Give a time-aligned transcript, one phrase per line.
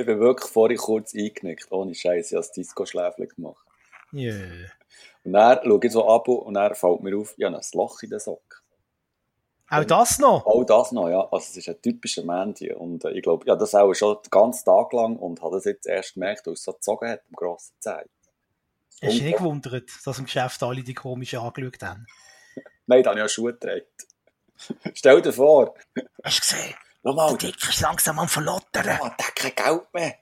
[0.00, 3.66] Ich bin wirklich vorhin kurz eingenickt, ohne Scheiße, ich habe das Disco-Schläfchen gemacht.
[4.12, 4.70] Yeah.
[5.24, 8.02] Und dann schaue ich so ab und dann fällt mir auf, ich habe ein Loch
[8.02, 8.58] in den Socken.
[9.70, 10.46] Auch das noch?
[10.46, 11.20] Auch das noch, ja.
[11.30, 12.72] Also es ist ein typischer Mandy.
[12.72, 15.66] Und äh, ich glaube, ja, das auch schon den ganzen Tag lang und habe das
[15.66, 17.90] jetzt erst gemerkt, weil es so gezogen hat, am grossen Zeh.
[17.90, 22.06] Hast du dich nicht gewundert, dass im Geschäft alle die komisch angeschaut haben?
[22.86, 23.84] Nein, da habe ich ja Schuhe getragen.
[24.94, 25.74] Stell dir vor.
[26.24, 26.74] Hast du gesehen?
[27.02, 27.36] Schau mal.
[27.36, 28.86] Der Dick ist langsam am Verlottern.
[28.86, 30.14] Ja, der hat kein Geld mehr.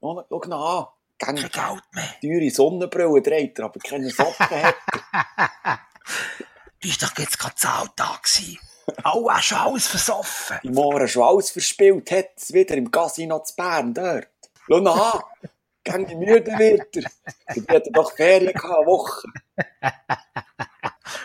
[0.00, 0.86] Schau schau ihn an.
[1.18, 2.14] Kein Geld mehr.
[2.20, 4.74] teure Sonnenbrille trägt er, aber keine Socken hat.
[6.80, 7.54] Du bist doch jetzt gerade.
[9.04, 10.58] Oh, hast schon alles versoffen.
[10.64, 14.26] Die Mora schon alles verspielt, hat es wieder im Casino zu Bern dort.
[14.66, 15.20] Schau ihn an.
[15.84, 17.10] Gang die müde wird er.
[17.54, 19.28] Die hat er doch Ferien gehabt, eine Woche.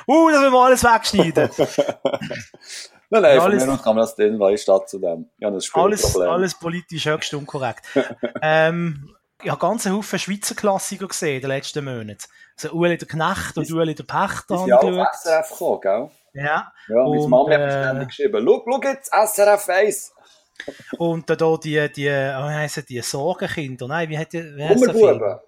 [0.07, 1.49] Uh, das will wir alles wegschneiden.
[3.09, 5.29] Nein, nein, Ja, von alles- mir kann man das drin, weil ich statt zu dem.
[5.37, 7.85] Ja, das alles, alles politisch höchst unkorrekt.
[8.41, 12.17] ähm, ich habe ganz Haufen Schweizer Klassiker gesehen in den letzten Monaten.
[12.55, 15.15] Also Ueli der Knecht und Ueli der Pächter Die habe sind ja geschaut.
[15.15, 16.09] SRF gekommen, gell?
[16.33, 16.43] Ja.
[16.43, 20.13] Ja, meine Und, Mama hat mir äh, ständig geschrieben, schau, schau jetzt, SRF 1.
[20.97, 23.87] Und dann da die, die, oh, wie heissen die, Sorgenkinder.
[23.87, 25.41] Nein, wie hat die, wie heisst der!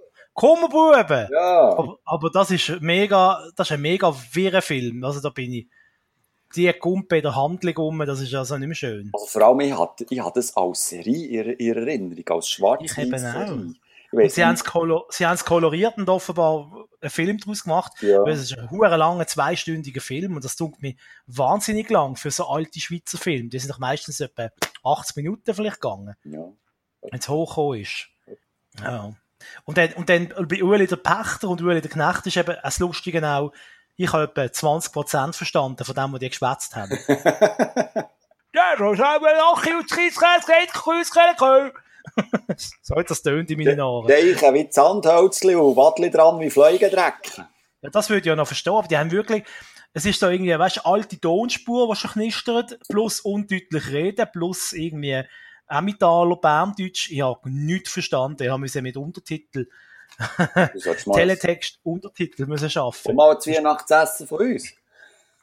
[1.31, 1.70] Ja.
[1.72, 5.03] Aber, aber das ist mega, das ist ein mega wirrer Film.
[5.03, 5.67] Also da bin ich,
[6.55, 9.09] die Kumpe in der Handlung um, das ist also nicht mehr schön.
[9.14, 12.81] Also vor allem, ich hatte, ich hatte es als Serie in, in Erinnerung, als schwarz
[12.83, 13.75] Ich eben auch.
[14.11, 17.92] Ich sie haben es kolo sie haben's koloriert und offenbar einen Film daraus gemacht.
[18.02, 18.23] Ja.
[18.23, 20.95] Weil es ist ein hure langer, zweistündiger Film und das tut mir
[21.27, 23.50] wahnsinnig lang für so alte Schweizer Filme.
[23.50, 24.50] Die sind doch meistens etwa
[24.83, 26.52] 80 Minuten vielleicht gegangen, Ja.
[27.02, 28.08] wenn es hochgekommen ist.
[28.81, 29.14] Ja.
[29.66, 32.80] Und dann, und dann bei Ueli der Pächter und Ueli der Knecht ist eben das
[32.80, 33.53] Lustige auch,
[34.00, 36.97] ich habe etwa 20% verstanden von dem, was die geschwätzt haben.
[38.52, 41.72] Ja, so sagen wir noch, geht, Kreuzkelle,
[42.81, 44.08] So hat das tönt in meinen Ohren.
[44.08, 47.38] Deichen wie Sandhölzli und Wadli dran wie Fleugendreck.
[47.83, 49.44] Ja, das würde ich ja noch verstehen, aber die haben wirklich,
[49.94, 54.73] es ist da irgendwie, weißt du, alte Tonspur, die schon knistert, plus undeutlich reden, plus
[54.73, 55.21] irgendwie
[55.67, 57.11] Emmentaler Berndeutsch.
[57.11, 58.42] Ich habe nichts verstanden.
[58.42, 59.87] Ich habe mit Untertitel, Du solltest mal,
[61.14, 63.15] Teletext, Untertitel müssen komm schaffen.
[63.15, 64.73] mal ein Weihnachtsessen von uns.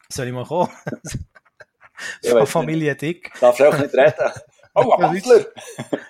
[0.09, 0.71] Soll ich mal kommen?
[2.23, 3.33] Von Familie Dick.
[3.33, 3.43] nicht.
[3.43, 4.15] Darfst du auch nicht reden?
[4.79, 5.47] Oh, ein Handler!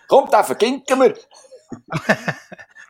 [0.09, 1.15] Komm, den verginken wir!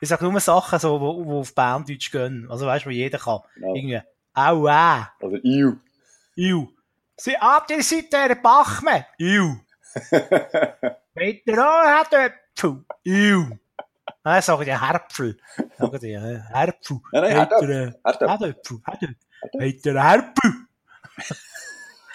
[0.00, 2.47] Ich sage nur Sachen, so, wo, wo auf Berndeutsch gehen.
[2.50, 3.41] Also weißt du, wo jeder kann.
[3.60, 3.75] Ja.
[3.75, 4.00] Irgendwie,
[4.32, 5.75] aua, Oder Iu.
[6.34, 6.69] iu.
[7.19, 9.05] Sie ab der Seite der Bachme.
[9.19, 9.56] Iu.
[11.15, 12.82] Weiter an hat Äpfel.
[13.05, 13.59] Iu.
[14.26, 15.37] Nein, sag ich Herpfel.
[15.78, 17.00] Sag ich Herpfel.
[17.12, 17.70] Nein, nein, Herdöpfel.
[17.70, 18.28] äh, Herdöpfel.
[18.34, 18.81] Herdöpfel.
[18.84, 20.53] Herdöpfel.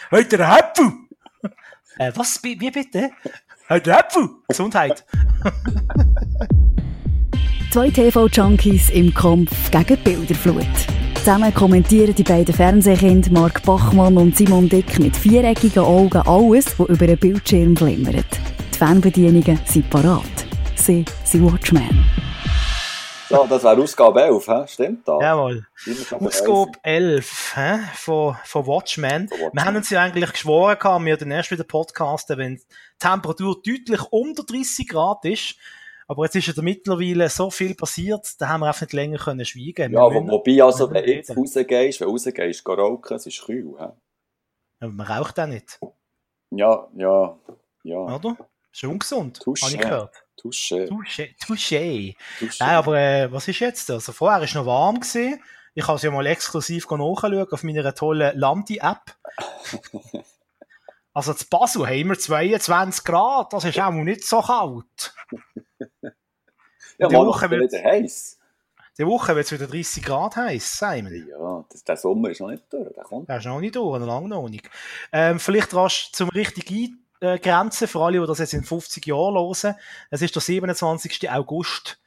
[0.09, 0.45] Weiter Herpfel.
[0.45, 0.91] Herpfel.
[1.97, 3.11] Äh, was, wie wie bitte?
[3.69, 4.27] Weiter Herpfel.
[4.49, 5.05] Gesundheit.
[7.71, 10.67] Zwei TV-Junkies im Kampf gegen die Bilderflut.
[11.15, 16.89] Zusammen kommentieren die beiden Fernsehkinder Mark Bachmann und Simon Dick mit viereckigen Augen alles, was
[16.89, 18.25] über den Bildschirm glimmert.
[18.73, 20.40] Die Fernbedienungen sind parat.
[20.81, 22.05] Sie sind Watchmen.
[23.29, 24.63] So, das wäre Ausgabe 11, hä?
[24.67, 25.21] stimmt das?
[25.21, 25.65] Jawohl.
[26.19, 27.79] Ausgabe 11 hä?
[27.93, 29.29] Von, von Watchmen.
[29.29, 29.53] Von Watchmen.
[29.53, 32.63] Wir haben uns ja eigentlich geschworen, gehabt, wir dann erst wieder podcasten, wenn die
[32.99, 35.55] Temperatur deutlich unter 30 Grad ist.
[36.07, 39.17] Aber jetzt ist ja da mittlerweile so viel passiert, da haben wir einfach nicht länger
[39.17, 39.93] können schweigen.
[39.93, 43.45] Ja, müssen- wobei, also, wenn du jetzt rausgehst, wenn du rausgehst, geh rauchen, es ist
[43.45, 43.89] kühl, hä?
[44.81, 45.79] Aber man raucht auch nicht,
[46.49, 47.37] Ja, ja,
[47.83, 47.97] ja.
[47.97, 48.35] oder?
[48.73, 49.61] Ist ungesund, Touché.
[49.63, 50.20] habe ich gehört.
[50.39, 50.87] Touché.
[50.87, 51.35] Touché.
[51.45, 52.15] Touché.
[52.59, 53.89] Nein, aber äh, was ist jetzt?
[53.91, 54.99] Also vorher war es noch warm.
[54.99, 55.41] Gewesen.
[55.73, 59.15] Ich habe es ja mal exklusiv nachschauen auf meiner tollen Landi-App.
[61.13, 65.13] Also zu Basel haben wir 22 Grad, das ist auch nicht so kalt.
[66.97, 68.37] ja, die Woche wird- wieder heiß.
[68.97, 71.27] Die Woche wird es wieder 30 Grad heiß, Simon.
[71.27, 73.27] Ja, das, der Sommer ist noch nicht durch, der kommt.
[73.27, 74.69] Der ist noch nicht durch, noch lange noch nicht.
[75.11, 79.75] Ähm, vielleicht rasch zum richtigen Eingrenzen, für alle, die das jetzt in 50 Jahren hören.
[80.09, 81.29] Es ist der 27.
[81.31, 81.99] August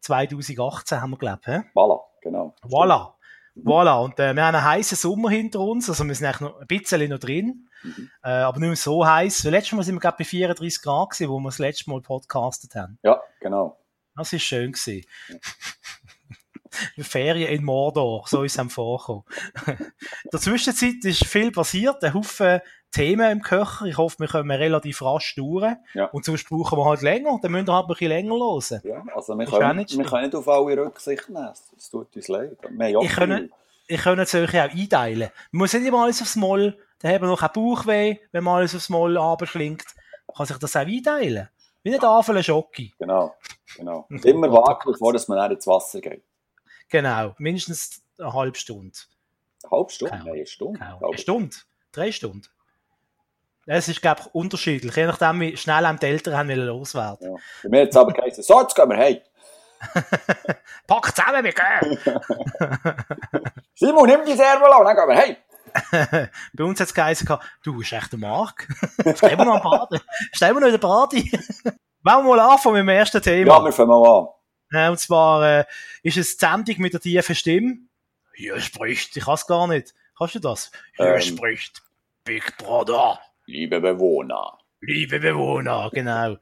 [0.00, 1.46] 2018, haben wir geglaubt.
[1.46, 1.62] hä?
[1.74, 2.54] Voilà, genau.
[2.62, 3.12] Voilà.
[3.56, 4.02] Voilà.
[4.04, 6.66] Und äh, wir haben einen heißen Sommer hinter uns, also wir sind eigentlich noch ein
[6.66, 8.10] bisschen noch drin, Mhm.
[8.22, 9.44] äh, aber nicht mehr so heiß.
[9.44, 12.74] Letztes Mal sind wir gerade bei 34 Grad gewesen, wo wir das letzte Mal podcastet
[12.74, 12.98] haben.
[13.02, 13.78] Ja, genau.
[14.14, 15.06] Das ist schön gewesen.
[17.00, 19.24] Ferien in Mordor, so ist es am vorkommen.
[19.66, 22.60] in der Zwischenzeit ist viel passiert, ein Haufen
[22.92, 23.84] Themen im Köcher.
[23.86, 25.74] Ich hoffe, wir kommen relativ rasch durch.
[25.94, 26.06] Ja.
[26.06, 28.80] Und sonst brauchen wir halt länger, dann müssen wir halt ein bisschen länger hören.
[28.84, 31.50] Ja, also wir können, nicht wir können nicht auf alle Rücksicht nehmen.
[31.76, 32.56] Es tut uns leid.
[33.02, 33.50] Ich kann-
[33.86, 35.30] Ich kann es euch auch einteilen.
[35.50, 38.58] Man muss nicht immer alles aufs Moll, dann haben wir noch ein Bauchweh, wenn man
[38.58, 39.84] alles aufs Moll abschlingt.
[40.28, 41.48] Man kann sich das auch einteilen.
[41.82, 42.90] Wie eine Tafel Schocke.
[42.98, 43.34] Genau,
[43.76, 44.06] genau.
[44.08, 46.22] Immer warten, bevor man dann ins Wasser geht.
[46.88, 48.96] Genau, mindestens eine halbe Stunde.
[49.64, 50.10] Eine halbe Stunde?
[50.12, 50.78] Keine Nein, eine Stunde.
[50.78, 51.08] Genau.
[51.08, 51.18] Eine.
[51.18, 51.56] Stunde?
[51.92, 52.42] Drei Stunden?
[53.72, 54.96] Es ist, glaube ich, unterschiedlich.
[54.96, 57.34] Je nachdem, wie schnell einem die Eltern haben loswerden.
[57.34, 57.36] Ja.
[57.62, 59.18] Bei mir hat es aber geheißen, so, jetzt gehen wir heim.
[60.88, 61.98] Pack zusammen, wir gehen!
[63.74, 66.28] Simon, nimm die Servola und dann gehen wir heim.
[66.52, 67.28] Bei uns hat es geheißen,
[67.62, 68.66] du bist echt der Mark.
[69.14, 70.00] Stell mir noch einen Party.
[70.32, 71.30] Stell mir noch eine Party.
[72.02, 73.58] Wollen wir mal anfangen mit dem ersten Thema?
[73.58, 74.26] Ja, wir fangen mal
[74.72, 74.90] an.
[74.90, 75.64] Und zwar äh,
[76.02, 77.76] ist es die Sendung mit der tiefen Stimme.
[78.34, 79.94] Hier spricht, ich kann es gar nicht.
[80.18, 80.72] Kannst du das?
[80.96, 81.20] Hier Ähm.
[81.20, 81.82] spricht
[82.24, 83.20] Big Brother.
[83.50, 86.36] Liebe Bewohner, Liebe Bewohner, genau.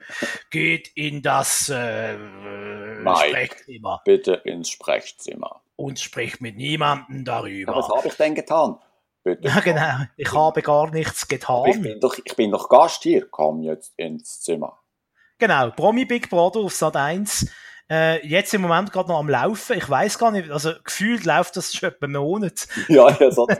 [0.50, 3.28] Geht in das äh, Mike.
[3.28, 5.60] Sprechzimmer bitte ins Sprechzimmer.
[5.74, 7.76] und spricht mit niemandem Ja, darüber.
[7.76, 8.76] was habe ich denn getan?
[9.24, 9.48] Bitte.
[9.48, 10.04] Ja, genau.
[10.16, 11.82] Ich habe gar nichts Ich getan.
[11.82, 13.26] bin, doch, ich bin doch Gast hier.
[13.28, 14.78] Komm jetzt ins Zimmer.
[15.38, 17.50] Genau, Promi Big Brother auf Sat 1.
[17.90, 19.76] Äh, jetzt im Moment gerade noch am Laufen.
[19.76, 22.68] Ich weiß gar nicht, also gefühlt läuft das schon etwa einen Monat.
[22.88, 23.46] Ja, ja, so.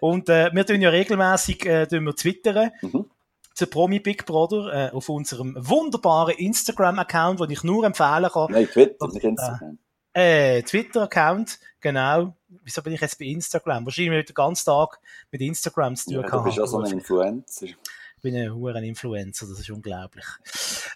[0.00, 3.06] Und äh, wir tun ja regelmäßig äh, wir twittern Mhm.
[3.54, 8.52] zu Promi Big Brother äh, auf unserem wunderbaren Instagram-Account, den ich nur empfehlen kann.
[8.52, 9.78] Nein, Twitter, nicht Instagram.
[10.12, 12.36] Äh, Twitter-Account, genau.
[12.62, 13.84] Wieso bin ich jetzt bei Instagram?
[13.84, 14.98] Wahrscheinlich den ganzen Tag
[15.30, 17.66] mit Instagram zu tun Ja, du bist ja so ein Influencer.
[17.66, 17.76] Ich
[18.22, 20.24] bin ein hoher Influencer, das ist unglaublich.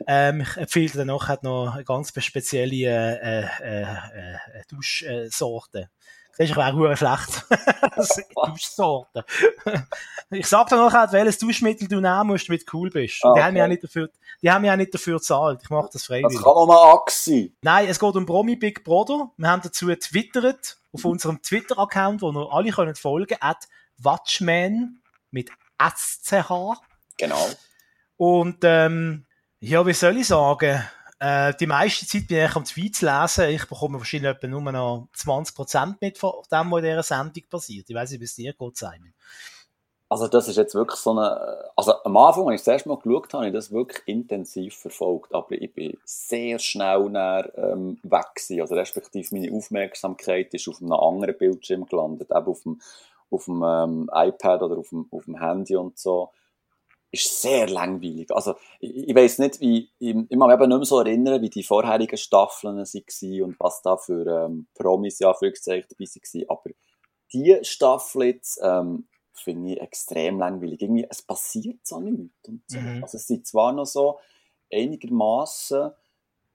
[0.07, 5.91] Ähm, ich empfehle dir noch, hat noch eine ganz spezielle äh, äh, äh, äh, Duschsorte.
[5.91, 7.45] Siehst ich wäre hure schlecht.
[8.47, 9.25] Duschsorte.
[10.31, 13.23] ich sag dir noch, welches Duschmittel du nehmen musst, damit du cool bist.
[13.25, 13.73] Und Die Ah, haben mich auch okay.
[13.75, 14.11] nicht dafür,
[14.43, 15.61] die haben mich auch nicht dafür gezahlt.
[15.63, 16.37] Ich mache das Das freiwillig.
[16.39, 17.53] kann auch mal sein.
[17.63, 19.31] Nein, es geht um Promi Big Brother.
[19.37, 25.01] Wir haben dazu getwittert auf unserem Twitter-Account, wo ihr alle könnt folgen, at Watchman
[25.31, 26.51] mit SCH.
[27.19, 27.49] Genau.
[28.17, 29.27] Und ähm,
[29.61, 30.83] ja, wie soll ich sagen?
[31.21, 33.51] Äh, die meiste Zeit bin ich am Tweet zu lesen.
[33.51, 37.91] Ich bekomme wahrscheinlich etwa nur noch 20% mit von dem, was in dieser Sendung passiert.
[37.91, 39.13] Ich weiß nicht, wie es dir geht, Simon.
[40.09, 41.71] Also das ist jetzt wirklich so eine...
[41.77, 44.75] Also am Anfang, als ich das erste Mal geschaut habe, habe ich das wirklich intensiv
[44.77, 45.35] verfolgt.
[45.35, 48.63] Aber ich bin sehr schnell nach, ähm, weg gewesen.
[48.63, 52.31] Also respektive meine Aufmerksamkeit ist auf einem anderen Bildschirm gelandet.
[52.31, 52.81] Eben auf dem,
[53.31, 56.31] auf dem ähm, iPad oder auf dem, auf dem Handy und so.
[57.13, 58.31] Ist sehr langweilig.
[58.31, 59.91] Also ich, ich weiß nicht, wie...
[59.99, 63.61] Ich, ich kann mich eben nicht mehr so erinnern, wie die vorherigen Staffeln waren und
[63.61, 66.47] was da für ähm, Promis, ja, für dabei waren.
[66.49, 66.71] Aber
[67.33, 68.61] die Staffel jetzt...
[68.63, 70.83] Ähm, finde ich extrem langweilig.
[70.83, 72.47] Irgendwie, es passiert so nichts.
[72.47, 72.79] Und so.
[72.79, 73.03] Mhm.
[73.03, 74.19] Also es sind zwar noch so
[74.71, 75.93] einigermaßen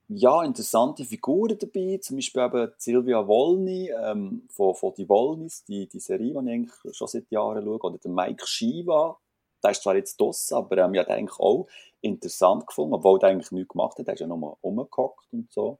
[0.09, 5.87] ja, interessante Figuren dabei, zum Beispiel eben Silvia Wolny ähm, von, von die Wollnis, die,
[5.87, 9.17] die Serie, die ich eigentlich schon seit Jahren schaue, oder der Mike Shiva,
[9.65, 11.67] der ist zwar jetzt draussen, aber ähm, ich habe eigentlich auch
[12.01, 15.79] interessant gefunden, obwohl der eigentlich nichts gemacht hat, der ist ja nochmal rumgehockt und so.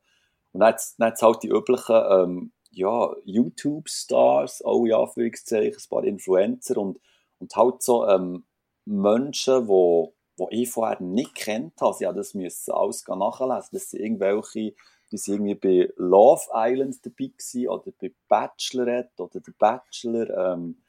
[0.52, 6.04] Und dann hat es halt die üblichen ähm, ja, YouTube-Stars, auch in Anführungszeichen, ein paar
[6.04, 7.00] Influencer und,
[7.40, 8.46] und halt so ähm,
[8.86, 12.06] Menschen, die wo ich vorher nicht kennt habe.
[12.06, 13.70] Haben das müssen alles nachlesen.
[13.72, 14.76] Das sind irgendwelche,
[15.12, 20.54] die sind irgendwie bei Love Island dabei gewesen, oder bei Bachelorette oder der Bachelor.
[20.54, 20.82] Ähm,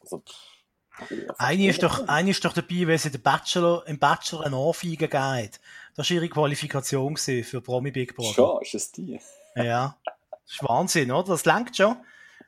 [0.00, 0.53] also, pff,
[1.38, 5.08] Eine ist doch, eine ist doch dabei, weil sie den Bachelor, im Bachelor eine Anfeige
[5.08, 5.60] gegeben hat.
[5.96, 8.34] Das war ihre Qualifikation für Promi Big Brother.
[8.34, 9.20] Schon, ist es die?
[9.56, 9.96] Ja.
[10.04, 11.28] Das ist Wahnsinn, oder?
[11.28, 11.96] Das lenkt schon.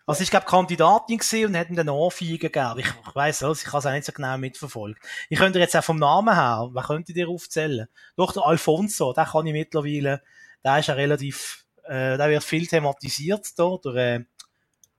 [0.08, 2.78] Also ich glaube, Kandidatin gesehen und hätten den Anfeigen gegeben.
[2.78, 5.00] Ich, ich weiss also, ich habe es auch nicht so genau mitverfolgt.
[5.28, 7.88] Ich könnte jetzt auch vom Namen her, wer könnte dir aufzählen?
[8.16, 10.22] Doch, der Alfonso, der kann ich mittlerweile,
[10.64, 14.24] der ist ja relativ, äh, der wird viel thematisiert, da, der, äh,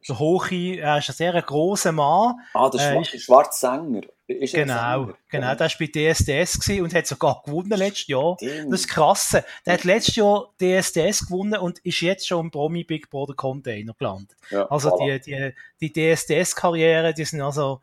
[0.08, 2.36] der Hochi, er ist ein sehr grosser Mann.
[2.54, 4.01] Ah, der Äh, schwarze Sänger.
[4.27, 5.18] Ist Genau, Sänger?
[5.30, 8.36] genau, der ist bei DSDS und hat sogar gewonnen letztes Jahr.
[8.38, 8.74] Stimmt.
[8.74, 9.38] Das ist krass.
[9.66, 13.94] Der hat letztes Jahr DSDS gewonnen und ist jetzt schon im Promi Big Brother Container
[13.98, 14.36] gelandet.
[14.50, 15.20] Ja, Also voilà.
[15.20, 17.82] die, die, die DSDS-Karriere, die sind also,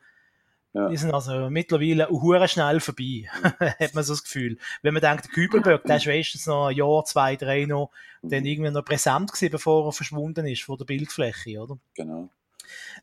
[0.75, 0.89] Ja.
[0.89, 3.29] die sind also mittlerweile hure schnell vorbei.
[3.61, 4.59] hat man so das Gefühl.
[4.83, 7.91] Wenn man denkt, der Kübelböck, der ist wenigstens noch ein Jahr, zwei, drei noch,
[8.23, 11.79] dann irgendwie noch präsent gewesen, bevor er verschwunden ist von der Bildfläche, oder?
[11.95, 12.29] Genau.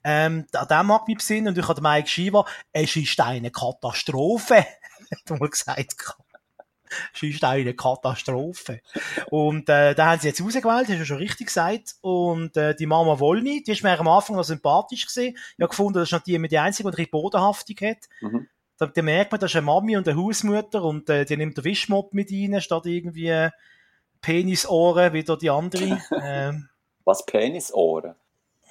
[0.04, 4.58] Ähm, an dem mag mich besinnen und ich habe Mike Shiva, es ist eine Katastrophe,
[5.12, 6.18] hat er mal gesagt.
[7.14, 8.82] Es ist eine Katastrophe.
[9.30, 11.96] Und äh, da haben sie jetzt rausgewählt, hast du schon richtig gesagt.
[12.02, 15.36] Und äh, die Mama Wolny, die ist mir am Anfang noch sympathisch gesehen.
[15.36, 18.10] Ich habe gefunden, das ist noch die mit die einzige, die ein bisschen Bodenhaftung hat.
[18.22, 18.48] Mhm.
[18.78, 21.58] Da, da merkt man, das ist eine Mami und eine Hausmutter und äh, die nimmt
[21.58, 23.50] den Wischmopp mit rein, statt irgendwie
[24.22, 26.02] Penisohren wie da die andere.
[26.24, 26.70] ähm,
[27.04, 28.16] Was Penisohren?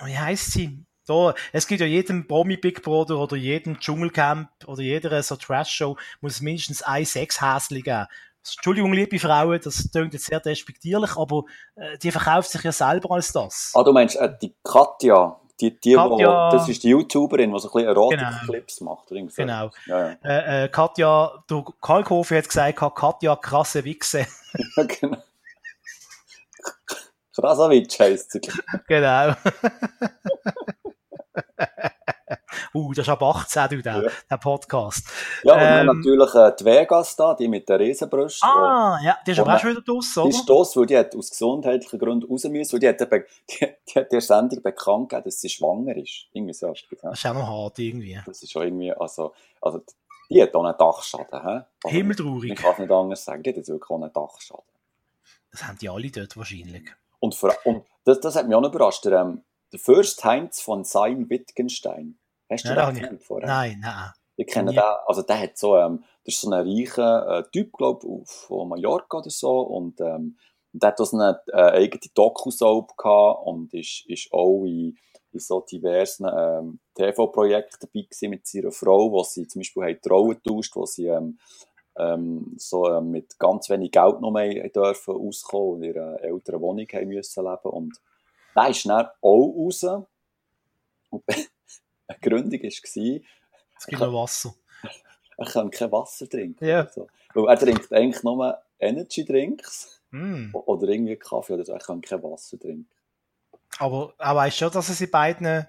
[0.04, 0.84] wie heisst sie?
[1.10, 5.96] Da, es gibt ja jedem Promi Big Brother oder jedem Dschungelcamp oder jeder so Trash-Show
[6.20, 8.06] muss mindestens ein Sexhäsli geben.
[8.38, 11.42] Entschuldigung, liebe Frauen, das klingt jetzt sehr despektierlich, aber
[11.74, 13.72] äh, die verkauft sich ja selber als das.
[13.74, 17.58] Ah, du meinst äh, die Katja, die, die, Katja, wo, das ist die YouTuberin, die
[17.58, 18.94] so ein bisschen Erotik-Clips genau.
[18.94, 19.08] macht.
[19.08, 19.70] Genau.
[19.86, 20.16] Ja, ja.
[20.22, 24.26] Äh, äh, Katja, du, Kalkofe hat gesagt, Katja, krasse Wichse.
[24.76, 25.18] ja, genau.
[27.34, 28.40] Krasavic heisst sie.
[28.88, 29.34] Genau.
[32.74, 34.10] uh, das ist ab 18, du, der, ja.
[34.30, 35.06] der Podcast.
[35.42, 38.42] Ja, und ähm, natürlich äh, die Vegas da, die mit der Riesenbrust.
[38.42, 40.28] Ah, ja, die ist aber auch schon wieder draus, oder?
[40.28, 43.00] Die ist draus, weil die hat aus gesundheitlichen Gründen raus müssen, weil die hat,
[43.50, 46.26] die, die hat der Sendung bekannt gegeben, dass sie schwanger ist.
[46.32, 46.72] Irgendwie so.
[47.02, 48.20] Das ist auch noch hart, irgendwie.
[48.24, 49.82] Das ist schon irgendwie, also, also
[50.30, 51.42] die hat auch einen Dachschaden.
[51.42, 51.48] He?
[51.48, 52.52] Also, Himmeltraurig.
[52.52, 54.64] Ich kann es nicht anders sagen, die hat jetzt wirklich auch einen Dachschaden.
[55.50, 56.88] Das haben die alle dort wahrscheinlich.
[57.18, 59.04] Und, für, und das, das hat mich auch noch überrascht.
[59.04, 62.18] Der, ähm, der First Heinz von Sein Wittgenstein.
[62.50, 63.48] Hast du ja, den kennt vorher?
[63.48, 64.10] Nein, nein.
[64.36, 67.72] Ich kenne den, also der hat so, ähm, das ist so ein reicher äh, Typ,
[67.74, 69.60] glaube ich, von Mallorca oder so.
[69.60, 70.38] Und ähm,
[70.72, 74.96] der hat so eine äh, eigene Doku-Soap gehabt und ist, ist auch in,
[75.32, 80.00] in so diversen ähm, TV-Projekten dabei gewesen mit seiner Frau, wo sie zum Beispiel haben
[80.00, 81.38] Trauen getauscht, wo sie ähm,
[81.98, 86.60] ähm, so äh, mit ganz wenig Geld noch mehr dürfen auskommen und in ihrer älteren
[86.60, 87.70] Wohnung haben müssen leben.
[87.70, 88.00] Und
[88.54, 89.84] da ist dann auch raus.
[91.10, 91.24] Und
[92.10, 92.82] eine Gründung war, es
[93.86, 94.54] gibt noch Wasser.
[95.36, 96.64] Er kann kein Wasser trinken.
[96.64, 96.82] Ja.
[96.82, 100.54] Also, weil er trinkt eigentlich nur Energy Drinks mm.
[100.54, 101.72] oder irgendwie Kaffee oder so.
[101.72, 102.88] Er kann kein Wasser trinken.
[103.78, 105.66] Aber er weiß schon, dass er in beiden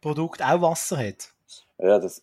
[0.00, 1.32] Produkten auch Wasser hat.
[1.78, 2.22] Ja, das.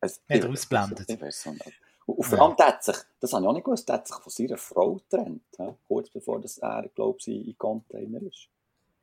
[0.00, 1.10] Es, nicht ausblendet.
[1.10, 1.72] Ich weiß nicht.
[2.06, 2.78] Und vor allem, ja.
[2.80, 5.42] sich, das habe ich auch nicht gewusst, hat sich von seiner Frau getrennt,
[5.86, 8.48] kurz bevor das er, glaube ich, in Container ist.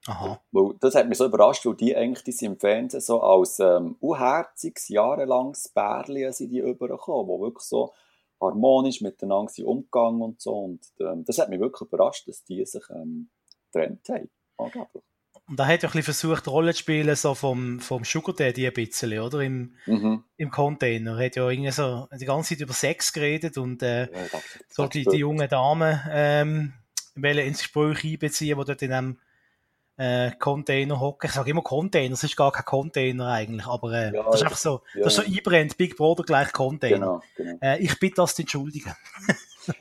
[0.07, 0.41] Aha.
[0.51, 3.59] Weil das hat mich so überrascht, weil die eigentlich die sind im Fernsehen so als
[3.59, 7.93] ähm, unherziges, jahrelanges Bärli sind die übergekommen, wo wirklich so
[8.41, 10.53] harmonisch miteinander sind umgegangen und so.
[10.53, 13.29] Und ähm, das hat mich wirklich überrascht, dass die sich ähm,
[13.71, 14.29] getrennt haben.
[14.57, 15.03] Angeblich.
[15.49, 18.67] Und da hat ja ein bisschen versucht, Rolle zu spielen, so vom, vom Sugar Daddy
[18.67, 19.39] ein bisschen, oder?
[19.41, 20.23] Im, mhm.
[20.35, 21.17] im Container.
[21.17, 24.87] Er hat ja irgendwie so die ganze Zeit über Sex geredet und äh, ja, so
[24.87, 26.73] die, die jungen Damen ähm,
[27.15, 29.19] wollen ins Gespräch einbeziehen, die dort in einem
[29.97, 31.27] äh, Container hocken.
[31.27, 34.43] Ich sage immer Container, es ist gar kein Container eigentlich, aber äh, ja, das ist
[34.43, 35.03] einfach so, ja.
[35.03, 36.97] das ist so einbrennt, Big Brother gleich Container.
[36.97, 37.57] Genau, genau.
[37.61, 38.95] Äh, ich bitte das zu entschuldigen.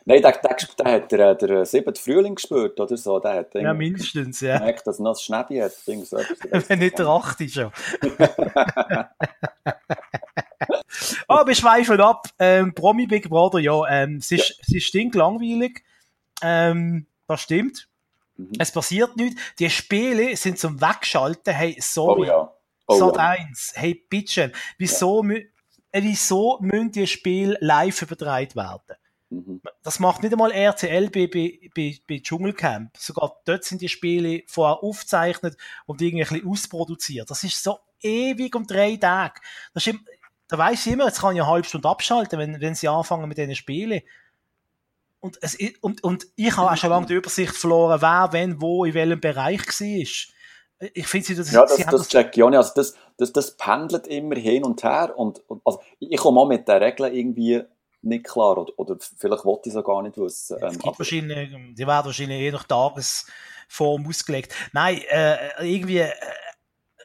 [0.05, 3.21] Nein, der, der, der hat der, der siebte Frühling gespürt, oder so.
[3.21, 4.59] Der hat ja, mindestens, ja.
[4.59, 5.73] Gemerkt, dass er noch das Schnäbi hat.
[5.73, 7.71] So Wenn nicht der achte schon.
[11.29, 12.29] Ah, oh, wir schweifen ab.
[12.39, 14.55] Ähm, Promi Big Brother, ja, ähm, es ist, ja.
[14.63, 15.83] es ist stinklangweilig.
[16.43, 17.89] Ähm, das stimmt.
[18.37, 18.53] Mhm.
[18.59, 19.41] Es passiert nichts.
[19.59, 21.55] Die Spiele sind zum Wegschalten.
[21.55, 22.23] Hey, sorry.
[22.23, 22.53] Oh ja.
[22.87, 23.29] Oh, Sat ja.
[23.31, 23.73] 1.
[23.75, 24.53] Hey, bitte.
[24.79, 25.37] Wieso, ja.
[25.93, 28.97] äh, wieso müssen die Spiele live übertragen werden?
[29.31, 29.61] Mhm.
[29.83, 32.97] Das macht nicht einmal RTL bei, bei, bei, bei Dschungelcamp.
[32.97, 37.31] Sogar dort sind die Spiele vorher aufgezeichnet und irgendwie ein bisschen ausproduziert.
[37.31, 39.41] Das ist so ewig um drei Tage.
[39.75, 39.99] Das ist,
[40.49, 43.29] da weiss ich immer, jetzt kann ich eine halbe Stunde abschalten, wenn, wenn sie anfangen
[43.29, 44.03] mit diesen Spielen.
[45.27, 48.85] Und, es, und, und ich habe auch schon lange die Übersicht verloren, wer, wenn, wo,
[48.85, 50.89] in welchem Bereich war.
[50.95, 52.59] Ich finde, das, ja, das, das, das check ich auch nicht.
[52.59, 55.15] Also das, das, das pendelt immer hin und her.
[55.17, 57.63] Und, und also ich komme auch mit den Regeln irgendwie
[58.03, 58.59] nicht klar.
[58.59, 60.59] Oder, oder vielleicht wollte ich es auch gar nicht wissen.
[60.61, 64.55] Ähm, gibt wahrscheinlich, die werden wahrscheinlich je nach Tagesform ausgelegt.
[64.73, 66.13] Nein, äh, irgendwie, äh,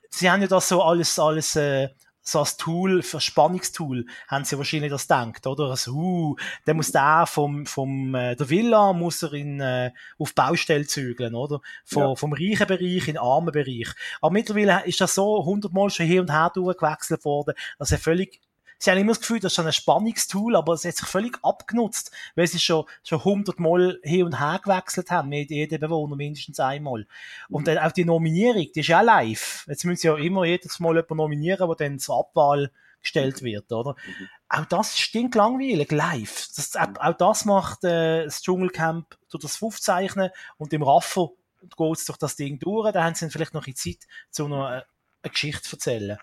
[0.09, 1.89] sie haben ja das so alles, alles äh,
[2.23, 5.71] so als Tool, für Spannungstool, haben sie wahrscheinlich das gedacht, oder?
[5.71, 6.35] Also, uh,
[6.67, 11.35] der muss der vom, vom, äh, der Villa muss er in, äh, auf Baustelle zügeln,
[11.35, 11.61] oder?
[11.83, 12.15] Vom, ja.
[12.15, 13.89] vom reichen Bereich in den armen Bereich.
[14.21, 18.39] Aber mittlerweile ist das so hundertmal schon hier und her durchgewechselt worden, dass er völlig
[18.81, 21.37] sie haben immer das Gefühl, das ist schon ein Spannungstool, aber es hat sich völlig
[21.43, 26.59] abgenutzt, weil sie schon, schon hundertmal hin und her gewechselt haben, mit jedem Bewohner mindestens
[26.59, 27.05] einmal.
[27.49, 29.65] Und dann auch die Nominierung, die ist ja live.
[29.67, 32.71] Jetzt müssen sie ja immer jedes Mal jemanden nominieren, der dann zur Abwahl
[33.01, 33.95] gestellt wird, oder?
[34.05, 34.29] Mhm.
[34.49, 36.47] Auch das stinkt langweilig, live.
[36.55, 41.29] Das, auch das macht äh, das Dschungelcamp durch das Aufzeichnen und im Raffer
[41.61, 44.45] geht es durch das Ding durch, da haben sie dann vielleicht noch in Zeit, zu
[44.45, 44.83] einer, äh,
[45.23, 46.17] eine Geschichte zu erzählen.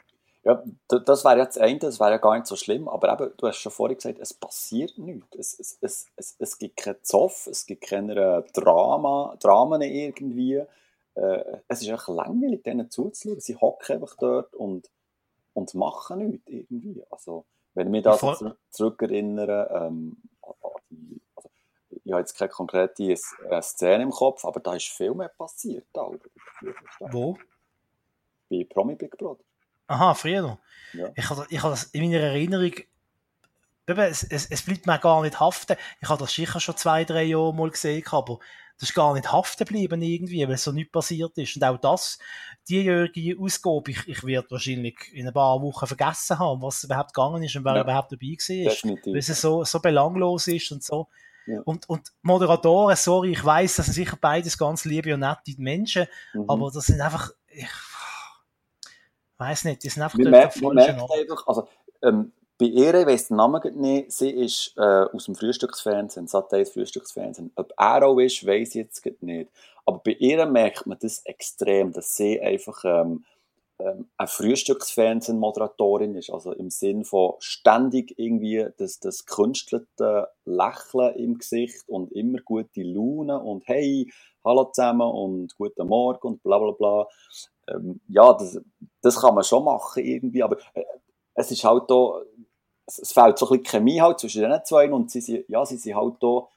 [0.44, 3.48] Ja, das wäre jetzt ein, das wäre ja gar nicht so schlimm, aber eben, du
[3.48, 5.36] hast schon vorhin gesagt, es passiert nichts.
[5.36, 10.62] Es, es, es, es, es gibt keinen Zoff, es gibt keine Drama, Dramen irgendwie.
[11.14, 13.40] Äh, es ist einfach langweilig, denen zuzuschauen.
[13.40, 14.88] Sie hocken einfach dort und,
[15.54, 17.02] und machen nichts irgendwie.
[17.10, 21.50] Also, wenn ich mich da so zurück, zurückerinnere, ähm, also,
[21.90, 25.86] ich habe jetzt keine konkrete äh, Szene im Kopf, aber da ist viel mehr passiert.
[25.92, 26.08] Da,
[27.00, 27.36] Wo?
[28.48, 29.44] Bei Promi Big Brother.
[29.88, 30.58] Aha, früher noch.
[30.92, 31.08] Ja.
[31.16, 32.72] Ich habe ich hab das in meiner Erinnerung,
[33.88, 35.76] eben, es, es, es bleibt mir gar nicht haften.
[36.00, 38.38] Ich habe das sicher schon zwei, drei Jahre mal gesehen, aber
[38.78, 41.56] das ist gar nicht haften geblieben irgendwie, weil so nichts passiert ist.
[41.56, 42.18] Und auch das,
[42.68, 47.42] diejährige Ausgabe, ich, ich werde wahrscheinlich in ein paar Wochen vergessen haben, was überhaupt gegangen
[47.42, 47.82] ist und wer Ja.
[47.82, 48.92] überhaupt dabei war.
[49.06, 51.08] Weil es so, so belanglos ist und so.
[51.46, 51.60] Ja.
[51.64, 56.06] Und, und Moderatoren, sorry, ich weiß, das sind sicher beides ganz liebe und nette Menschen,
[56.34, 56.44] Mhm.
[56.48, 57.66] aber das sind einfach, ich
[59.38, 60.64] weiß nicht, die sind einfach merken
[61.00, 61.18] Ort.
[61.18, 61.68] einfach, also,
[62.02, 66.52] ähm, bei ihr, ich weiss den Namen nicht, sie ist äh, aus dem Frühstücksfernsehen, Sat
[66.52, 67.52] 1 Frühstücksfernsehen.
[67.54, 69.50] Ob er auch ist, weiss ich jetzt nicht.
[69.86, 73.24] Aber bei ihr merkt man das extrem, dass sie einfach ähm,
[73.78, 76.30] ähm, eine Frühstücksfernsehen-Moderatorin ist.
[76.30, 82.82] Also im Sinn von ständig irgendwie das, das künstelte Lächeln im Gesicht und immer gute
[82.82, 84.12] Laune und hey,
[84.44, 87.06] hallo zusammen und guten Morgen und bla bla bla.
[87.72, 88.60] Ähm, ja, das,
[89.02, 90.84] das kann man schon machen irgendwie, aber äh,
[91.34, 92.20] es ist halt da,
[92.86, 95.64] es, es fehlt so ein bisschen Chemie halt zwischen den zwei und sie sind, ja,
[95.64, 96.48] sie sind halt da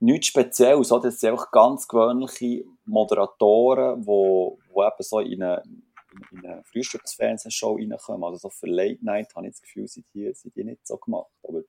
[0.00, 1.04] nichts Spezielles, oder?
[1.04, 5.62] Das sind einfach ganz gewöhnliche Moderatoren, die wo, wo eben so in eine,
[6.30, 8.24] in eine Frühstücksfernsehshow reinkommen.
[8.24, 10.96] Also so für Late Night habe ich das Gefühl, sind die, sind die nicht so
[10.98, 11.30] gemacht.
[11.42, 11.62] Aber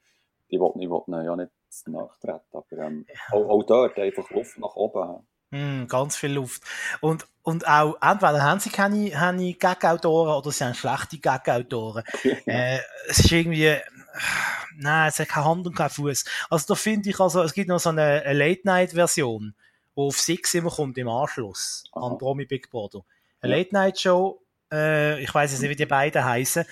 [0.51, 1.51] die wollten, ich wollte ihnen ja nicht
[1.87, 2.41] nachtreten.
[2.51, 5.25] Aber ähm, auch, auch dort einfach Luft nach oben.
[5.51, 6.61] Mm, ganz viel Luft.
[6.99, 12.03] Und, und auch, entweder haben sie keine, keine Gag-Autoren oder sie haben schlechte Gag-Autoren.
[12.45, 13.77] äh, es ist irgendwie,
[14.75, 16.25] nein, es hat keine Hand und keinen Fuß.
[16.49, 19.55] Also da finde ich also, es gibt noch so eine, eine Late-Night-Version,
[19.95, 22.07] die auf Six immer kommt im Anschluss Aha.
[22.07, 23.01] an Promi Big Brother.
[23.41, 23.57] Eine.
[23.57, 26.65] Late-Night-Show, äh, ich weiß jetzt nicht, wie die beiden heißen.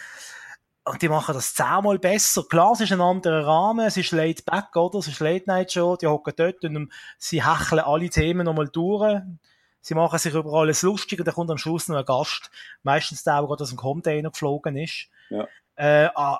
[0.87, 2.43] Und die machen das zehnmal besser.
[2.47, 4.99] Klar, es ist ein anderer Rahmen, es ist Late Back, oder?
[4.99, 9.19] Es ist Late Night Show, die hocken dort und sie hecheln alle Themen nochmal durch.
[9.81, 12.51] Sie machen sich über alles lustig und dann kommt am Schluss noch ein Gast.
[12.83, 15.09] Meistens der, der gerade aus dem Container geflogen ist.
[15.29, 15.47] Ja.
[15.77, 16.39] Äh, ah,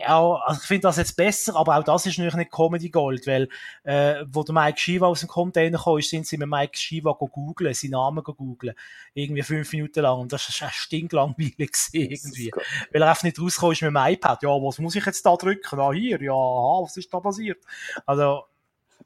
[0.00, 3.26] ja, also ich finde das jetzt besser, aber auch das ist natürlich nicht Comedy Gold,
[3.26, 3.48] weil,
[3.82, 7.12] äh, wo der Mike Shiva aus dem Container kam, ist, sind sie mit Mike Shiva
[7.12, 8.74] go googlen, seinen Namen go googlen.
[9.14, 10.20] Irgendwie fünf Minuten lang.
[10.20, 12.50] Und das echt stinklangweilig irgendwie.
[12.92, 14.42] Weil er einfach nicht rausgekommen ist mit dem iPad.
[14.42, 15.80] Ja, was muss ich jetzt da drücken?
[15.80, 17.64] Ah, hier, ja, aha, was ist da passiert?
[18.04, 18.44] Also,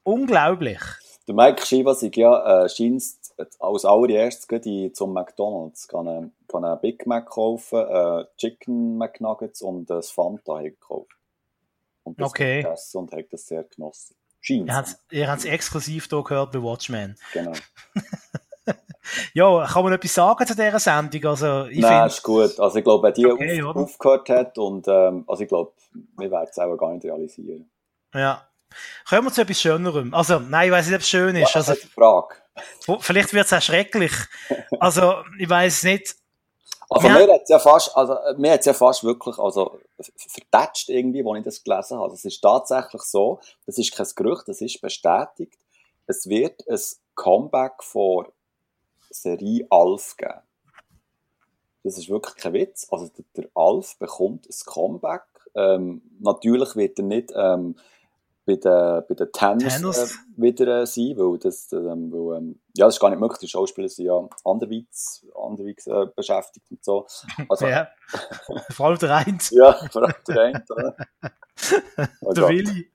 [0.03, 0.79] unglaublich.
[1.27, 3.03] Der Mike Shiva ist ja, äh, scheint
[3.59, 9.61] als allererstes in- zum McDonalds, kann einen, kann einen Big Mac kaufen, äh, Chicken McNuggets
[9.61, 11.11] und ein Fanta gekauft.
[12.03, 12.63] Und das Okay.
[12.63, 14.15] gegessen und hat das sehr genossen.
[14.41, 14.67] Scheint.
[14.67, 14.95] Ihr habt
[15.27, 17.17] habt's exklusiv hier gehört bei Watchmen.
[17.33, 17.53] Genau.
[19.33, 21.25] Ja, kann man etwas sagen zu dieser Sendung?
[21.25, 22.59] Also, ich Nein, finde, ist gut.
[22.59, 25.71] Also ich glaube, wenn die Okay, auf, aufgehört hat und ähm, also ich glaube,
[26.17, 27.69] wir werden es auch gar nicht realisieren.
[28.13, 28.45] ja.
[29.09, 30.13] Kommen wir zu etwas Schönerem.
[30.13, 31.55] Also, nein, ich weiß nicht, ob es schön ist.
[31.55, 32.35] Das Also, Frage.
[32.99, 34.11] Vielleicht wird es auch schrecklich.
[34.79, 36.15] Also, ich weiß nicht.
[36.89, 37.13] Also Ja.
[37.13, 39.79] mir hat ja fast, also mir hat's ja fast wirklich, also
[40.15, 42.13] vertätscht irgendwie, als ich das gelesen habe.
[42.13, 45.59] Es ist tatsächlich so, das ist kein Gerücht, das ist bestätigt.
[46.07, 46.79] Es wird ein
[47.13, 48.25] Comeback von
[49.11, 50.41] Serie Alf geben.
[51.83, 52.87] Das ist wirklich kein Witz.
[52.89, 55.23] Also der, der Alf bekommt ein Comeback.
[55.55, 57.75] Ähm, natürlich wird er nicht ähm,
[58.49, 59.97] bei den, bei den Tennis, Tennis.
[59.97, 63.39] Äh, wieder äh, sein, weil das, ähm, weil, ähm, ja, das ist gar nicht möglich.
[63.39, 67.05] Die Schauspieler sind ja anderweitig, anderweitig äh, beschäftigt und so.
[67.47, 67.87] Also, Ja.
[68.71, 70.95] Vor allem der Eins, ja, vor allem der oder?
[72.21, 72.49] Oh der.
[72.49, 72.89] Willi.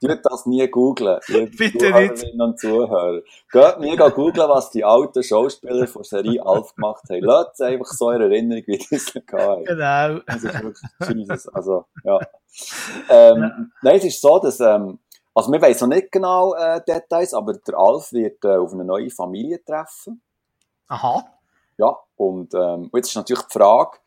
[0.00, 1.20] Tut das nie googlen.
[1.28, 3.22] ihr Bitte Zuhörerinnen und Zuhörer.
[3.50, 7.22] Geht mir googlen, was die alten Schauspieler von Serie Alf gemacht haben.
[7.22, 10.18] Lasst es einfach so in Erinnerung, wie das gehabt Genau.
[10.26, 11.48] Das ist wirklich Jesus.
[11.48, 12.18] Also, ja.
[13.08, 14.98] Ähm, Nein, es ist so, dass, ähm,
[15.34, 18.84] also wir wissen noch nicht genau äh, Details, aber der Alf wird äh, auf eine
[18.84, 20.22] neue Familie treffen.
[20.88, 21.24] Aha.
[21.78, 23.98] Ja, und, ähm, jetzt ist natürlich die Frage,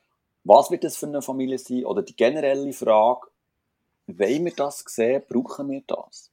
[0.43, 1.86] was wird das für eine Familie sein?
[1.86, 3.28] Oder die generelle Frage,
[4.07, 5.23] wollen wir das sehen?
[5.27, 6.31] Brauchen wir das?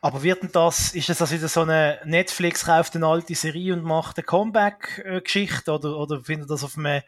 [0.00, 3.72] Aber wird denn das, ist das also wieder so eine Netflix kauft eine alte Serie
[3.72, 7.02] und macht eine Comeback-Geschichte oder, oder findet das auf einem,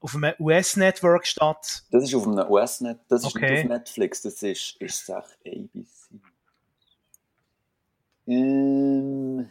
[0.00, 1.84] auf einem US-Network statt?
[1.92, 3.50] Das ist auf einem US-Net, das ist Okay.
[3.52, 6.20] nicht auf Netflix, das ist, ist es echt ABC.
[8.26, 9.48] Ähm,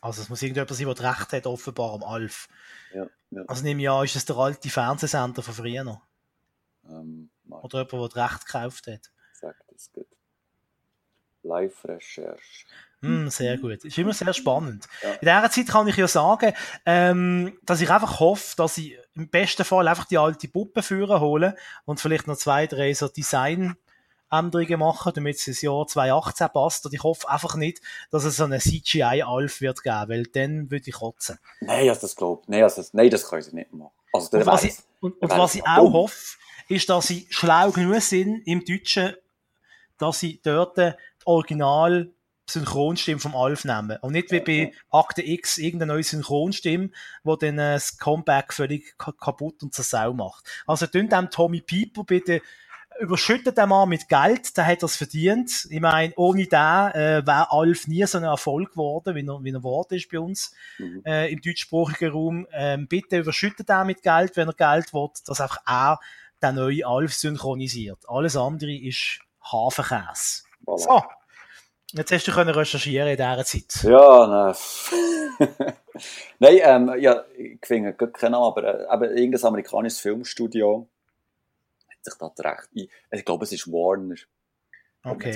[0.00, 2.48] Also es muss irgendjemand sein, der das Recht hat, offenbar am Alf.
[2.92, 3.42] ja, ja.
[3.46, 6.00] Also nehme ich an, ist es der alte Fernsehsender von früher noch?
[6.88, 9.10] Ähm, mal, Oder jemand, der das Recht gekauft hat?
[9.32, 10.06] sag das gut.
[11.42, 12.66] Live-Recherche.
[13.02, 13.84] Hm, sehr gut.
[13.84, 14.86] Ist immer sehr spannend.
[15.02, 15.12] Ja.
[15.12, 16.52] In dieser Zeit kann ich ja sagen,
[16.84, 21.20] ähm, dass ich einfach hoffe, dass ich im besten Fall einfach die alte Puppe führen
[21.20, 23.76] hole und vielleicht noch zwei, drei so Design
[24.30, 26.86] Änderungen machen, damit es ins Jahr 2018 passt.
[26.86, 27.80] Und ich hoffe einfach nicht,
[28.10, 31.38] dass es so eine CGI-Alf wird geben, weil dann würde ich kotzen.
[31.60, 33.92] Nein, also das glaubt, nein, also das, nein, das können sie nicht machen.
[34.12, 35.92] Also, und was, ich, und, und was ich auch dumm.
[35.92, 36.36] hoffe,
[36.68, 39.14] ist, dass sie schlau genug sind im Deutschen,
[39.98, 40.92] dass sie dort die
[41.24, 42.10] Original
[42.48, 43.98] Synchronstimme vom Alf nehmen.
[44.02, 46.90] Und nicht wie bei Akte X irgendeine neue Synchronstimme,
[47.24, 50.44] wo dann äh, das Comeback völlig kaputt und zur Sau macht.
[50.66, 52.40] Also tun dem Tommy Pieper bitte
[53.00, 55.66] überschüttet den Mann mit Geld, der hat das verdient.
[55.70, 59.50] Ich meine, ohne den äh, wäre Alf nie so ein Erfolg geworden, wie er, wie
[59.50, 61.02] er geworden ist bei uns mhm.
[61.04, 62.46] äh, im deutschsprachigen Raum.
[62.52, 66.00] Ähm, bitte überschüttet den mit Geld, wenn er Geld will, dass einfach er
[66.42, 67.98] den neuen Alf synchronisiert.
[68.08, 70.44] Alles andere ist Hafenkäse.
[70.64, 70.78] Voilà.
[70.78, 71.02] So.
[71.92, 73.82] Jetzt hast du können recherchieren in dieser Zeit.
[73.84, 74.56] Ja, nein.
[76.40, 80.88] nein, ähm, ja, ich finde keinen Namen, aber, äh, aber irgendein amerikanisches Filmstudio
[81.88, 82.88] hat sich da recht ein.
[83.12, 84.16] Ich glaube, es ist Warner.
[85.04, 85.30] Okay.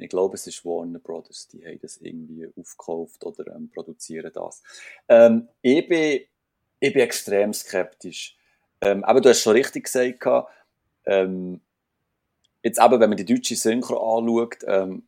[0.00, 4.62] Ich glaube, es ist Warner Brothers, die haben das irgendwie aufgekauft oder ähm, produzieren das.
[5.08, 6.22] Ähm, ich, bin,
[6.80, 8.36] ich bin extrem skeptisch.
[8.82, 10.48] Ähm, aber du hast schon richtig gesagt,
[11.06, 11.60] ähm,
[12.62, 15.04] jetzt eben, wenn man die deutsche Synchro anschaut, ähm,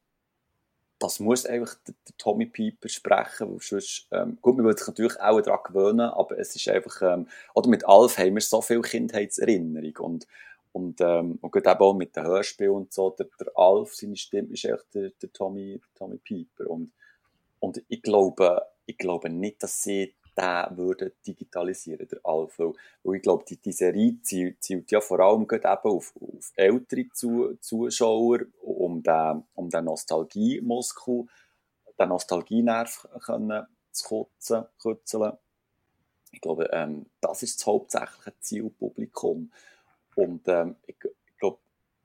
[1.00, 4.86] das muss einfach der, der Tommy Piper sprechen, weil sonst, ähm, gut, man würde sich
[4.86, 8.62] natürlich auch daran gewöhnen, aber es ist einfach, ähm, oder mit Alf haben wir so
[8.62, 10.26] viel Kindheitserinnerung und,
[10.72, 14.52] und, ähm, und gerade auch mit den Hörspielen und so, der, der Alf, seine Stimme
[14.52, 16.92] ist echt der, der Tommy, der Tommy Piper und,
[17.58, 22.58] und ich glaube, ich glaube nicht, dass sie den würden digitalisieren, der Alf.
[22.58, 27.08] Weil, ich glaube, die, die Serie zielt, zielt ja vor allem eben auf, auf ältere
[27.12, 31.26] zu, Zuschauer, um den, um den Nostalgie-Muskel,
[31.98, 33.08] den Nostalgienerv
[33.92, 34.04] zu
[34.82, 35.32] kutzen.
[36.32, 39.52] Ich glaube, ähm, das ist das hauptsächliche Zielpublikum.
[40.16, 41.58] Und ähm, ich, ich glaube,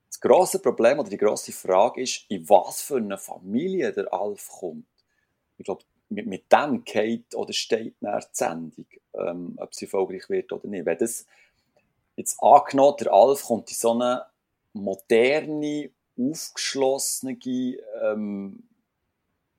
[0.07, 4.49] das grosse Problem oder die grosse Frage ist, in was für eine Familie der Alf
[4.49, 4.85] kommt.
[5.57, 10.29] Ich glaube, mit, mit dem geht oder steht nach die Sendung, ähm, ob sie erfolgreich
[10.29, 10.85] wird oder nicht.
[10.85, 11.25] Wenn das
[12.15, 14.25] jetzt angenommen, der Alf kommt in so eine
[14.73, 17.37] moderne, aufgeschlossene,
[18.03, 18.63] ähm,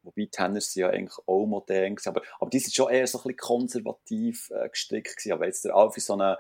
[0.03, 3.19] wobei Tenner sind ja eigentlich auch modern gewesen, aber, aber die sind schon eher so
[3.19, 5.33] ein bisschen konservativ äh, gestrickt gewesen.
[5.33, 6.37] Aber jetzt der Alf in so eine,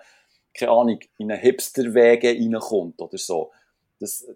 [0.52, 3.50] keine Ahnung, in einen Hipster-Wege reinkommt oder so,
[3.98, 4.26] das,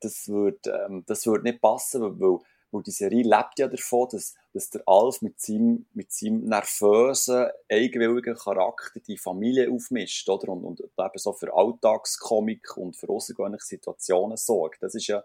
[0.00, 2.38] das würde ähm, würd nicht passen, weil
[2.72, 7.46] weil die Serie lebt ja davon, dass, dass der Alf mit seinem, mit seinem nervösen,
[7.70, 10.48] eigenwilligen Charakter die Familie aufmischt, oder?
[10.50, 14.82] Und, und eben so für Alltagskomik und für außergewöhnliche Situationen sorgt.
[14.82, 15.22] Das ist ja,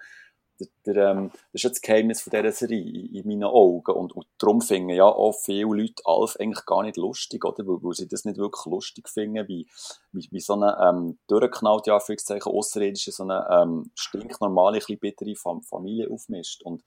[0.60, 3.92] der, der, ähm, das ist ja das Geheimnis von dieser Serie in, in meinen Augen.
[3.92, 7.68] Und, und darum finden ja auch viele Leute Alf eigentlich gar nicht lustig, oder?
[7.68, 9.68] Weil, weil sie das nicht wirklich lustig finden, wie,
[10.13, 16.10] wie, wie so eine ähm, durchgeknallte, Anführungszeichen, außerirdische, so eine ähm, stinknormale, ein bittere Familie
[16.10, 16.63] aufmischt.
[16.63, 16.84] Und,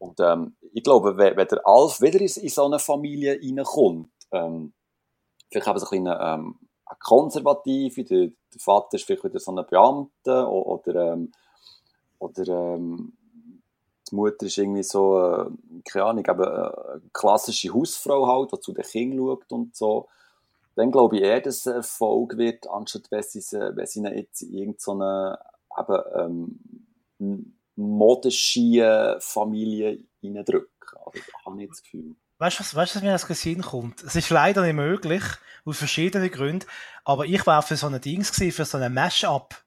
[0.00, 4.10] und ähm, ich glaube, wenn, wenn der Alf wieder in, in so eine Familie reinkommt,
[4.32, 4.72] ähm,
[5.50, 9.52] vielleicht haben sie ein bisschen ähm, eine konservative, der, der Vater ist vielleicht wieder so
[9.52, 11.32] ein Beamter oder, ähm,
[12.18, 13.12] oder ähm,
[14.10, 15.50] die Mutter ist irgendwie so, äh,
[15.84, 20.08] keine Ahnung, eben eine klassische Hausfrau halt, die zu den Kindern schaut und so.
[20.76, 24.54] Dann glaube ich eher, dass es Erfolg wird, anstatt wenn sie, wenn sie jetzt in
[24.54, 25.38] irgendeine,
[25.78, 26.58] eben,
[27.18, 30.70] ähm, modische Familie reindrücken.
[31.04, 32.14] Also, da habe ich das Gefühl.
[32.38, 34.02] Weißt du, was, weißt, was mir das Sinn kommt?
[34.02, 35.22] Es ist leider nicht möglich,
[35.64, 36.66] aus verschiedenen Gründen,
[37.04, 39.62] aber ich war für so ein Dings für so ein Mash-up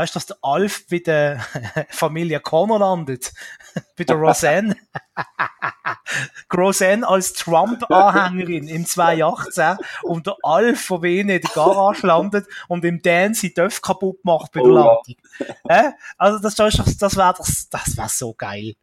[0.00, 1.40] Weißt du, dass der Alf bei der
[1.90, 3.34] Familie Connor landet?
[3.98, 4.74] bei der Roseanne?
[6.56, 12.82] Roseanne als Trump-Anhängerin im 2018 und der Alf von Vene in der Garage landet und
[12.86, 15.16] im Dan sie Döff kaputt macht bei der Landung.
[15.68, 15.92] Ja.
[16.16, 18.76] Also das, das wäre das, das wär so geil.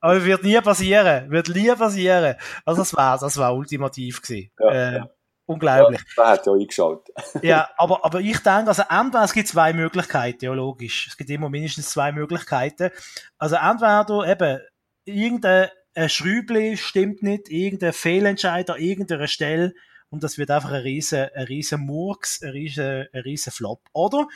[0.00, 1.30] Aber wird nie passieren.
[1.30, 2.36] Wird nie passieren.
[2.66, 4.50] Also das wäre das wär ultimativ gewesen.
[4.60, 5.08] Ja, äh, ja.
[5.48, 6.02] Unglaublich.
[6.14, 7.08] Ja, hat ja eingeschaut.
[7.42, 11.06] ja, aber, aber ich denke, also entweder es gibt zwei Möglichkeiten, ja logisch.
[11.08, 12.90] Es gibt immer mindestens zwei Möglichkeiten.
[13.38, 14.60] Also entweder eben
[15.06, 15.70] irgendein
[16.06, 19.72] Schrüble stimmt nicht, irgendein Fehlentscheid an irgendeiner Stelle
[20.10, 23.80] und das wird einfach ein riesen, ein riesen Murks, ein riesen, ein riesen Flop.
[23.94, 24.28] Oder,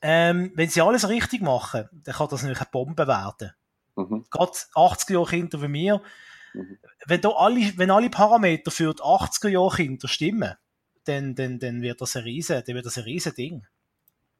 [0.00, 3.52] ähm, wenn sie alles richtig machen, dann kann das nämlich eine Bombe werden.
[3.96, 4.24] Mhm.
[4.30, 6.02] Gerade 80 Jahre Kinder wie mir,
[6.54, 6.78] Mhm.
[7.06, 10.54] Wenn, da alle, wenn alle Parameter für die 80er Jahre Kinder stimmen,
[11.04, 13.66] dann, dann, dann wird das ein riesen, dann wird das ein riesen Ding.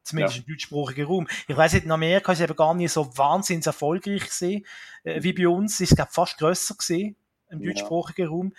[0.03, 0.43] Zumindest ja.
[0.43, 1.29] im deutschsprachigen Raum.
[1.47, 4.67] Ich weiß nicht, in Amerika ist es eben gar nicht so wahnsinnig erfolgreich gewesen,
[5.05, 5.75] äh, wie bei uns.
[5.75, 7.17] Es ist, glaube fast grösser gewesen,
[7.51, 7.73] im ja.
[7.73, 8.53] deutschsprachigen Raum.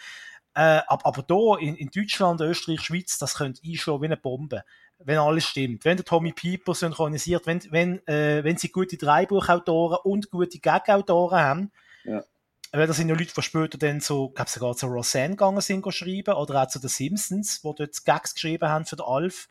[0.54, 4.64] Äh, aber, aber da in, in Deutschland, Österreich, Schweiz, das könnte einschlagen wie eine Bombe.
[5.00, 5.86] wenn alles stimmt.
[5.86, 11.40] Wenn der Tommy Pieper synchronisiert, wenn, wenn, äh, wenn sie gute Dreibuchautoren und gute Gag-Autoren
[11.40, 11.72] haben,
[12.04, 12.24] Ja.
[12.72, 15.86] Weil das sind ja Leute, die später dann so, glaub sogar zu Roseanne gegangen sind,
[15.94, 19.50] schreiben, oder auch zu den Simpsons, wo dort Gags geschrieben haben für den Alf.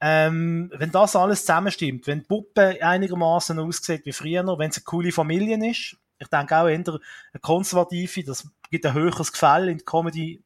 [0.00, 4.84] Ähm, wenn das alles zusammenstimmt, wenn die Puppe einigermaßen aussieht wie früher, wenn es eine
[4.84, 9.78] coole Familie ist, ich denke auch eher eine konservative, das gibt ein höheres Gefäll in
[9.78, 10.42] der Comedy,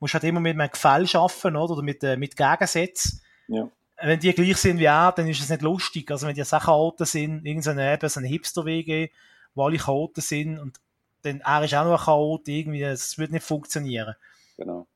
[0.00, 3.22] musst halt immer mit einem Gefäll arbeiten, oder, oder mit, äh, mit Gegensätzen.
[3.48, 3.68] Ja.
[4.02, 6.10] Wenn die gleich sind wie er, dann ist es nicht lustig.
[6.10, 9.08] Also wenn die Sachen Chaoten sind, irgendeine eben so eine Hipster-WG,
[9.54, 10.78] wo alle Chaoten sind und
[11.26, 14.14] dann er ist auch noch ein Chaot, irgendwie, es wird nicht funktionieren.
[14.56, 14.86] Genau.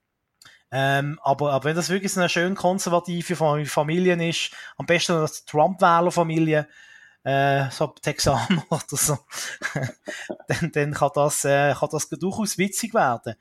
[0.72, 5.20] Ähm, aber, aber wenn das wirklich so eine schön konservative Fam- Familie ist, am besten
[5.20, 6.68] noch die Trump-Wähler-Familie,
[7.24, 9.18] äh, so Texaner oder so,
[10.48, 13.34] dann, dann kann das, äh, kann das durchaus witzig werden.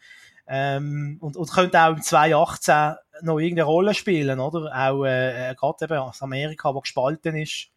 [0.48, 4.72] Ähm, und, und könnte auch im 2018 noch irgendeine Rolle spielen, oder?
[4.76, 7.68] Auch, äh, äh, gerade eben aus Amerika, wo gespalten ist.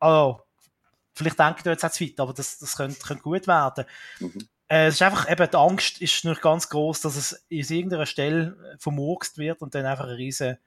[0.00, 0.40] Also,
[1.14, 3.84] vielleicht denkt ihr jetzt auch zu weit, aber das, das könnte, könnte gut werden.
[4.18, 4.48] Mhm.
[4.68, 8.06] Äh, es ist einfach, eben, die Angst ist natürlich ganz groß, dass es in irgendeiner
[8.06, 10.58] Stelle vermurkst wird und dann einfach ein riesen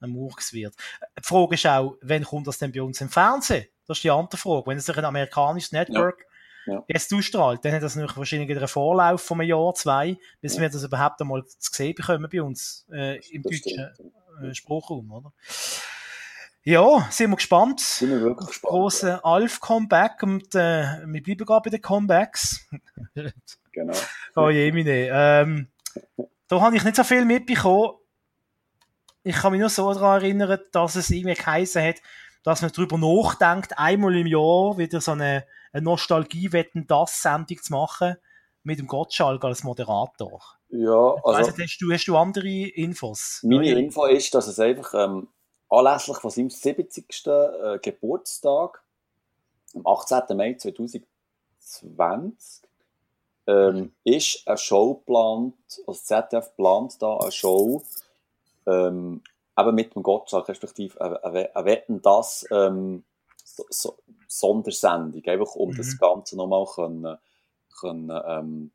[0.00, 0.74] ein Murks wird.
[1.18, 3.66] Die Frage ist auch, wann kommt das denn bei uns im Fernsehen?
[3.86, 4.66] Das ist die andere Frage.
[4.66, 6.26] Wenn es sich ein amerikanisches Network
[6.66, 6.84] Ja.
[6.86, 10.62] jetzt ausstrahlt, dann hat das natürlich wahrscheinlich einen Vorlauf von einem Jahr, zwei, bis Ja.
[10.62, 13.88] wir das überhaupt einmal zu sehen bekommen bei uns äh, im Das deutschen
[14.42, 15.32] äh, Spruchraum, oder?
[16.68, 17.78] Ja, sind wir gespannt.
[17.78, 18.72] Sind wir wirklich gespannt.
[18.72, 22.66] Große Alf-Comeback und äh, wir bleiben gerade bei den Comebacks.
[23.72, 23.92] Genau.
[24.34, 25.10] Oh je, meine.
[25.12, 25.68] Ähm,
[26.48, 27.98] da habe ich nicht so viel mitbekommen.
[29.22, 31.96] Ich kann mich nur so daran erinnern, dass es irgendwie geheißen hat,
[32.42, 38.16] dass man darüber nachdenkt, einmal im Jahr wieder so eine, eine Nostalgie-Wetten-Das-Sendung zu machen
[38.62, 40.40] mit dem Gottschalk als Moderator.
[40.70, 43.40] Ja, Also, weißt hast, du, hast du andere Infos?
[43.42, 45.28] meine Info ist, dass es einfach ähm,
[45.68, 47.26] anlässlich von seinem 70.
[47.26, 48.82] Äh, Geburtstag
[49.74, 50.36] am 18.
[50.36, 52.62] Mai 2020
[53.46, 55.54] ähm, ist eine Show geplant,
[55.86, 57.82] also ZDF plant da eine Show
[58.66, 59.22] ähm,
[59.58, 63.04] eben mit dem Gottschalk, respektive eine, eine, eine Wetten, das ähm,
[63.44, 63.96] so, so,
[64.28, 65.76] Sondersendung, einfach um Mhm.
[65.76, 67.16] das Ganze nochmal können,
[67.78, 68.72] können, ähm,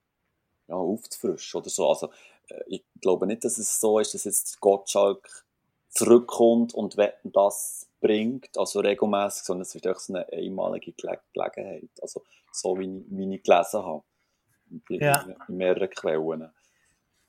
[0.67, 1.89] ja, aufzufrischen oder so.
[1.89, 2.09] Also,
[2.47, 5.45] äh, ich glaube nicht, dass es so ist, dass jetzt Gottschalk
[5.91, 11.21] zurückkommt und Wetten, das bringt, also regelmäßig, sondern es wird einfach so eine einmalige Gele
[11.33, 11.89] Gelegenheit.
[12.01, 14.03] Also, so wie ich, wie ich gelesen habe.
[14.69, 15.25] In, Ja.
[15.47, 16.49] in mehreren Quellen.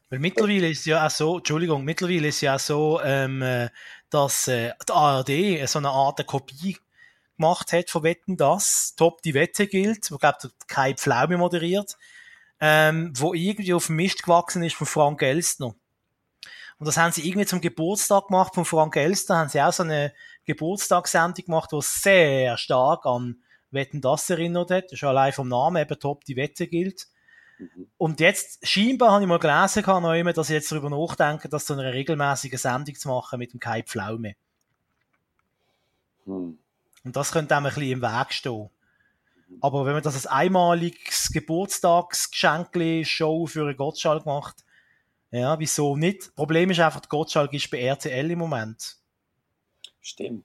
[0.09, 3.70] Weil mittlerweile ist es ja auch so, Entschuldigung, mittlerweile ist ja auch so, ähm, äh,
[4.11, 6.77] dass äh, die ARD so eine Art eine Kopie
[7.37, 11.96] gemacht hat von Wetten das, Top die Wette gilt, wo glaubt Kai Pflaume moderiert,
[12.61, 15.75] ähm, wo irgendwie auf dem Mist gewachsen ist von Frank Elstner.
[16.83, 19.85] Und das haben sie irgendwie zum Geburtstag gemacht von Frank Elstner, haben sie auch so
[19.85, 20.12] eine
[20.47, 23.37] Geburtstagssendung gemacht, die sehr stark an
[23.71, 24.87] Wetten das erinnert hat.
[24.92, 27.07] Schon allein vom Namen eben Top die Wette gilt.
[27.61, 27.87] Mhm.
[27.99, 31.49] Und jetzt, scheinbar habe ich mal gelesen, kann noch immer, dass ich jetzt darüber nachdenke,
[31.49, 34.35] das zu einer regelmäßigen Sendung zu machen mit dem Kai Pflaume.
[36.25, 36.59] Hm.
[37.05, 38.71] Und das könnte einem ein bisschen im Weg stehen.
[39.61, 44.64] Aber wenn man das als einmaliges Geburtstagsgeschenk-Show für einen Gottschalk macht,
[45.33, 46.35] ja, wieso nicht?
[46.37, 48.97] Problem ist einfach, Gottschalk ist bei RTL im Moment.
[50.01, 50.45] Stimmt.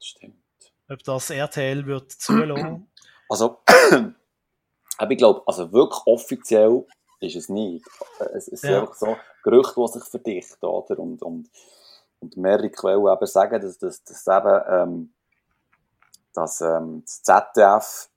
[0.00, 0.36] Stimmt.
[0.88, 2.90] Ob das RTL wird zulassen?
[3.30, 3.60] Also,
[5.10, 6.86] ich glaube, also wirklich offiziell
[7.20, 7.84] ist es nicht.
[8.32, 8.80] Es, es sind Ja.
[8.80, 10.98] einfach so Gerüchte, die sich verdichten, oder?
[10.98, 11.50] Und, und,
[12.20, 15.12] und mehrere Quellen eben sagen, dass, dass, dass eben, ähm,
[16.32, 18.08] dass, ähm, das ZDF,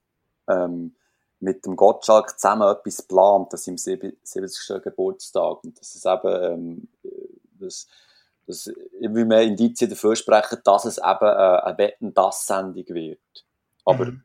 [0.48, 0.96] ähm,
[1.42, 4.82] mit dem Gottschalk zusammen etwas plant, das im 70.
[4.84, 5.64] Geburtstag.
[5.64, 6.88] Und dass es eben, ähm,
[7.60, 7.88] dass,
[8.48, 8.68] dass
[9.00, 13.20] immer mehr Indizien dafür sprechen, dass es eben äh, eine Wetten-Das-Sendung wird.
[13.86, 14.24] Aber, Mhm.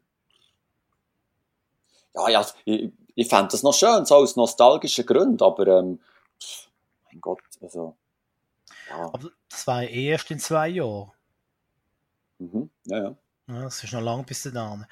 [2.14, 6.00] ja, ja, ich, ich fände das noch schön, so aus nostalgischen Gründen, aber, ähm,
[7.10, 7.96] mein Gott, also,
[8.88, 11.12] ja, Aber das war ja erst in zwei Jahren.
[12.38, 13.16] mhm, ja, ja.
[13.48, 14.86] Ja, das ist noch lang bis dahin.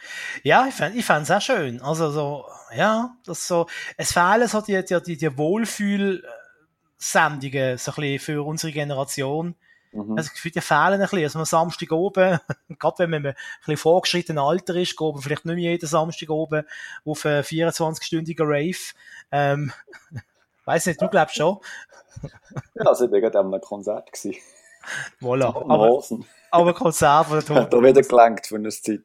[0.45, 1.83] Ja, ich fand, ich fand's auch schön.
[1.83, 2.45] Also so,
[2.77, 8.45] ja, das so, es fehlen so die, die, die, die Wohlfühl-Sendungen, so ein bisschen für
[8.45, 9.57] unsere Generation.
[9.95, 10.17] Mhm.
[10.17, 11.25] Also, ich finde, die fehlen ein bisschen.
[11.25, 12.41] Also, am Samstag oben,
[12.79, 16.31] gerade wenn man ein bisschen vorgeschritten Alter ist, geht man vielleicht nicht mehr jeden Samstag
[16.31, 16.65] oben
[17.05, 18.95] auf einen 24-stündigen Rave.
[19.33, 19.73] Ähm,
[20.65, 21.59] weiss nicht, du glaubst schon.
[22.75, 24.09] ja, also ich war gerade an einem Konzert.
[25.21, 25.69] Voilà.
[25.69, 26.03] Aber,
[26.55, 29.01] Aber, Konzert von der Hat da wieder gelangt für eine Zeit.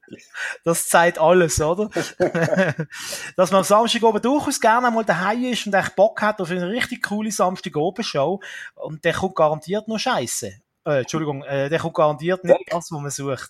[0.63, 1.89] Das zeigt alles, oder?
[3.35, 6.51] Dass man am Samstag oben durchaus gerne einmal daheim ist und echt Bock hat auf
[6.51, 8.39] eine richtig coole Samstag oben Show
[8.75, 10.53] und der kommt garantiert noch Scheiße.
[10.85, 13.49] Äh, Entschuldigung, äh, der kommt garantiert nicht das, was man sucht.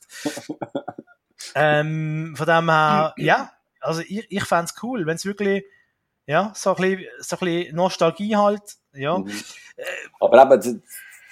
[1.56, 5.66] ähm, von dem her, ja, also ich, ich fände es cool, wenn es wirklich,
[6.26, 9.18] ja, so ein bisschen, so ein bisschen Nostalgie halt, ja.
[9.18, 9.32] Mhm.
[10.20, 10.84] Aber eben,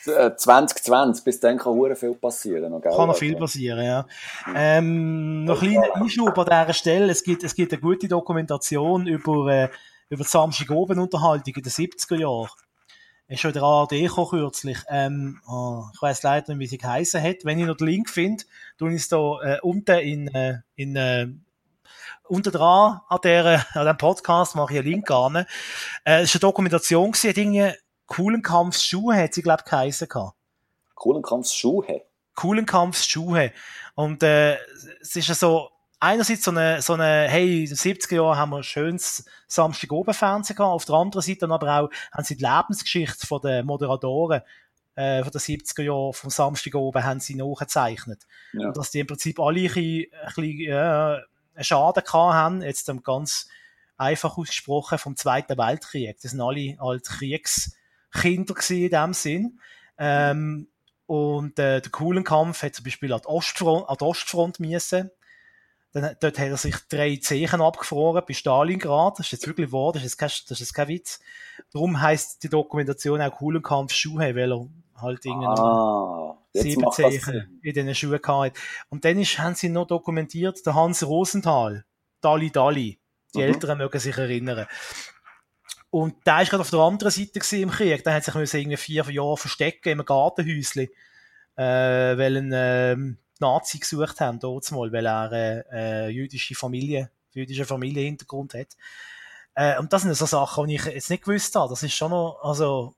[0.07, 2.71] 2020, bis dann kann sehr viel passieren.
[2.71, 4.05] Noch, kann noch viel passieren, ja.
[4.55, 7.11] Ähm, noch ein kleiner Einschub an dieser Stelle.
[7.11, 9.69] Es gibt, es gibt eine gute Dokumentation über, äh,
[10.09, 12.49] über die Samstagabend-Unterhaltung in den 70er Jahren.
[13.29, 14.77] Ist schon der ARD kürzlich.
[14.89, 17.43] Ähm, oh, ich weiss leider nicht, wie sie geheißen hat.
[17.43, 18.45] Wenn ich noch den Link finde,
[18.77, 21.27] tue ich es da äh, unten in, äh, in äh,
[22.29, 25.35] unter dran an, der, an dem Podcast mache ich einen Link an.
[25.35, 27.73] Äh, es war eine Dokumentation, gewesen,
[28.09, 30.07] Dinge, Kuhlenkampfs hat sie, glaube ich, geheissen.
[30.95, 32.01] Kuhlenkampfs-Schuhe?
[32.35, 33.51] Kuhlenkampfs-Schuhe.
[33.95, 34.55] Und äh,
[35.01, 38.49] es ist ja so, einerseits so eine, so eine, hey, in den 70er Jahren haben
[38.51, 42.43] wir ein schönes Samstag-Oben-Fernsehen gehabt, auf der anderen Seite dann aber auch haben sie die
[42.43, 44.41] Lebensgeschichte von den Moderatoren
[44.95, 48.25] äh, von den 70er Jahren vom Samstag oben haben sie nachgezeichnet.
[48.53, 48.67] Ja.
[48.67, 50.73] Und dass die im Prinzip alle ein bisschen, ein bisschen äh,
[51.55, 53.47] einen Schaden gehabt haben, jetzt ganz
[53.95, 56.17] einfach ausgesprochen, vom Zweiten Weltkrieg.
[56.21, 57.05] Das sind alle halt
[58.11, 59.59] Kriegskinder in dem Sinn.
[59.97, 60.67] Ähm,
[61.07, 65.09] und äh, der Kuhlenkampf hat zum Beispiel an die Ostfront, an die Ostfront müssen.
[65.93, 69.17] Dann, dort hat er sich drei Zehen abgefroren bei Stalingrad.
[69.17, 71.19] Das ist jetzt wirklich wahr, das ist jetzt kein, das ist jetzt kein Witz.
[71.71, 77.73] Darum heisst die Dokumentation auch Kuhlenkampf Schuhe, weil er halt irgendwie ah, sieben Zehen in
[77.73, 78.57] diesen Schuhen gehabt
[78.89, 81.85] Und dann ist, haben sie noch dokumentiert, der Hans Rosenthal,
[82.19, 82.99] Dali Dali.
[83.33, 83.43] Die mhm.
[83.43, 84.67] Älteren mögen sich erinnern.
[85.97, 88.03] Und der ist gerade auf der anderen Seite im Krieg.
[88.03, 90.89] Der hat sich irgendwie vier Jahre verstecken im Gartenhäuschen,
[91.55, 91.63] äh,
[92.15, 97.65] weil ein, ähm, Nazi gesucht haben, dort mal, weil er äh, äh, jüdische Familie, jüdische
[97.65, 98.67] Familienhintergrund hat.
[99.55, 101.71] Äh, und das sind so Sachen, die ich jetzt nicht gewusst habe.
[101.71, 102.93] Das ist schon noch, also,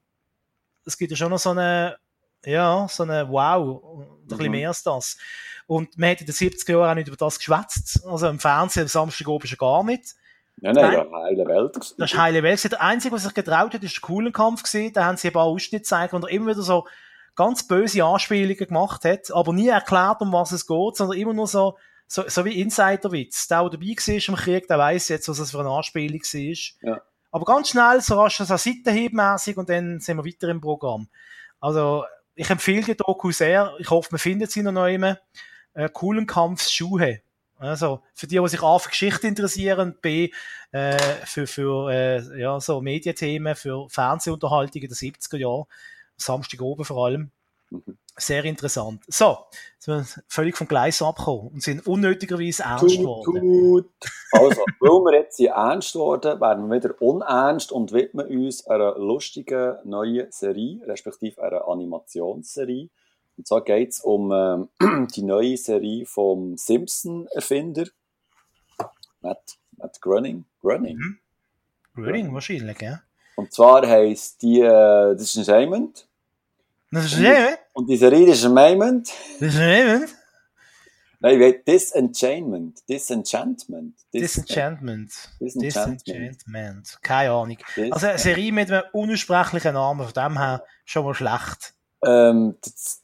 [0.86, 1.96] es gibt ja schon noch so eine,
[2.44, 4.52] ja, so eine Wow, ein bisschen mhm.
[4.52, 5.18] mehr als das.
[5.68, 8.06] Und man hat in den 70er Jahren auch nicht über das geschwätzt.
[8.06, 10.16] Also im Fernsehen am Samstag oben schon gar nicht.
[10.62, 11.76] Nein, nein, ja, heile Welt.
[11.76, 12.72] Das ist heile Welt.
[12.72, 14.94] Der Einzige, was sich getraut hat, ist der coolen Kampf gesehen.
[14.94, 16.86] Da haben sie ein paar Ausschnitte gezeigt und immer wieder so
[17.36, 21.48] ganz böse Anspielungen gemacht hat, aber nie erklärt, um was es geht, sondern immer nur
[21.48, 23.48] so, so, so wie Insiderwitz.
[23.48, 26.90] Der, der dabei war im Krieg, der weiß jetzt, was es für eine Anspielung war.
[26.90, 27.02] Ja.
[27.32, 31.08] Aber ganz schnell, so rasch so seitenhiebmässig und dann sind wir weiter im Programm.
[31.62, 32.04] Also,
[32.36, 33.74] ich empfehle die Doku sehr.
[33.80, 35.22] Ich hoffe, man findet sie noch einmal.
[35.74, 37.22] Äh, coolen Kampfs Schuhe.
[37.60, 40.32] Also, für die, die sich A für Geschichte interessieren, B,
[40.72, 45.66] äh, für, für äh, ja, so Medienthemen, für Fernsehunterhaltung in den 70er Jahren.
[46.16, 47.32] Samstag oben vor allem.
[47.70, 47.98] Mhm.
[48.18, 49.02] Sehr interessant.
[49.08, 49.38] So,
[49.78, 53.40] sind wir völlig vom Gleis abgekommen und sind unnötigerweise ernst geworden.
[53.40, 53.92] Gut.
[54.34, 58.98] Also, weil wir jetzt hier ernst worden, werden wir wieder unernst und widmen uns einer
[58.98, 62.90] lustigen neuen Serie, respektive einer Animationsserie.
[63.40, 67.86] Und zwar geht es um äh, die neue Serie vom Simpson-Erfinder,
[69.22, 70.44] Matt, Matt Groening.
[70.60, 70.98] Groening?
[70.98, 71.20] Mhm.
[71.96, 73.02] Groening, wahrscheinlich, ja.
[73.38, 76.06] Und zwar heisst die, äh, das ist ein Diamond.
[76.92, 77.60] Das ist Diamond?
[77.72, 79.10] Und die Serie ist ein Diamond.
[79.40, 80.16] Das ist ein Diamond?
[81.22, 82.90] Nein, ich Disenchantment.
[82.90, 83.96] Disenchantment.
[84.14, 85.14] Disenchantment.
[85.40, 86.06] Disenchantment.
[86.06, 87.00] Disenchantment.
[87.02, 87.58] Keine Ahnung.
[87.90, 91.74] Also eine Serie mit einem unaussprechlichen Namen, von dem her schon mal schlecht.
[92.06, 92.56] Ähm,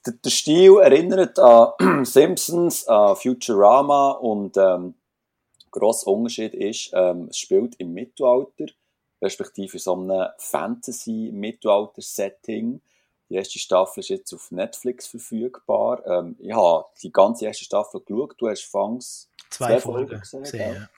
[0.05, 1.73] der, Stil erinnert an
[2.05, 4.95] Simpsons, an Futurama und ähm,
[5.71, 8.67] grosser Unterschied ist, ähm, es spielt im Mittelalter
[9.21, 12.81] respektive so einem Fantasy-Mittelalter-Setting.
[13.29, 16.05] Die erste Staffel ist jetzt auf Netflix verfügbar.
[16.05, 18.35] Ähm, ich habe die ganze erste Staffel geschaut.
[18.37, 20.45] Du hast Fangs zwei, zwei Folgen gesehen.
[20.45, 20.89] Sehr.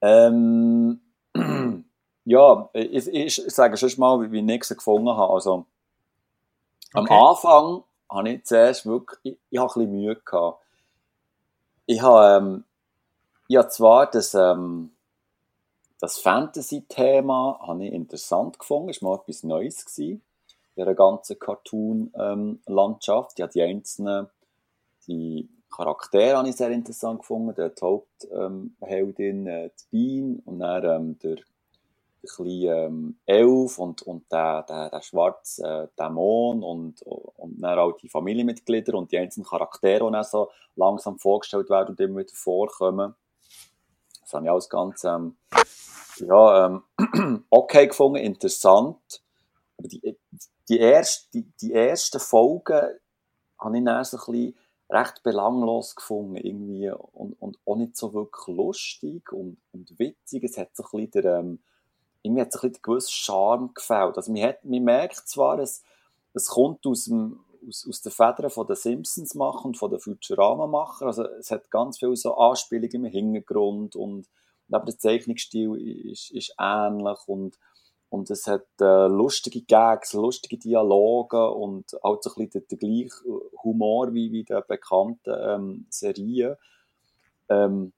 [0.00, 1.00] Ähm,
[2.24, 5.34] ja, ich, ich, ich sage schon mal, wie ich nichts gefunden habe.
[5.34, 5.66] Also,
[6.92, 7.14] am okay.
[7.14, 10.62] Anfang habe ich zuerst wirklich, ich, ich habe ein bisschen Mühe gehabt.
[11.86, 12.64] Ich habe, ähm,
[13.48, 14.90] ich habe zwar das, ähm,
[16.00, 20.22] das Fantasy-Thema habe ich interessant gefunden, es war mal etwas Neues gewesen,
[20.76, 23.38] in der ganzen Cartoon-Landschaft.
[23.38, 24.28] Ähm, die einzelnen
[25.06, 27.54] die Charaktere habe ich sehr interessant gefunden.
[27.56, 31.36] Die Hauptheldin, äh, die Bean und dann ähm, der,
[32.26, 37.92] kleine ähm, Elf und, und der, der, der schwarze äh, Dämon und, und dann auch
[37.92, 42.34] die Familienmitglieder und die einzelnen Charaktere, die dann so langsam vorgestellt werden und immer wieder
[42.34, 43.14] vorkommen.
[44.22, 45.36] Das habe ich alles ganz ähm,
[46.18, 49.22] ja, ähm, okay gefunden, interessant.
[49.78, 50.16] Aber die,
[50.68, 52.82] die, erste, die, die ersten Folgen
[53.58, 54.54] habe ich dann so ein bisschen
[54.90, 60.44] recht belanglos gefunden irgendwie und, und auch nicht so wirklich lustig und, und witzig.
[60.44, 61.62] Es hat so ein bisschen der, ähm,
[62.22, 64.16] irgendwie hat so ein bisschen der gewisse Charme gefällt.
[64.16, 65.82] Also man, hat, man merkt zwar, es,
[66.34, 70.66] es kommt aus dem, aus, aus den Federn den Simpsons machen und von den Futurama
[70.66, 71.06] machen.
[71.06, 74.26] Also es hat ganz viele so Anspielungen im Hintergrund und,
[74.70, 75.74] aber der Zeichnungsstil
[76.10, 77.58] ist, ist ähnlich und
[78.10, 82.78] und es hat äh, lustige Gags, lustige Dialoge und auch so ein bisschen den, den
[82.78, 86.56] gleichen Humor wie, wie der bekannten ähm, Serien.
[87.48, 87.92] Ähm,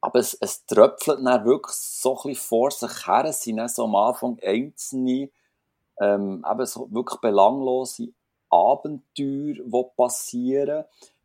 [0.00, 3.24] aber es, es tröpfelt dann wirklich so ein bisschen vor sich her.
[3.24, 5.30] Es sind so am Anfang einzelne,
[6.00, 8.08] ähm, eben so wirklich belanglose
[8.50, 10.84] Abenteuer, die passieren.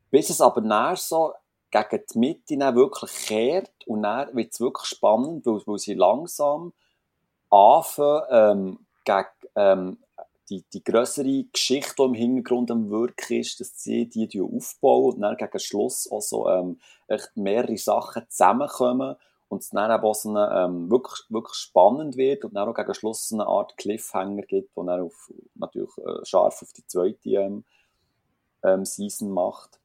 [0.09, 1.33] Bis es aber dann so
[1.69, 5.93] gegen die Mitte dann wirklich kehrt und dann wird es wirklich spannend, weil, weil sie
[5.93, 6.73] langsam
[7.49, 9.97] anfangen, ähm, gegen ähm,
[10.51, 15.15] die, die größere Geschichte, die im Hintergrund am Wirken ist, dass sie die, die aufbauen
[15.15, 16.79] und dann gegen Schluss auch so ähm,
[17.35, 19.15] mehrere Sachen zusammenkommen
[19.47, 22.93] und es dann auch so eine, ähm, wirklich, wirklich spannend wird und dann auch gegen
[22.93, 27.63] Schluss eine Art Cliffhanger gibt, der dann auf, natürlich äh, scharf auf die zweite ähm,
[28.63, 29.79] ähm, Season macht.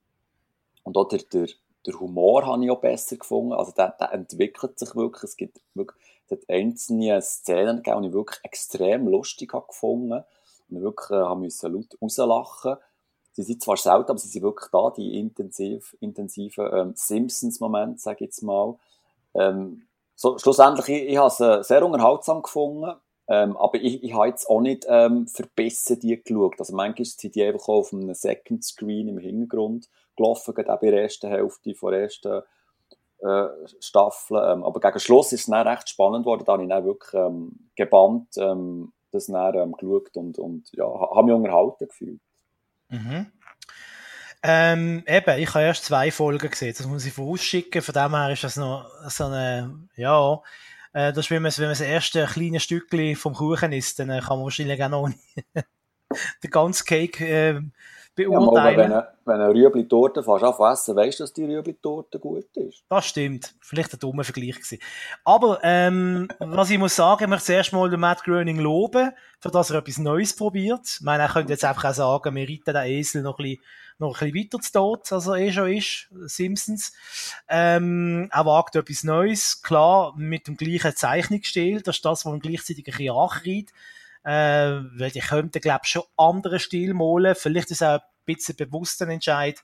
[0.82, 1.48] Und auch der, der,
[1.86, 3.52] der Humor habe ich auch besser gefunden.
[3.52, 5.22] Also der, der entwickelt sich wirklich.
[5.22, 5.96] Es gibt wirklich
[6.28, 10.24] es hat einzelne Szenen gegeben, die ich wirklich extrem lustig habe gefunden
[10.68, 12.76] ich wirklich äh, habe müssen laut rauslachen.
[13.32, 18.16] Sie sind zwar selten, aber sie sind wirklich da, die intensiv, intensiven ähm, Simpsons-Momente, sage
[18.16, 18.76] ich jetzt mal.
[19.34, 22.94] Ähm, so, schlussendlich, ich, ich habe es äh, sehr unterhaltsam gefunden,
[23.28, 26.54] ähm, aber ich, ich habe jetzt auch nicht ähm, verbissen die geschaut.
[26.58, 30.90] Also manchmal sind die einfach auf einem Second Screen im Hintergrund gelaufen, gerade auch bei
[30.90, 32.42] der ersten Hälfte von der ersten
[33.18, 33.48] äh,
[33.80, 34.36] Staffel.
[34.38, 36.44] Ähm, aber gegen Schluss ist es dann recht spannend geworden.
[36.46, 40.84] Da habe ich dann wirklich ähm, gebannt ähm, das dann ähm, geschaut und, und ja,
[40.86, 42.20] habe mich unterhalten gefühlt.
[42.88, 43.26] Mhm.
[44.42, 48.30] Ähm, eben, ich habe erst zwei Folgen gesehen, das muss ich vorausschicken, von dem her
[48.30, 50.40] ist das noch so eine, ja,
[50.92, 54.08] äh, das ist, wenn man, wenn man das erste kleine Stückchen vom Kuchen isst, dann
[54.08, 55.10] kann man wahrscheinlich auch noch
[56.42, 57.60] den ganzen Cake äh,
[58.16, 58.78] beurteilen.
[58.78, 62.82] Ja, wenn du wenn eine Rüebli-Torte fast essen, weißt du, dass die Rüebli-Torte gut ist.
[62.88, 63.54] Das stimmt.
[63.60, 64.78] Vielleicht ein dummer Vergleich gewesen.
[65.24, 69.10] Aber, ähm, was ich muss sagen, ich möchte zuerst mal den Matt Groening loben,
[69.40, 70.86] für dass er etwas Neues probiert.
[70.86, 73.62] Ich meine, er könnte jetzt einfach auch sagen, wir reiten den Esel noch ein bisschen,
[73.98, 76.92] noch ein bisschen weiter zu Tod, als er eh schon ist, Simpsons.
[77.48, 82.40] Ähm, er wagt etwas Neues, klar, mit dem gleichen Zeichnungsstil, das ist das, was ihm
[82.40, 83.72] gleichzeitig ein bisschen anreiht
[84.26, 87.36] äh, weil die könnten, glaube ich, schon andere Stil malen.
[87.36, 89.62] Vielleicht ist es auch ein bisschen bewusster Entscheid,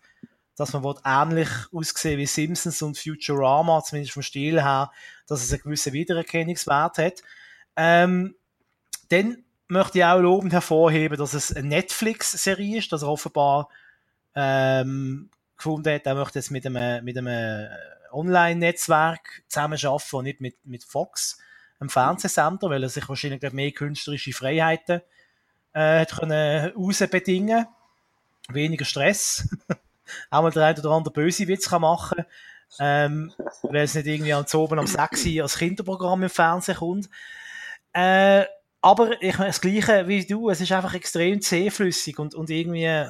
[0.57, 4.93] dass man ähnlich aussehen wie Simpsons und Futurama, zumindest vom Stil her,
[5.27, 7.23] dass es einen gewissen Wiedererkennungswert hat.
[7.75, 8.37] Ähm,
[9.09, 13.69] dann möchte ich auch lobend hervorheben, dass es eine Netflix-Serie ist, dass er offenbar
[14.37, 17.69] ähm, gefunden hat, er möchte jetzt mit einem, mit einem
[18.13, 21.39] Online-Netzwerk zusammenarbeiten und nicht mit, mit Fox
[21.83, 25.03] am Fernsehsender, weil er sich wahrscheinlich mehr künstlerische Freiheiten
[25.75, 27.67] äh, hat können rausbedingen
[28.49, 29.49] Weniger Stress.
[30.31, 32.25] auch mal der ein oder andere böse Witz kann machen
[32.79, 37.09] ähm, weil es nicht irgendwie am oben am 6 als Kinderprogramm im Fernsehen kommt.
[37.93, 38.45] Äh,
[38.81, 43.07] aber ich das Gleiche wie du, es ist einfach extrem zähflüssig und, und irgendwie,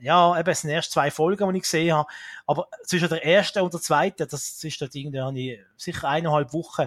[0.00, 2.08] ja, eben, es sind erst zwei Folgen, die ich gesehen habe,
[2.46, 6.52] aber zwischen der ersten und der zweiten, das ist dort irgendwie, habe ich sicher eineinhalb
[6.52, 6.86] Wochen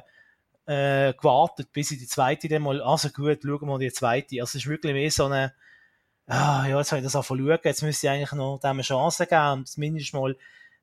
[0.66, 4.42] äh, gewartet, bis ich die zweite dann mal, also gut, schauen wir mal die zweite.
[4.42, 5.54] Also es ist wirklich mehr so eine,
[6.28, 8.82] ah, ja, jetzt habe ich das auch schauen, jetzt müsste ich eigentlich noch dem eine
[8.82, 10.36] Chance geben und zumindest mal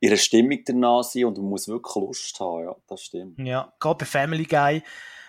[0.01, 3.39] ihre Stimmung danach sein und man muss wirklich Lust haben, ja, das stimmt.
[3.39, 4.83] Ja, gerade bei Family Guy,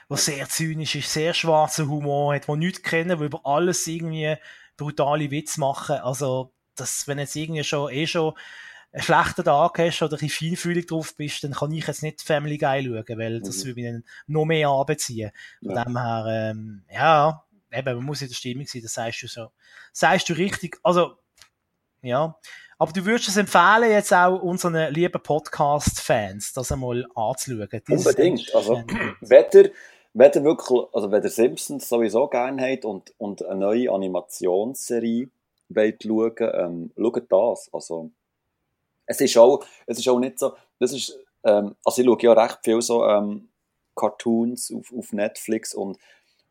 [0.09, 4.35] wo sehr zynisch ist, sehr schwarzer Humor hat, wo nichts kennen, wo über alles irgendwie
[4.77, 5.97] brutale Witze machen.
[5.97, 8.33] Also, das, wenn jetzt irgendwie schon, eh schon
[8.93, 12.21] einen schlechten Tag hast oder ein bisschen feinfühlig drauf bist, dann kann ich jetzt nicht
[12.21, 13.67] Family Guy schauen, weil das mhm.
[13.67, 15.31] würde mich noch mehr anbeziehen.
[15.63, 15.83] Von ja.
[15.85, 19.51] dem her, ähm, ja, eben, man muss in der Stimmung sein, das sagst du so.
[19.93, 21.15] Sagst du richtig, also,
[22.01, 22.37] ja.
[22.77, 27.81] Aber du würdest es empfehlen, jetzt auch unseren lieben Podcast-Fans, das einmal anzuschauen.
[27.87, 28.53] Unbedingt.
[28.55, 28.83] Also,
[29.21, 29.69] weder,
[30.13, 35.29] wenn ihr wirklich, also wenn ihr Simpsons sowieso gerne habt und, und eine neue Animationsserie
[35.69, 37.69] wollt schauen, ähm, schaut das.
[37.71, 38.11] Also,
[39.05, 42.33] es ist auch, es ist auch nicht so, das ist, ähm, also ich schaue ja
[42.33, 43.49] recht viel so, ähm,
[43.95, 45.97] Cartoons auf, auf Netflix und,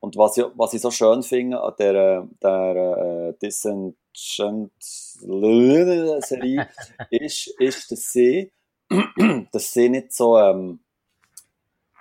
[0.01, 6.69] und was, ich, was ich so schön finde an der, der äh, Disenchant Serie
[7.11, 8.53] ist, ist, dass sie,
[9.53, 10.81] dass sie nicht so, ähm,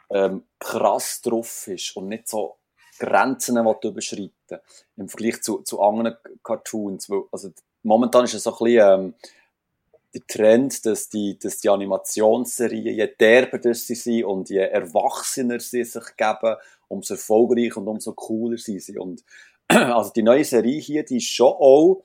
[0.09, 2.57] ähm, krass drauf ist und nicht so
[2.97, 4.59] Grenzen überschreiten
[4.97, 7.09] im Vergleich zu, zu anderen Cartoons.
[7.31, 7.51] Also
[7.83, 9.13] momentan ist es so ein bisschen ähm,
[10.13, 15.83] der Trend, dass die, dass die Animationsserien, je derber sie sind und je erwachsener sie
[15.83, 16.55] sich geben,
[16.87, 18.99] umso erfolgreicher und umso cooler sie sind.
[18.99, 19.23] Und
[19.67, 22.03] also die neue Serie hier, die ist schon auch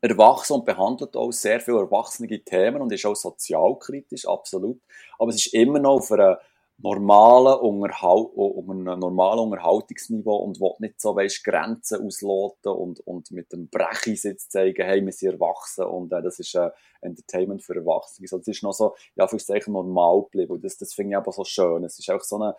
[0.00, 4.80] erwachsen und behandelt auch sehr viele erwachsene Themen und ist auch sozialkritisch, absolut.
[5.18, 6.40] Aber es ist immer noch auf einer
[6.78, 13.30] normalen Unterhalt, um ein normalen Unterhaltungsniveau und will nicht so, weißt, Grenzen ausloten und, und
[13.30, 16.70] mit dem Brechensitz zeigen, hey, wir sind erwachsen und äh, das ist äh,
[17.00, 18.24] Entertainment für Erwachsene.
[18.24, 21.16] Also, es ist noch so, ja, für sich normal geblieben und das, das finde ich
[21.16, 21.82] aber so schön.
[21.84, 22.54] Es ist auch so eine,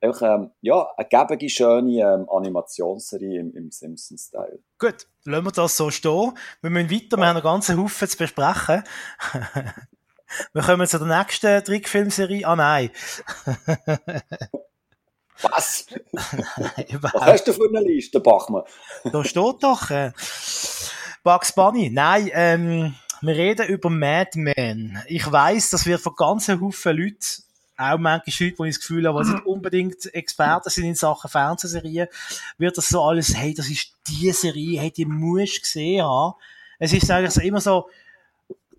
[0.00, 4.60] einfach, ähm, ja, eine gebige, schöne ähm, Animationsserie im, im Simpsons-Style.
[4.78, 6.32] Gut, lassen wir das so stehen.
[6.60, 8.84] Wir müssen weiter, wir haben einen ganzen Haufen zu besprechen.
[10.52, 12.46] Wir kommen zu der nächsten Trickfilmserie.
[12.46, 12.90] Ah, nein.
[15.40, 15.86] Was?
[16.12, 18.64] Was hast du für eine Liste, Bachmann?
[19.12, 20.12] da steht doch äh,
[21.22, 21.90] Bugs Bunny.
[21.90, 25.00] Nein, ähm, wir reden über Mad Men.
[25.06, 27.44] Ich weiß, das wird von ganz Haufen Leuten,
[27.76, 31.30] auch manchmal Leute, die ich das Gefühl habe, die nicht unbedingt Experten sind in Sachen
[31.30, 32.08] Fernsehserien,
[32.58, 36.34] wird das so alles, hey, das ist die Serie, hey, die musst du gesehen haben.
[36.80, 37.88] Es ist eigentlich so immer so,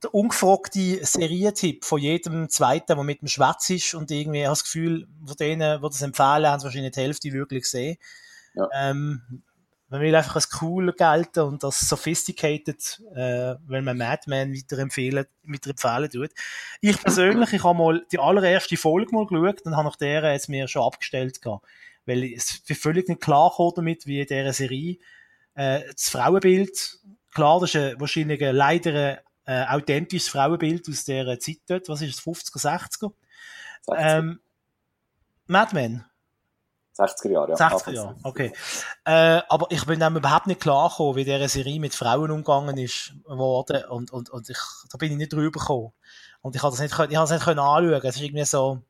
[0.03, 4.63] der ungefragte Serientipp von jedem Zweiten, der mit dem Schwätz ist und irgendwie hat das
[4.63, 7.97] Gefühl, von denen, die das empfehlen, haben es wahrscheinlich die Hälfte wirklich gesehen.
[8.55, 8.67] Ja.
[8.73, 9.43] Ähm,
[9.89, 16.09] man will einfach als cool gelten und als sophisticated, äh, wenn man Madman weiterempfehlen, weiterempfehlen
[16.11, 16.29] tut.
[16.79, 20.49] Ich persönlich, ich habe mal die allererste Folge mal geschaut und habe nach der jetzt
[20.49, 21.65] mir schon abgestellt gehabt.
[22.05, 24.97] Weil es völlig nicht klar kam damit, wie in dieser Serie,
[25.55, 26.99] äh, das Frauenbild,
[27.33, 31.89] klar, das ist wahrscheinlich leider äh, authentisches Frauenbild aus der Zeit dort.
[31.89, 33.11] Was ist es, 50er, 60er?
[33.81, 33.95] 60.
[33.97, 34.39] Ähm,
[35.47, 36.05] Mad Men.
[36.95, 37.55] 60er Jahre, ja.
[37.55, 38.53] 60er Jahre, okay.
[39.05, 42.77] Äh, aber ich bin dann überhaupt nicht klar gekommen, wie diese Serie mit Frauen umgegangen
[42.77, 44.57] ist worden und, und, und ich,
[44.91, 45.93] da bin ich nicht drüber gekommen.
[46.41, 48.01] Und ich habe das nicht, ich habe das nicht können anschauen.
[48.03, 48.81] Es ist irgendwie so,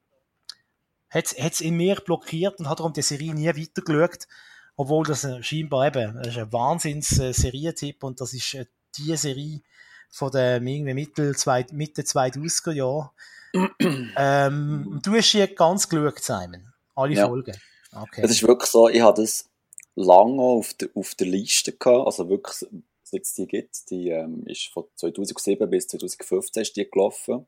[1.09, 4.27] hat es in mir blockiert und hat darum die Serie nie weitergeschaut.
[4.75, 8.65] Obwohl das scheinbar eben, das ist ein Wahnsinns-Serientipp und das ist äh,
[8.97, 9.61] die Serie,
[10.09, 13.09] von den irgendwie Mitte, zwei, Mitte 2000er Jahren.
[14.17, 16.73] ähm, du hast hier ganz geschaut, Simon.
[16.95, 17.27] Alle ja.
[17.27, 17.55] Folgen.
[17.91, 18.21] Okay.
[18.23, 19.49] Es ist wirklich so, ich habe das
[19.95, 22.65] lange auf der, auf der Liste gehabt, also wirklich,
[23.03, 27.47] seit es die gibt, die ähm, ist von 2007 bis 2015 ist die gelaufen,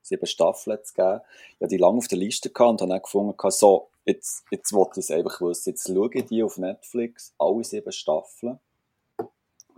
[0.00, 1.20] sieben Staffeln zu geben.
[1.54, 4.72] Ich habe die lange auf der Liste gehabt und habe dann gefunden, so, jetzt, jetzt
[4.72, 8.58] wollte ich es einfach wissen, jetzt schaue ich die auf Netflix, alle sieben Staffeln.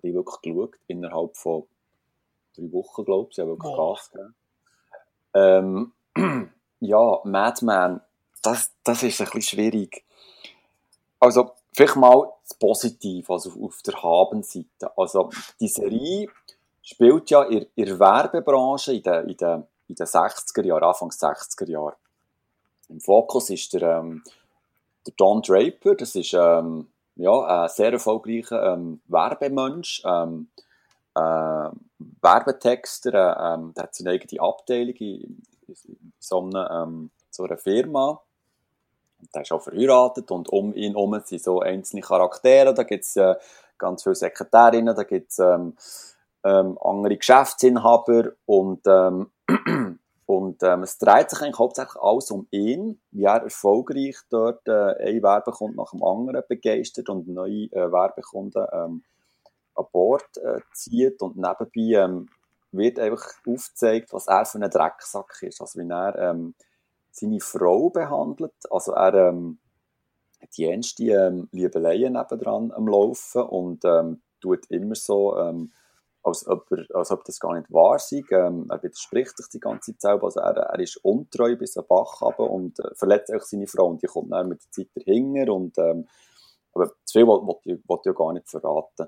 [0.02, 1.66] Die wirklich geschaut, innerhalb von
[2.56, 3.36] drei Wochen, glaube ich.
[3.36, 3.94] Sie haben wirklich oh.
[3.94, 4.34] Gas gegeben.
[5.34, 5.92] Ähm,
[6.80, 8.00] ja, Madman,
[8.42, 10.04] das, das ist ein bisschen schwierig.
[11.20, 14.96] Also, vielleicht mal das Positive, also auf der Habenseite.
[14.96, 15.30] Also,
[15.60, 16.28] die Serie
[16.82, 21.08] spielt ja in, in der Werbebranche in den, in, den, in den 60er Jahren, Anfang
[21.08, 21.94] 60er Jahren.
[22.88, 24.22] Im Fokus ist der, ähm,
[25.06, 30.02] der Don Draper, das ist ähm, ja, ein sehr erfolgreicher ähm, Werbemensch.
[30.04, 30.48] Ähm,
[31.14, 31.70] äh,
[32.20, 38.20] Werbetexter, ähm, der hat seine eigene Abteilung in, in so, einer, ähm, so einer Firma.
[39.34, 42.74] Der ist auch verheiratet und um ihn herum sind so einzelne Charaktere.
[42.74, 43.34] Da gibt es äh,
[43.78, 45.76] ganz viele Sekretärinnen, da gibt es ähm,
[46.44, 49.30] ähm, andere Geschäftsinhaber und, ähm,
[50.26, 54.94] und ähm, es dreht sich eigentlich hauptsächlich alles um ihn, wie er erfolgreich dort äh,
[55.02, 59.04] ein Werbekunden nach dem anderen begeistert und neue äh, Werbekunden ähm,
[59.74, 62.28] an Bord äh, zieht und nebenbei ähm,
[62.72, 66.54] wird einfach aufgezeigt, was er für ein Drecksack ist, also wie er ähm,
[67.10, 69.58] seine Frau behandelt, also er ähm,
[70.56, 75.72] die ernste ähm, Liebeleien nebendran am Laufen und ähm, tut immer so, ähm,
[76.22, 78.22] als, ob er, als ob das gar nicht wahr sei.
[78.30, 82.22] Ähm, er widerspricht sich die ganze Zeit Also er, er ist untreu bis ein Bach
[82.22, 85.52] runter und äh, verletzt auch seine Frau und die kommt dann mit der Zeit dahinter
[85.52, 86.08] und ähm,
[86.72, 89.06] aber zu viel wollte ich, wollt ich ja gar nicht verraten.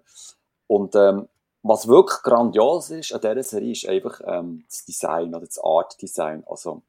[0.66, 1.28] Und ähm,
[1.62, 6.00] was wirklich grandios ist an dieser Serie, ist einfach ähm, das Design oder das Art
[6.00, 6.44] Design.
[6.46, 6.82] Also,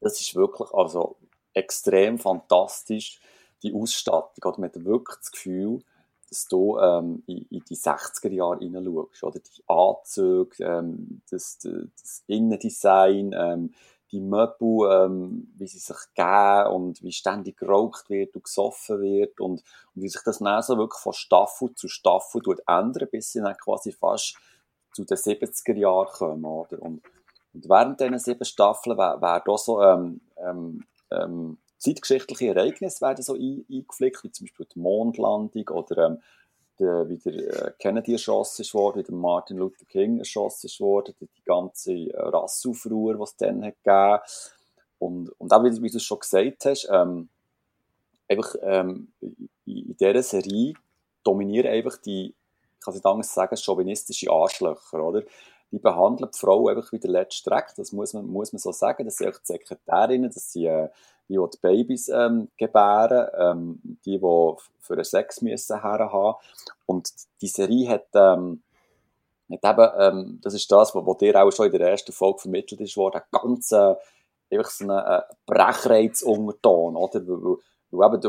[0.00, 1.16] das ist wirklich also,
[1.54, 3.20] extrem fantastisch,
[3.62, 4.54] die Ausstattung.
[4.58, 5.82] Man hat wirklich das Gefühl,
[6.28, 9.22] dass du ähm, in, in, die 60er Jahre hineinschaust.
[9.22, 13.74] Oder die Anzüge, ähm, das, das Innendesign, ähm,
[14.12, 19.40] die Möbel, ähm, wie sie sich geben und wie ständig geraucht wird und gesoffen wird
[19.40, 19.62] und,
[19.94, 23.56] und wie sich das dann so wirklich von Staffel zu Staffel ändert, bis sie dann
[23.56, 24.36] quasi fast
[24.92, 26.80] zu den 70er Jahren kommen, oder?
[26.80, 27.02] Und,
[27.52, 33.34] und während diesen sieben Staffeln werden da so ähm, ähm, ähm, zeitgeschichtliche Ereignisse werden so
[33.34, 36.18] eingeflickt, wie zum Beispiel die Mondlandung oder ähm,
[36.78, 41.14] der, wie der Kennedy erschossen ist worden, wie der Martin Luther King erschossen ist worden,
[41.20, 44.18] die, ganze äh, Rassaufruhr, die es dann hat gegeben
[44.98, 47.28] und, und auch, wie, wie du es schon gesagt hast, ähm,
[48.28, 50.74] einfach ähm, in, in dieser Serie
[51.22, 55.22] dominieren einfach die, ich kann es nicht anders sagen, chauvinistische Arschlöcher, oder?
[55.72, 58.72] Die behandeln die Frau einfach wie der letzte Dreck, das muss man, muss man so
[58.72, 60.88] sagen, das sind die Sekretärinnen, das sind äh,
[61.28, 66.34] die, die die Babys ähm, gebären, ähm, die, die für einen Sex müssen haben.
[66.86, 67.10] Und
[67.40, 68.62] die Serie hat, ähm,
[69.50, 72.80] hat eben, ähm, das ist das, was, dir auch schon in der ersten Folge vermittelt
[72.80, 73.94] ist worden, ganz äh,
[74.50, 77.26] einfach so einen äh, Brechreiz-Unterton, oder?
[77.26, 77.58] Weil,
[77.90, 78.20] weil,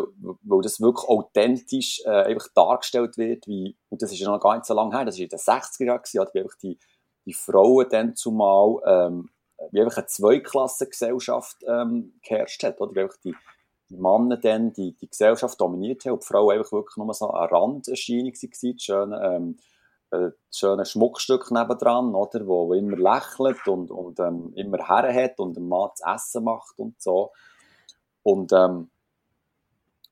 [0.44, 4.56] weil das wirklich authentisch äh, einfach dargestellt wird, wie, und das ist ja noch gar
[4.56, 6.78] nicht so lange her, das war in den 60er Jahren, einfach die,
[7.26, 9.30] die Frauen dann zumal ähm,
[9.72, 12.94] wie einfach eine Zweiklassengesellschaft ähm, geherrscht hat, oder?
[12.96, 13.36] Wie einfach die,
[13.90, 17.50] Männer dann die, die Gesellschaft dominiert haben und die Frauen einfach wirklich nur so eine
[17.50, 19.58] Randerscheinung waren, die schöne, ähm,
[20.12, 22.46] äh, schöne Schmuckstück nebendran, oder?
[22.46, 26.44] Wo, wo immer lächelt und, und ähm, immer her hat und dem Mann zu essen
[26.44, 27.32] macht und so.
[28.24, 28.90] Und, ähm,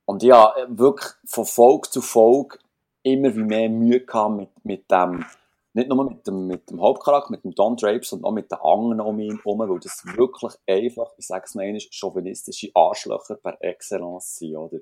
[0.06, 2.60] und ja, wirklich von Folge zu Folge
[3.04, 5.26] immer mehr Mühe gehabt mit, mit dem,
[5.76, 8.60] nicht nur mit dem, mit dem Hauptcharakter, mit dem Don Draper, sondern auch mit den
[8.60, 13.36] anderen um ihn herum, weil das wirklich einfach, ich sage es noch einmal, chauvinistische Arschlöcher
[13.36, 14.78] per Excellence sind, oder?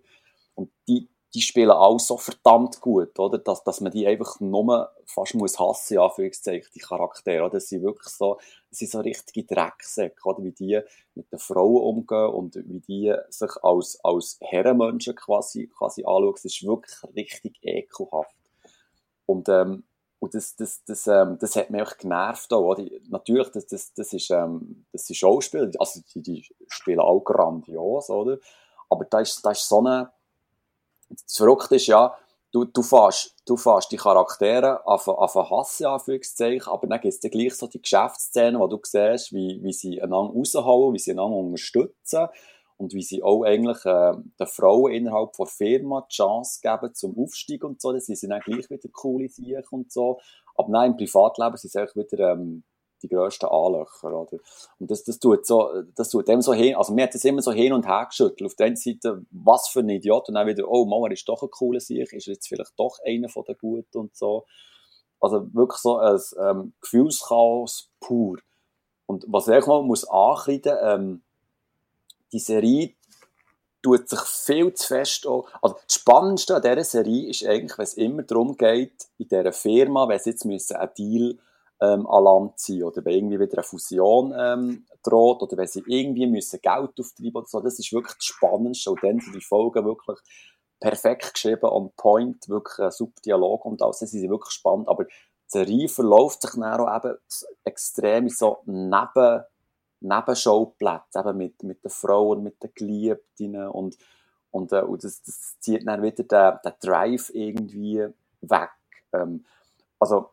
[0.53, 3.39] Und die, die spielen auch so verdammt gut, oder?
[3.39, 7.53] Dass, dass man die einfach nur fast muss hassen, Anführungszeichen, die Charaktere, oder?
[7.53, 8.37] Das sind wirklich so,
[8.69, 10.43] das sind so richtige Drecksäcke, oder?
[10.43, 10.79] Wie die
[11.15, 16.33] mit den Frauen umgehen und wie die sich als, als Herrenmenschen quasi, quasi anschauen.
[16.33, 18.35] Das ist wirklich richtig ekelhaft.
[19.25, 19.85] Und, ähm,
[20.23, 22.53] und das, das, das, ähm, das hat mich auch genervt.
[22.53, 22.85] Auch, oder?
[23.09, 28.09] Natürlich, das, das, das, ist, ähm, das sind Schauspieler, also die, die spielen auch grandios,
[28.09, 28.37] oder?
[28.89, 30.13] Aber da ist, da ist so eine...
[31.09, 32.15] Das Verrückte ist ja,
[32.53, 37.13] du, du, fährst, du fährst die Charaktere auf, auf einen Hass, Anführungszeichen, aber dann gibt
[37.13, 41.11] es gleich so die Geschäftsszenen, wo du siehst, wie, wie sie einander raushauen, wie sie
[41.11, 42.29] einander unterstützen
[42.77, 47.17] und wie sie auch eigentlich äh, den Frauen innerhalb der Firma die Chance geben zum
[47.17, 47.91] Aufstieg und so.
[47.91, 50.19] Das sind dann gleich wieder coole Sachen und so.
[50.55, 52.63] Aber nein, im Privatleben sind sie eigentlich wieder ähm,
[53.03, 54.39] die grössten Anlöcher, oder?
[54.79, 57.41] Und das, das tut so, das tut dem so hin, also mir hat das immer
[57.41, 58.43] so hin und her geschüttelt.
[58.43, 61.43] Auf der einen Seite, was für ein Idiot, und dann wieder, oh, Mauer ist doch
[61.43, 64.45] ein cooler Sieg, ist jetzt vielleicht doch einer von den Guten und so.
[65.19, 68.37] Also wirklich so ein ähm, Gefühlschaos pur.
[69.05, 71.23] Und was ich mal muss ankreiden, ähm,
[72.33, 72.93] die Serie
[73.81, 77.83] tut sich viel zu fest auch, also das Spannendste an dieser Serie ist eigentlich, wenn
[77.83, 81.37] es immer darum geht, in dieser Firma, wenn sie jetzt müssen einen Deal
[81.81, 85.83] ähm, an Land ziehen oder wenn irgendwie wieder eine Fusion ähm, droht oder wenn sie
[85.85, 89.41] irgendwie müssen Geld auftreiben oder so, das ist wirklich das Spannendste und dann sind die
[89.41, 90.19] Folgen wirklich
[90.79, 95.05] perfekt geschrieben, on point, wirklich ein super Dialog und alles, sie sind wirklich spannend, aber
[95.05, 95.11] die
[95.47, 97.17] Serie verläuft sich dann auch eben
[97.65, 99.43] extrem so neben
[100.03, 103.97] Nebenschauplätze, eben mit, mit den Frauen, mit den Geliebten und,
[104.51, 108.07] und, äh, und das, das zieht dann wieder den, den Drive irgendwie
[108.41, 108.71] weg.
[109.13, 109.45] Ähm,
[109.99, 110.29] also,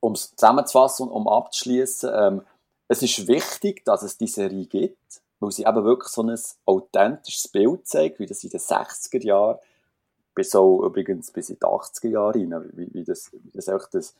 [0.00, 2.42] um es zusammenzufassen und um abzuschließen, ähm,
[2.88, 7.48] es ist wichtig, dass es diese Serie gibt, weil sie eben wirklich so ein authentisches
[7.48, 9.58] Bild zeigt, wie das in den 60er Jahren
[10.34, 12.38] bis so übrigens bis in die 80er Jahre
[12.74, 14.14] wie, wie das, wie das das,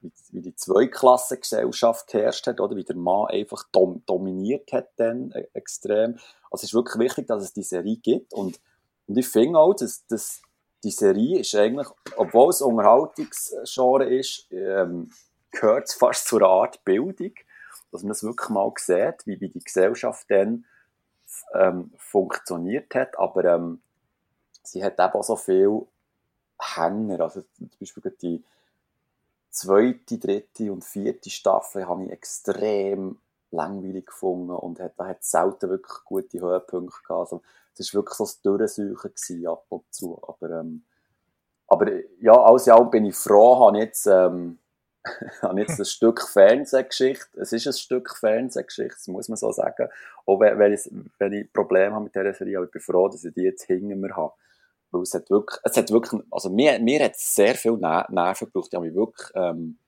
[0.00, 2.76] wie, wie die Zweiklassengesellschaft herrscht hat, oder?
[2.76, 6.18] Wie der Mann einfach dom dominiert hat dann äh, extrem.
[6.50, 8.32] Also es ist wirklich wichtig, dass es die Serie gibt.
[8.32, 8.60] Und,
[9.06, 10.42] und ich finde auch, dass, dass
[10.84, 15.10] die Serie ist eigentlich, obwohl es Unterhaltungsgenre ist, ähm,
[15.50, 17.32] gehört es fast zu einer Art Bildung,
[17.90, 20.64] dass man es wirklich mal sieht, wie, wie die Gesellschaft dann
[21.54, 23.80] ähm, funktioniert hat, aber ähm,
[24.62, 25.86] sie hat eben auch so viel
[26.60, 28.44] Hänger, also zum Beispiel die
[29.50, 33.18] zweite, dritte und vierte Staffel habe ich extrem
[33.50, 37.20] langweilig gefunden und hat, da hat selten wirklich gute Höhepunkte gehabt.
[37.20, 37.42] Also,
[37.78, 40.20] es war wirklich so ein Durchsuchen ab und zu.
[40.26, 40.82] Aber, ähm,
[41.66, 41.90] aber
[42.20, 44.58] ja, alles in allem bin ich froh, habe jetzt, ähm,
[45.42, 47.40] habe jetzt ein Stück Fernsehgeschichte.
[47.40, 49.88] Es ist ein Stück Fernsehgeschichte, das muss man so sagen.
[50.26, 53.08] Auch wenn, wenn, ich, wenn ich Probleme habe mit dieser Serie, aber ich bin froh,
[53.08, 54.34] dass ich die jetzt hinter mir habe.
[54.90, 58.46] Weil es hat wirklich, es hat wirklich, also mir, mir hat es sehr viel Nerven
[58.46, 58.68] gebraucht.
[58.70, 59.78] Ich habe mich wirklich ähm,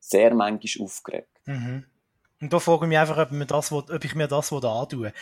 [0.00, 1.40] sehr manchmal aufgeregt.
[1.44, 1.84] Mhm.
[2.40, 5.12] Und da frage ich mich einfach, ob, mir das, ob ich mir das antue.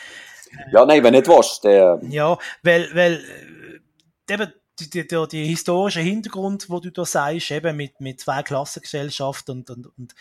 [0.72, 2.10] Ja, nein, wenn nicht willst, dann...
[2.10, 3.14] Ja, weil, weil
[4.28, 8.20] äh, eben die, die, die, die historische Hintergrund, wo du da sagst, eben mit, mit
[8.20, 10.14] zwei Klassengesellschaften und, und, und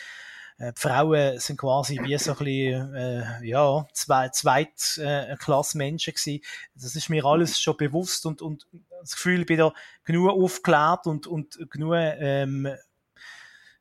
[0.60, 6.44] die Frauen sind quasi wie so ein bisschen, äh, ja, zwei, Zweitklassmenschen äh, gewesen.
[6.76, 8.68] Das ist mir alles schon bewusst und, und
[9.02, 9.74] das Gefühl, ich bin da
[10.04, 12.68] genug aufgeklärt und, und genug, ähm,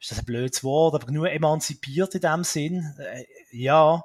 [0.00, 2.94] ist das ein blödes Wort, aber genug emanzipiert in dem Sinn.
[2.98, 4.02] Äh, ja.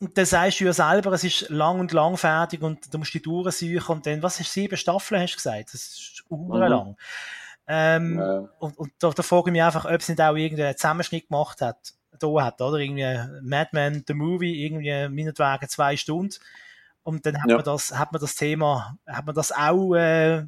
[0.00, 3.14] Und dann sagst du ja selber, es ist lang und lang fertig und du musst
[3.14, 5.74] die durchsuchen und dann, was ist sieben Staffeln, hast du gesagt?
[5.74, 6.88] Das ist urlang.
[6.88, 6.96] Mhm.
[7.66, 8.48] Ähm, ja.
[8.58, 11.60] Und, und da, da frage ich mich einfach, ob es nicht auch irgendeinen Zusammenschnitt gemacht
[11.60, 12.78] hat, da hat, oder?
[12.78, 16.34] Irgendwie Madman, the Movie, irgendwie meinetwegen zwei Stunden.
[17.02, 17.56] Und dann hat ja.
[17.56, 20.44] man das, hat man das Thema, hat man das auch äh,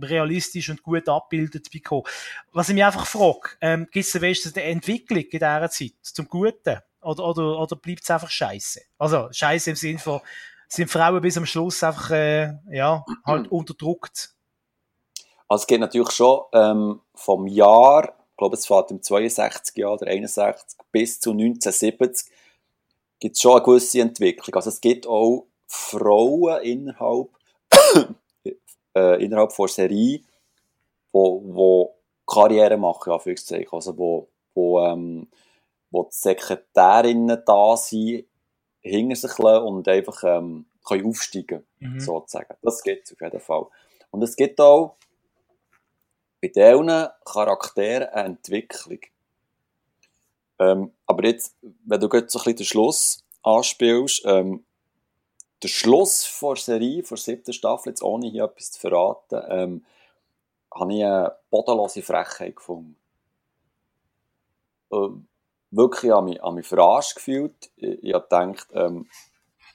[0.00, 2.04] realistisch und gut abbildet bekommen.
[2.52, 6.28] Was ich mich einfach frage, ähm, gibt es wenigstens eine Entwicklung in dieser Zeit zum
[6.28, 6.78] Guten?
[7.02, 8.80] Oder, oder, oder bleibt es einfach scheiße?
[8.96, 10.20] Also scheiße im Sinne von,
[10.68, 14.31] sind Frauen bis am Schluss einfach äh, ja, halt unterdrückt
[15.52, 19.92] also es geht natürlich schon ähm, vom Jahr, ich glaube es fährt im 62 Jahr
[19.92, 22.32] oder 61 bis zu 1970
[23.20, 24.54] gibt es schon eine gewisse Entwicklung.
[24.54, 27.28] Also es gibt auch Frauen innerhalb,
[28.94, 30.22] äh, innerhalb von Serie,
[31.12, 31.96] wo, wo
[32.26, 33.72] Karriere machen, Anführungszeichen.
[33.72, 35.28] Also wo, wo, ähm,
[35.90, 38.24] wo die Sekretärinnen da sind,
[38.80, 42.00] hinter sich und einfach ähm, können aufsteigen mhm.
[42.00, 42.56] sozusagen.
[42.62, 43.66] Das gibt es auf jeden Fall.
[44.10, 44.96] Und es gibt auch
[46.42, 48.98] bei diesen Charakteren eine Entwicklung.
[50.58, 54.64] Ähm, aber jetzt, wenn du jetzt so ein bisschen den Schluss anspielst, ähm,
[55.62, 59.84] der Schluss der Serie, der siebten Staffel, jetzt ohne hier etwas zu verraten, ähm,
[60.74, 62.96] habe ich eine bodenlose Frechheit gefunden.
[64.92, 65.28] Ähm,
[65.70, 67.70] wirklich habe mich, habe mich verarscht gefühlt.
[67.76, 69.08] Ich, ich habe gedacht, ähm,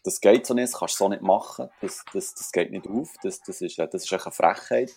[0.04, 2.88] das geht so nicht, das kannst du so nicht machen, das, das, das geht nicht
[2.88, 4.94] auf, das, das, ist, das ist eine Frechheit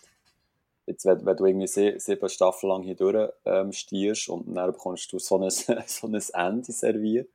[0.90, 1.66] jetzt, wenn, wenn du irgendwie
[1.98, 5.50] sieben Staffeln lang hier durch ähm, stierst und dann bekommst du so ein,
[5.86, 7.28] so ein Ende serviert,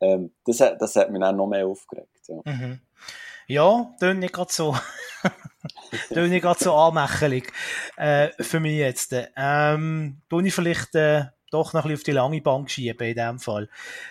[0.00, 2.08] ähm, das, das hat mich dann noch mehr aufgeregt.
[2.28, 2.80] Ja, mhm.
[3.46, 4.76] ja tönt nicht gerade so.
[6.12, 7.52] tönt nicht gerade so anmächelig
[7.96, 9.14] äh, für mich jetzt.
[9.36, 13.38] Ähm, ich vielleicht äh, doch noch ein bisschen auf die lange Bank schieben in dem
[13.38, 13.68] Fall.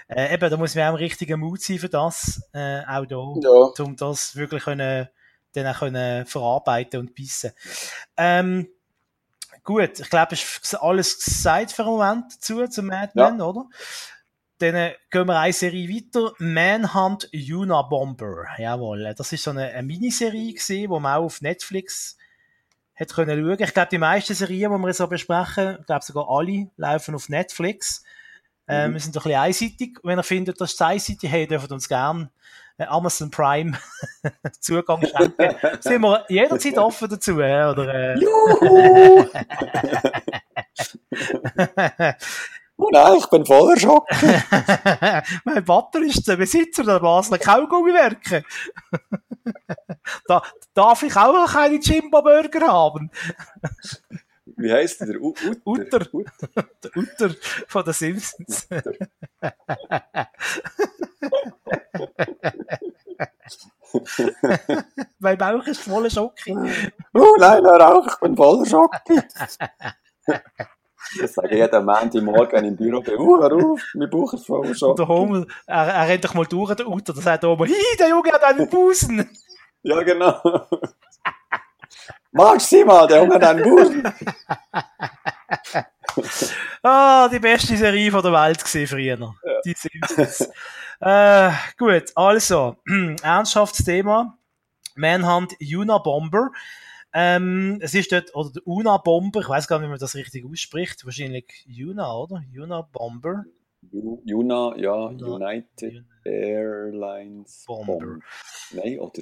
[0.07, 3.34] Äh, eben, da muss man auch im richtigen Mut sein für das, äh, auch da,
[3.41, 3.84] ja.
[3.84, 5.07] um das wirklich können
[5.55, 7.51] dann auch können verarbeiten und bissen.
[8.17, 8.67] Ähm,
[9.63, 13.45] gut, ich glaube, es ist alles gesagt für den Moment dazu, zum Madman, ja.
[13.45, 13.65] oder?
[14.59, 16.33] Dann äh, gehen wir eine Serie weiter.
[16.39, 18.45] Manhunt Unabomber.
[18.57, 19.13] Jawohl.
[19.17, 22.17] Das ist so eine, eine Miniserie gewesen, wo man auch auf Netflix
[22.95, 23.59] hat können schauen.
[23.59, 27.27] Ich glaube, die meisten Serien, die wir so besprechen, ich glaube sogar alle, laufen auf
[27.27, 28.03] Netflix.
[28.67, 28.93] Ähm, mhm.
[28.93, 29.99] wir sind doch ein bisschen einseitig.
[30.03, 32.31] Wenn ihr findet, das ist einseitig, hey, dürft uns gerne
[32.78, 33.78] Amazon Prime
[34.59, 35.55] Zugang schenken.
[35.80, 37.93] Sind wir jederzeit offen dazu, oder?
[37.93, 38.19] Äh?
[38.19, 39.26] Juhu!
[42.78, 44.07] Oh nein, ich bin voller Schock.
[45.45, 48.43] mein Vater ist der Besitzer der Basler Kaugummiwerke.
[50.28, 53.09] da darf ich auch keine Jimbo-Burger haben.
[54.57, 55.21] Wie heißt der?
[55.21, 55.34] U
[55.65, 56.07] Utter.
[56.13, 56.65] Utter.
[56.84, 57.36] der Utter
[57.67, 58.67] von den Simpsons.
[65.19, 66.51] mein Bauch ist voller Schocke.
[67.13, 69.23] Oh nein, hör auf, ich bin voller Schocke.
[71.19, 72.97] Das sage ich jeden Montagmorgen im Büro.
[73.17, 74.95] Uh, hör auf, mein Bauch ist voller Schocke.
[74.95, 77.13] Der Hummel, er, er rennt doch mal durch, der Utter.
[77.13, 79.30] Der sagt oben, hi, der Junge hat einen Busen.
[79.84, 80.41] ja, genau.
[82.38, 83.89] Magst du mal, der Hunger dein Buch?
[86.83, 89.17] ah, die beste Serie von der Welt gesehen früher.
[89.17, 89.33] Ja.
[89.63, 90.49] Die Simpsons.
[90.99, 92.75] äh, gut, also,
[93.23, 94.38] ernsthaftes Thema.
[94.95, 96.51] Manhunt Una Bomber.
[97.13, 100.15] Ähm, es ist dort, oder der Una Bomber, ich weiß gar nicht, wie man das
[100.15, 101.05] richtig ausspricht.
[101.05, 102.43] Wahrscheinlich Una, oder?
[102.53, 103.45] Una Bomber.
[103.93, 107.93] Una, ja, United Airlines Bomber.
[107.93, 108.19] Bomber.
[108.71, 109.21] Nein, oder?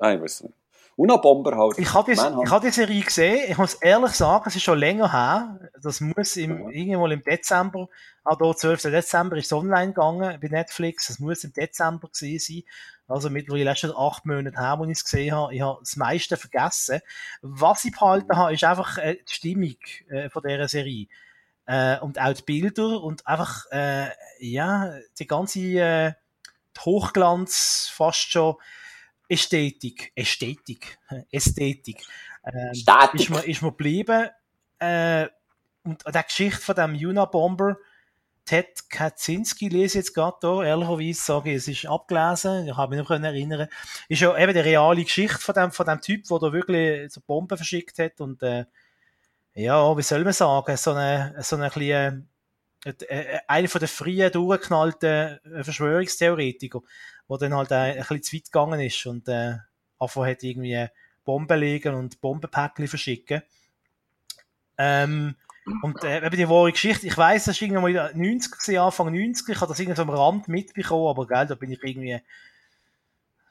[0.00, 0.54] Nein, ich weiß nicht.
[0.96, 1.78] Unabomber halt.
[1.78, 3.50] Ich habe die, hab die Serie gesehen.
[3.50, 5.70] Ich muss ehrlich sagen, es ist schon länger her.
[5.82, 6.68] Das muss im, ja.
[6.70, 7.88] irgendwo im Dezember,
[8.22, 8.82] also 12.
[8.82, 11.10] Dezember ist es online gegangen bei Netflix.
[11.10, 12.62] Es muss im Dezember gewesen sein.
[13.08, 15.54] Also mittlerweile schon acht Monate her, wo ich es gesehen habe.
[15.54, 17.00] Ich habe das meiste vergessen.
[17.42, 19.76] Was ich behalten habe, ist einfach äh, die Stimmung
[20.08, 21.08] äh, von dieser Serie.
[21.66, 23.66] Äh, und auch die Bilder und einfach,
[24.38, 26.16] ja, die ganze
[26.78, 28.56] Hochglanz fast schon
[29.28, 30.98] Ästhetik, Ästhetik,
[31.30, 32.04] Ästhetik,
[32.44, 34.28] ähm, ist, mir, ist mir geblieben.
[34.78, 35.28] Äh,
[35.84, 37.76] und die Geschichte von dem Unabomber,
[38.44, 42.94] Ted Kaczynski lese ich jetzt gerade hier, ehrlicherweise sage ich, es ist abgelesen, ich habe
[42.94, 43.68] mich noch erinnern
[44.08, 47.22] ist ja eben die reale Geschichte von dem, von dem Typ, der da wirklich so
[47.22, 48.66] Bomben verschickt hat und äh,
[49.54, 52.26] ja, wie soll man sagen, so eine, so eine kleine,
[53.48, 56.80] einer von den frühen, durchgeknallten Verschwörungstheoretiker,
[57.28, 59.56] wo dann halt ein, bisschen zu weit gegangen ist und äh,
[59.98, 60.86] einfach hat irgendwie
[61.24, 63.42] Bomben legen und Bombenpäckchen verschicken.
[64.76, 65.36] Ähm,
[65.82, 69.48] und äh, eben die wahre Geschichte, ich weiss, das war irgendwann mal 90 Anfang 90
[69.48, 72.20] ich habe das irgendwie so am Rand mitbekommen, aber gell, da bin ich irgendwie,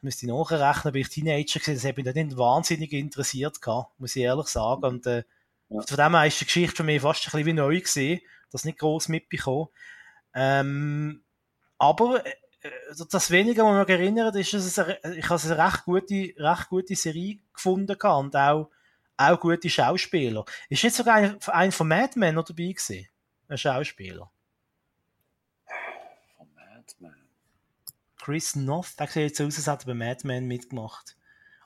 [0.01, 4.15] müsste ich nachrechnen, bin ich Teenager gewesen, das hat mich nicht wahnsinnig interessiert gehabt, muss
[4.15, 4.83] ich ehrlich sagen.
[4.83, 5.23] Und äh,
[5.73, 5.81] ja.
[5.81, 8.21] von dem her ist die Geschichte für mich fast ein bisschen wie neu gesehen,
[8.51, 9.69] das nicht groß mitbekommen.
[10.33, 11.23] Ähm,
[11.77, 12.33] aber äh,
[12.89, 16.33] also das Wenige, was mich erinnert, ist, dass es eine, ich habe eine recht gute,
[16.37, 18.69] recht gute Serie gefunden habe und auch,
[19.17, 20.45] auch gute Schauspieler.
[20.69, 23.07] Ist jetzt sogar ein, ein von Mad Men noch dabei gewesen?
[23.47, 24.31] Ein Schauspieler.
[26.37, 27.27] Von Mad Men?
[28.17, 31.17] Chris Noth, der sieht jetzt aus, als hätte er bei Mad Men mitgemacht.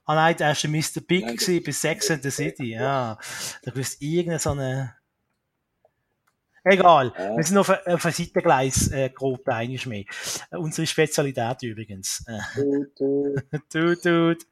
[0.07, 1.01] Ah nein, der war Mr.
[1.01, 3.17] Big Nein, bei Sex and the City, ja.
[3.63, 4.95] Da ist irgendeine so eine
[6.63, 7.13] Egal.
[7.17, 7.35] Ja.
[7.37, 10.03] Wir sind auf, auf ein Seitengleis äh, grob einiges mehr.
[10.51, 12.25] Äh, unsere Spezialität übrigens.
[13.69, 14.37] tut, tut.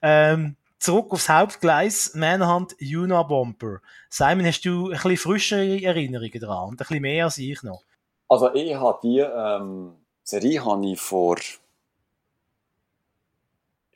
[0.00, 3.80] Ähm, zurück aufs Hauptgleis, Manhunt Una Bomber.
[4.08, 6.68] Simon, hast du ein bisschen frischere Erinnerungen daran?
[6.68, 7.82] Und ein bisschen mehr als ich noch?
[8.28, 11.36] Also ich habe die ähm, Serie habe ich vor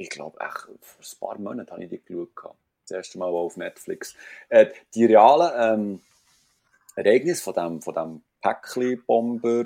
[0.02, 2.56] ich glaube, vor ein paar Monaten habe ich die geschaut.
[2.82, 4.14] Das erste Mal auf Netflix.
[4.48, 6.00] Äh, die realen ähm,
[6.96, 9.64] Ereignis von dem, von dem Päckli-Bomber,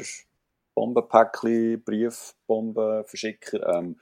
[0.74, 3.99] Bombenpäckli, Briefbombenverschicker, ähm,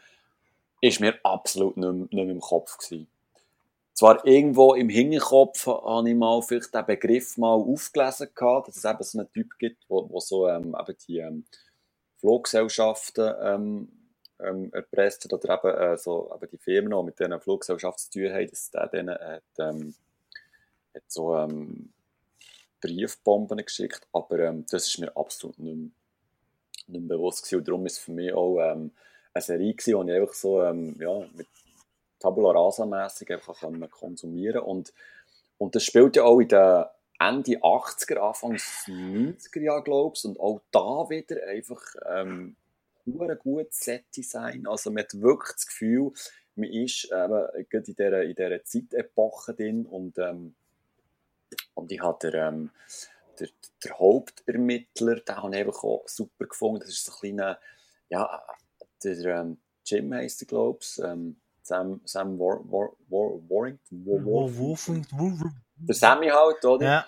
[0.81, 3.07] ist mir absolut nicht, nicht mehr im Kopf gewesen.
[3.95, 8.85] Zwar irgendwo im Hinterkopf habe ich mal vielleicht den Begriff mal aufgelesen gehabt, dass es
[8.85, 11.45] eben so einen Typ gibt, wo, wo so ähm, eben die ähm,
[12.19, 13.89] Fluggesellschaften ähm,
[14.47, 18.33] ähm, erpresst oder eben, äh, so, eben die Firmen, die mit diesen Fluggesellschaften zu tun
[18.33, 19.95] haben, dass der denen hat, ähm,
[20.95, 21.93] hat so ähm,
[22.81, 25.91] Briefbomben geschickt, aber ähm, das ist mir absolut nicht mehr,
[26.87, 27.59] nicht mehr bewusst gewesen.
[27.59, 28.91] Und darum ist es für mich auch ähm,
[29.33, 31.49] eine Serie gewesen, die ich einfach so ähm, ja, mit
[32.19, 34.93] Tabula Rasa-mässig einfach konsumieren und
[35.59, 36.85] und das spielt ja auch in den
[37.19, 41.81] Ende 80er, Anfang 90er Jahre, glaube ich, und auch da wieder einfach
[42.11, 42.57] ähm,
[43.07, 44.67] ein gutes Set-Design.
[44.67, 46.13] Also man hat wirklich das Gefühl,
[46.57, 50.55] man ist eben in dieser, in dieser Zeitepoche drin und ähm,
[51.75, 52.71] und ich habe den, ähm,
[53.39, 53.49] der,
[53.85, 56.81] der Hauptermittler, den habe ich einfach auch super gefunden.
[56.81, 57.59] Das ist so ein kleiner,
[58.09, 58.43] ja,
[59.03, 60.99] der ähm, Jim heisst er, glaube ich.
[61.03, 64.07] Ähm, Sam, Sam War, War, War, Warrington.
[64.07, 66.87] War, War, der Sammy halt, oder?
[66.87, 67.07] Ja.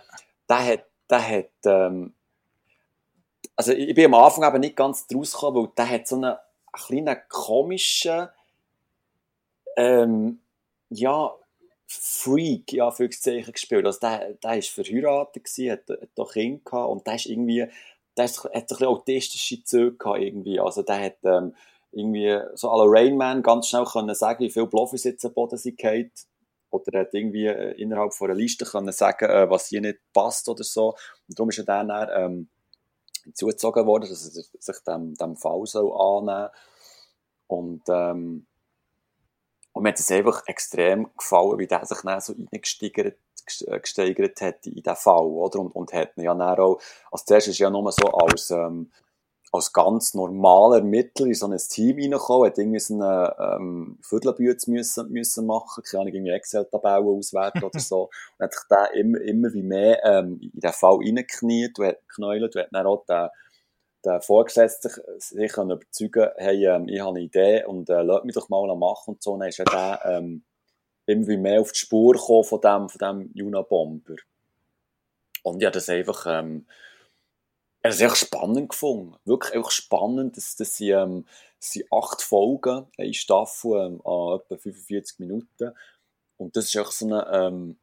[0.48, 2.14] Der hat, der hat, ähm,
[3.56, 6.24] also ich bin am Anfang eben nicht ganz draus gekommen, weil der hat so einen,
[6.24, 6.38] einen
[6.72, 8.28] kleinen komischen,
[9.76, 10.40] ähm,
[10.90, 11.34] ja,
[11.88, 13.86] Freak, ja, für Zeichen gespielt.
[13.86, 17.66] Also der, der ist verheiratet gewesen, hat, hat doch Kinder gehabt und der ist irgendwie,
[18.16, 20.58] der ist, hat ein bisschen autistische Züge gehabt irgendwie.
[20.58, 21.54] Also der hat, ähm,
[21.92, 25.80] irgendwie so alle Rainman ganz schnell können sagen, wie viel Bluffs jetzt am Boden sind
[26.70, 30.00] Oder er hat irgendwie äh, innerhalb von einer Liste können sagen, äh, was hier nicht
[30.12, 30.90] passt oder so.
[31.28, 32.48] Und darum ist er dann, dann ähm,
[33.26, 36.50] hinzugezogen worden, dass er sich dem, dem Fall soll annehmen
[37.46, 38.46] Und ähm,
[39.76, 43.18] und mir hat es einfach extrem gefallen, wie der sich dann so reingesteigert
[43.66, 45.60] äh, gesteigert hat in diesen Fall, oder?
[45.60, 46.80] Und, und hat ihn ja dann auch,
[47.12, 48.90] als zuerst ist ja nur so als, ähm,
[49.52, 54.70] als ganz normaler Mittler in so ein Team reingekommen, hat irgendwie so eine ähm, Viertelbüte
[54.70, 58.10] müssen, müssen machen, keine Ahnung, irgendwie Excel-Tabellen auswerten oder so.
[58.38, 62.00] Und hat sich da immer, immer wie mehr ähm, in den Fall reingekniet und hat
[62.08, 63.28] geknäult und hat dann auch den,
[64.04, 68.48] den Vorgesetzten sich, überzeugen hey, ähm, ich habe eine Idee und äh, lass mich doch
[68.48, 69.32] mal machen und so.
[69.32, 70.44] Und dann ist er der ähm,
[71.06, 74.16] immer wie mehr auf die Spur gekommen von dem, von dem Juna-Bomber.
[75.44, 76.26] Und ja, das einfach...
[76.28, 76.66] Ähm,
[77.86, 79.16] hat es echt spannend gefunden.
[79.24, 80.36] Wirklich einfach spannend.
[80.36, 81.24] Das, das sind, ähm,
[81.58, 85.72] sind acht Folgen, eine Staffel ähm, an etwa 45 Minuten.
[86.36, 87.78] Und das ist echt so eine, ähm,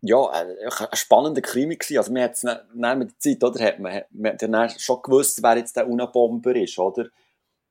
[0.00, 1.98] ja, ein, ein spannender Krimi gewesen.
[1.98, 5.42] Also, man hat es mit der Zeit, oder, hat man, man hat dann schon gewusst,
[5.42, 7.08] wer jetzt der Unabomber ist, oder?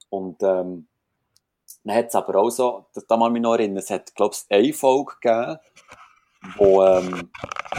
[0.10, 0.88] Und, ähm,
[1.84, 4.56] dann hat es aber auch so, da mal mich noch erinnern, es hat, glaube ich,
[4.56, 5.60] eine Folge gegeben,
[6.58, 7.32] wo, ähm,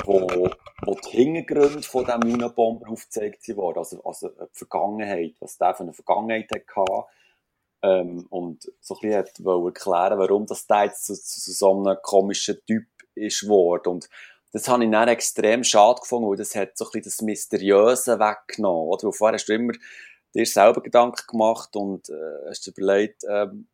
[0.05, 0.51] wo,
[0.83, 5.85] wo die Hintergründe von diesem Unabomber aufgezeigt wurden, also, also die Vergangenheit, was der für
[5.85, 7.05] eine Vergangenheit hatte.
[7.83, 11.97] Ähm, und so ein bisschen wollte erklären, warum das der jetzt zu, zu, so einem
[12.03, 13.89] komischen Typ ist geworden.
[13.89, 14.09] Und
[14.53, 18.19] das habe ich dann extrem schade gefunden, weil das hat so ein bisschen das Mysteriöse
[18.19, 18.89] weggenommen.
[18.89, 19.05] Oder?
[19.05, 19.75] Weil vorher hast du immer
[20.35, 23.69] dir selber Gedanken gemacht und äh, hast dir überlegt, ähm,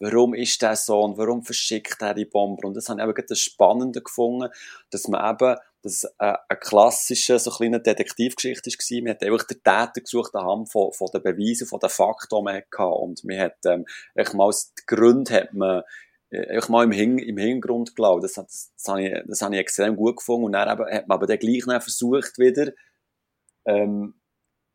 [0.00, 2.68] warum ist der so und warum verschickt er die Bomber?
[2.68, 4.50] Und das habe ich eben das Spannende gefunden,
[4.90, 9.02] dass man eben, dass es eine, eine klassische, so kleine Detektivgeschichte war.
[9.02, 12.42] Man hat einfach den Täter gesucht anhand von, von den Beweisen, von den Fakten, die
[12.42, 12.86] man hatte.
[12.86, 15.82] Und man hat, ähm, echt mal, die Gründe hat man,
[16.30, 18.24] äh, einfach mal im, Hin im Hintergrund glaubt.
[18.24, 20.46] Das, das, das, habe ich, das habe ich extrem gut gefunden.
[20.46, 22.72] Und dann eben, hat man aber dann gleich versucht wieder,
[23.66, 24.14] ähm,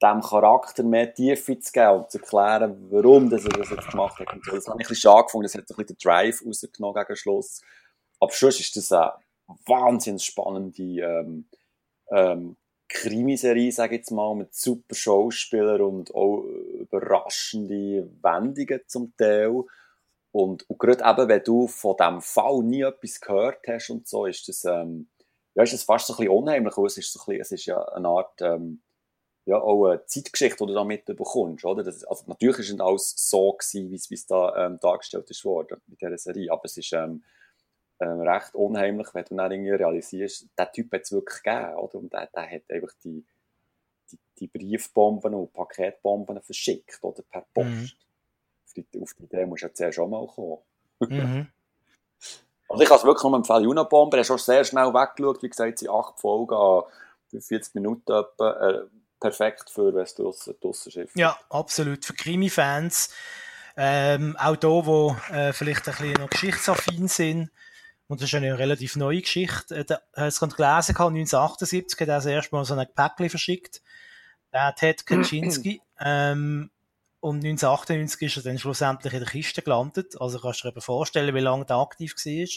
[0.02, 4.20] dem Charakter mehr Tiefe zu geben und zu erklären, warum das er das jetzt gemacht
[4.20, 4.34] hat.
[4.34, 7.02] Und das habe ich ein bisschen schade gefunden, das hat ein bisschen den Drive rausgenommen
[7.02, 7.62] gegen Schluss.
[8.20, 9.14] Aber sonst ist das eine
[9.66, 11.46] wahnsinnig spannende ähm,
[12.10, 12.58] ähm,
[12.94, 19.64] Krimiserie, sage ich jetzt mal, mit super Schauspielern und auch überraschende Wendungen zum Teil.
[20.32, 24.26] Und, und gerade eben, wenn du von diesem Fall nie etwas gehört hast und so,
[24.26, 25.10] ist das, ähm,
[25.56, 26.78] ja, ist das fast so ein bisschen unheimlich.
[26.78, 28.82] Es ist, so ein bisschen, es ist ja eine Art, ähm,
[29.46, 31.84] ja, auch eine Zeitgeschichte, die du da mitbekommst, oder?
[31.84, 35.82] Das, also, natürlich ist es alles so gewesen, wie es da, ähm, dargestellt ist worden,
[35.88, 37.24] mit dieser Serie, aber es ist, ähm,
[38.04, 41.96] ähm, recht unheimlich, wenn du dann irgendwie realisierst, der Typ hat es wirklich gegeben, oder?
[41.96, 43.26] Und der, der hat einfach die,
[44.12, 47.24] die, die Briefbomben und Paketbomben verschickt, oder?
[47.24, 47.68] Per Post.
[47.68, 47.92] Mhm.
[48.66, 50.60] Auf, die, auf die Idee musst du ja zuerst schon mal kommen.
[51.00, 51.48] Mhm.
[52.70, 55.50] Also ich kann es wirklich nur empfehlen, Unabomber, er ist schon sehr schnell weggeschaut, wie
[55.50, 56.84] gesagt, sie acht Folgen an
[57.30, 58.84] 40 Minuten etwa, äh,
[59.20, 61.16] perfekt für, wenn es draussen schifft.
[61.16, 62.04] Ja, absolut.
[62.04, 63.14] Für Krimi-Fans,
[63.78, 67.52] ähm, auch da, wo äh, vielleicht ein bisschen noch geschichtsaffin sind,
[68.08, 69.76] und das ist eine relativ neue Geschichte.
[69.76, 73.82] Äh, da hast du gelesen, 1978 hat er das erste Mal so ein Päckchen verschickt.
[74.52, 75.82] Der hat Ted Kaczynski.
[76.00, 76.70] ähm,
[77.20, 80.20] und 1998 ist er dann schlussendlich in der Kiste gelandet.
[80.20, 82.48] Also kannst du dir eben vorstellen, wie lange er aktiv war.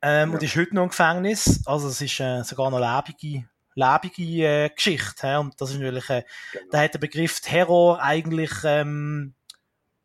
[0.00, 0.34] Ähm, ja.
[0.34, 1.66] Und ist heute noch im Gefängnis.
[1.66, 5.28] Also es ist äh, sogar noch lebige lebige äh, Geschichte.
[5.28, 5.36] He?
[5.36, 6.64] Und das ist natürlich, äh, genau.
[6.70, 9.34] da hat der Begriff Terror eigentlich ähm,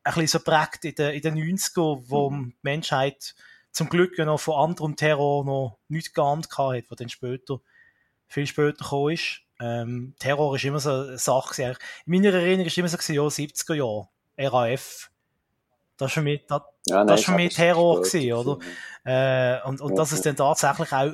[0.03, 2.49] ein bisschen so prägt in den, in den 90er, wo mhm.
[2.51, 3.35] die Menschheit
[3.73, 7.59] zum Glück ja noch von anderem Terror noch nichts geahnt hat, was dann später,
[8.27, 9.41] viel später gekommen ist.
[9.59, 11.63] Ähm, Terror ist immer so eine Sache.
[11.63, 14.07] In meiner Erinnerung ist immer so, ja, 70er Jahre,
[14.37, 15.09] RAF.
[15.97, 18.59] Das war für mich, das, ja, nein, das ist für mich Terror gewesen, oder?
[19.05, 21.13] Äh, und, und ja, dass es dann tatsächlich auch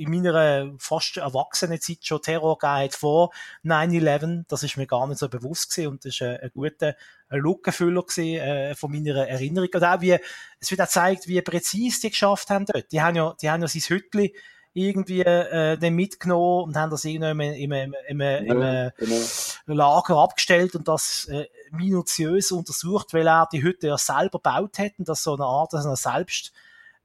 [0.00, 3.30] in meiner fast erwachsenen Zeit schon Terror gegeben hat vor
[3.64, 4.44] 9-11.
[4.48, 6.96] Das ist mir gar nicht so bewusst gewesen und das ist ein, ein guter
[7.28, 9.68] Lückenfüller gewesen, äh, von meiner Erinnerung.
[9.74, 10.18] Und auch wie,
[10.58, 12.90] es wird auch gezeigt, wie präzise die geschafft haben dort.
[12.92, 14.34] Die haben ja, die haben ja sein Hütli
[14.72, 19.30] irgendwie äh, mitgenommen und haben das irgendwie im, im, im, im, im genau.
[19.66, 24.92] Lager abgestellt und das äh, minutiös untersucht, weil er die Hütte ja selber gebaut hat
[24.98, 26.52] und das so eine Art, dass er selbst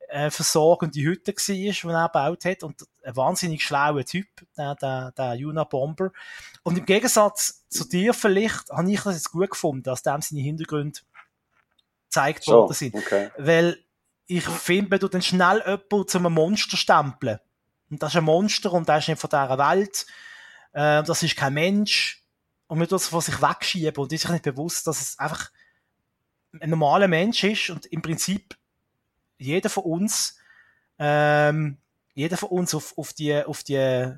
[0.10, 2.64] äh, versorgende Hütte war, die er gebaut hat.
[2.64, 4.28] Und ein wahnsinnig schlauer Typ,
[4.58, 6.12] der, der, der Juna Bomber.
[6.64, 10.42] Und im Gegensatz zu dir vielleicht, habe ich das jetzt gut gefunden, dass dem seine
[10.42, 11.00] Hintergründe
[12.06, 12.96] gezeigt worden sind.
[12.96, 13.30] Okay.
[13.38, 13.84] Weil
[14.28, 17.40] ich finde, wenn du dann schnell jemanden zu einem Monster stempeln,
[17.92, 20.06] und das ist ein Monster und der ist nicht von dieser Welt,
[20.74, 22.24] äh, das ist kein Mensch,
[22.68, 25.52] und man tut es von sich wegschieben und ist sich nicht bewusst, dass es einfach
[26.60, 28.58] ein normaler Mensch ist und im Prinzip
[29.38, 30.38] jeder von uns,
[31.00, 31.78] ähm,
[32.14, 34.14] jeder von uns auf, auf die, auf die,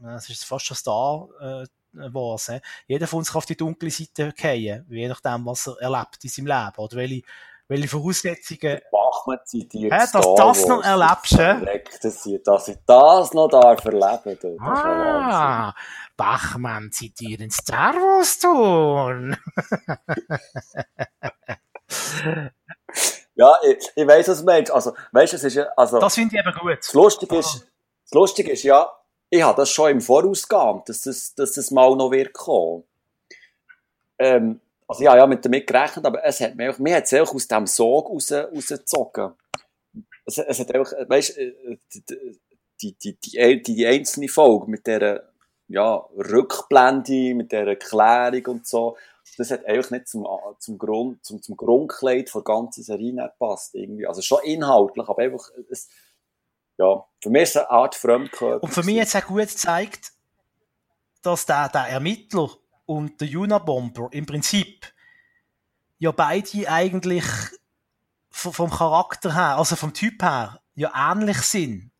[0.00, 2.52] das ist fast schon Star, äh, was,
[2.86, 6.30] jeder von uns kann auf die dunkle Seite gehen, je nachdem, was er erlebt in
[6.30, 7.22] seinem Leben, oder welche,
[7.68, 8.80] welche Voraussetzungen.
[8.90, 11.82] Bachmann zitiert äh, dass das noch erlebst, äh?
[12.44, 14.60] dass ich das noch darf erleben darf.
[14.60, 15.74] Ah,
[16.16, 19.36] Bachmann zitieren Star Wars tun.
[23.36, 24.72] ja, ich, ich weiß, was du meinst.
[24.72, 26.00] Also, weißt es ist also.
[26.00, 26.78] Das finde ich eben gut.
[26.78, 27.66] Das Lustige ist,
[28.04, 28.90] das Lustige ist ja,
[29.28, 32.84] ich habe das schon im Voraus geahnt, dass das, dass das mal noch wird kommen.
[34.18, 37.34] Ähm, also ja, ja, mit damit gerechnet, aber es hat mir, mir hat es auch
[37.34, 39.32] aus dem Sog raus, rausgezogen.
[40.24, 42.04] Es, es hat auch, weißt, äh, die,
[42.80, 45.28] die, die, die, die einzelne Folge mit der,
[45.68, 48.96] ja, Rückblende, mit der Erklärung und so,
[49.36, 50.26] das hat eigentlich nicht zum,
[50.58, 54.06] zum Grund, zum, zum Grundkleid der ganzen Serie nicht gepasst, irgendwie.
[54.06, 55.88] Also schon inhaltlich, aber einfach, es,
[56.78, 58.62] ja, für mich ist es eine Art Fremdkörper.
[58.62, 60.12] Und für mich hat es auch gut gezeigt,
[61.22, 62.50] dass der, der Ermittler
[62.84, 64.86] und der Unabomber im Prinzip
[65.98, 67.24] ja beide eigentlich
[68.30, 71.90] vom Charakter her, also vom Typ her, ja ähnlich sind.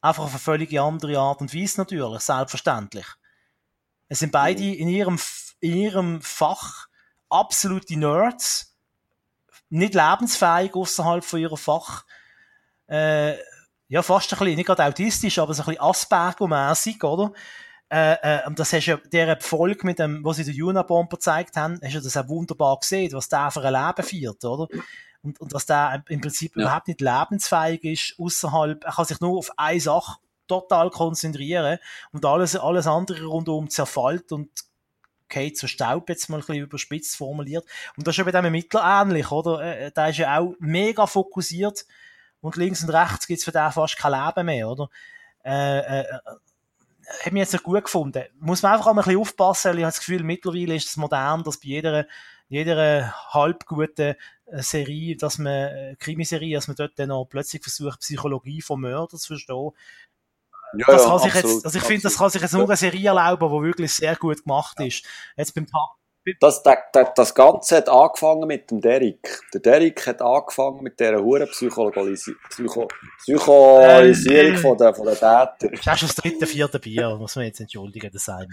[0.00, 3.06] Einfach auf eine völlig andere Art und Weise natürlich, selbstverständlich.
[4.08, 4.72] Es sind beide mhm.
[4.74, 5.18] in ihrem,
[5.64, 6.88] in ihrem Fach
[7.30, 8.76] absolute Nerds,
[9.70, 12.04] nicht lebensfähig außerhalb von ihrem Fach.
[12.86, 13.36] Äh,
[13.88, 17.32] ja, fast ein bisschen, nicht gerade autistisch, aber so ein bisschen Asperger-mässig, oder?
[17.90, 21.16] Äh, äh, und das hast du ja, der Folge mit dem, was sie den Unabomber
[21.16, 24.68] gezeigt haben, hast du das auch wunderbar gesehen, was der für ein Leben führt, oder?
[25.22, 26.62] Und, und dass der im Prinzip ja.
[26.62, 31.78] überhaupt nicht lebensfähig ist, außerhalb, er kann sich nur auf eine Sache total konzentrieren
[32.12, 34.50] und alles, alles andere rundum zerfällt und
[35.34, 37.64] geht zu Staub, jetzt mal ein bisschen überspitzt formuliert.
[37.96, 39.60] Und das ist ja bei dem Ermittler ähnlich, oder?
[39.60, 41.84] Äh, der ist ja auch mega fokussiert
[42.40, 44.88] und links und rechts gibt es für den fast kein Leben mehr, oder?
[45.44, 46.04] Äh, äh,
[47.22, 48.24] hat mich jetzt gut gefunden.
[48.38, 50.96] Muss man einfach auch ein bisschen aufpassen, weil ich habe das Gefühl, mittlerweile ist es
[50.96, 52.06] modern, dass bei jeder,
[52.48, 54.14] jeder halb guten
[54.46, 58.80] äh, Serie, dass man, äh, Krimiserie, dass man dort dann noch plötzlich versucht, Psychologie von
[58.80, 59.70] Mördern zu verstehen.
[60.78, 62.64] Ja, das ja, kann sich absolut, jetzt, also ich finde, das kann sich jetzt nur
[62.64, 65.04] eine Serie erlauben, die wirklich sehr gut gemacht ist.
[65.36, 65.90] Jetzt beim Tag,
[66.40, 66.78] das, das,
[67.14, 69.40] das Ganze hat angefangen mit dem Derek.
[69.52, 75.14] Der Derek hat angefangen mit dieser hohen Psychologisi Psycho Psychologisierung äh, von der, von der
[75.14, 75.70] Täter.
[75.70, 78.46] Das ist schon das dritte, vierte Bier, muss man jetzt entschuldigen, das sei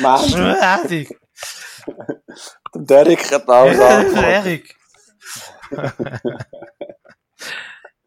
[0.00, 1.16] Schmächtig.
[2.74, 4.14] der Derek hat auch angefangen.
[4.14, 4.76] Derek.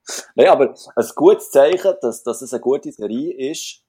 [0.36, 3.84] Nein, aber ein gutes Zeichen, dass, dass es eine gute Serie ist,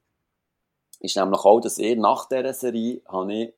[0.99, 3.53] ist nämlich auch, dass ich nach dieser Serie habe ich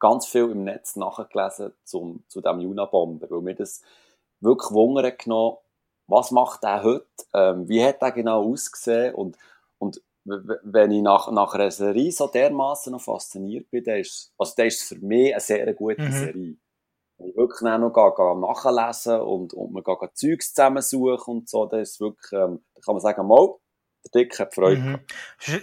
[0.00, 3.82] ganz viel im Netz nachgelesen zum, zu diesem Junabomber, weil mir das
[4.40, 5.58] wirklich Wunder genommen,
[6.06, 9.38] was macht er heute, ähm, wie hat er genau ausgesehen und,
[9.78, 14.54] und wenn ich nach, nach einer Serie so dermaßen noch fasziniert bin, dann ist, also
[14.56, 16.12] dann ist es für mich eine sehr gute mhm.
[16.12, 16.56] Serie.
[17.26, 21.80] Ich wirklich noch gehe, gehe nachlesen und, und man geht Zeugs zusammensuchen und so, dann
[21.80, 23.54] ist wirklich, ähm, da kann man sagen, mal,
[24.04, 25.00] der Dick hat Freude mhm.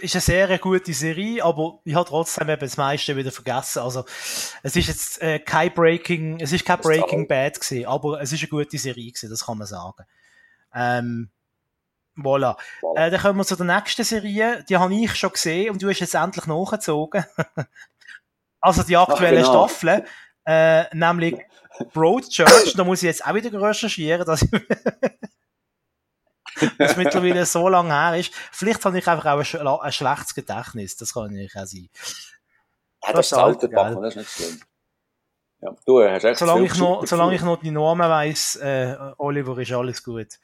[0.00, 3.80] Ist eine sehr gute Serie, aber ich habe trotzdem eben das meiste wieder vergessen.
[3.80, 4.04] Also,
[4.62, 8.32] es ist jetzt äh, kein Breaking, es ist kein das Breaking Bad gewesen, aber es
[8.32, 10.04] ist eine gute Serie gewesen, das kann man sagen.
[10.74, 11.30] Ähm,
[12.16, 12.56] voilà.
[12.80, 12.96] voilà.
[12.96, 14.64] Äh, dann kommen wir zu der nächsten Serie.
[14.68, 17.24] Die habe ich schon gesehen und du hast jetzt endlich nachgezogen.
[18.60, 19.68] also die aktuelle Ach, genau.
[19.68, 20.04] Staffel,
[20.44, 21.38] äh, nämlich
[21.92, 22.74] Broadchurch.
[22.76, 24.50] da muss ich jetzt auch wieder recherchieren, dass ich
[26.78, 28.32] was mittlerweile so lange her ist.
[28.50, 31.88] Vielleicht habe ich einfach auch ein, ein schlechtes Gedächtnis, das kann natürlich auch sein.
[33.04, 34.60] Ja, das, das ist alte Papa, das ist nicht schlimm.
[35.60, 39.56] Ja, du hast echt solange, ich noch, solange ich noch die Namen weiss, äh, Oliver,
[39.58, 40.40] ist alles gut.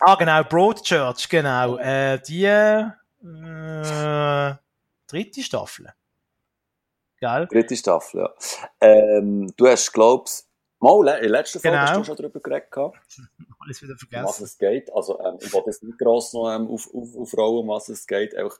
[0.00, 1.78] Ah, genau, Broadchurch, genau.
[1.78, 2.90] Äh, die äh,
[5.06, 5.94] dritte Staffel.
[7.22, 7.46] Gell?
[7.46, 8.34] Dritte Staffel, ja.
[8.80, 10.48] Ähm, du hast, glaubst
[10.80, 11.88] Mal, in der letzten Folge genau.
[11.88, 12.66] hast du schon darüber geredet.
[13.60, 14.24] Alles wieder vergessen.
[14.24, 14.92] was es geht.
[14.92, 18.34] Also, ähm, ich wollte jetzt nicht gross noch ähm, auf, auf, aufrollen, was es geht.
[18.34, 18.58] Einfach,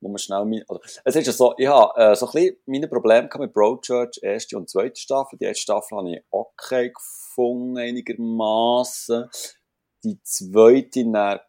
[0.00, 2.56] wo man schnell mein, also, es ist ja so, ich habe äh, so ein bisschen
[2.66, 5.36] meine Probleme mit Broadchurch, erste und zweite Staffel.
[5.36, 9.28] Die erste Staffel habe ich okay gefunden, einigermaßen.
[10.04, 11.40] Die zweite dann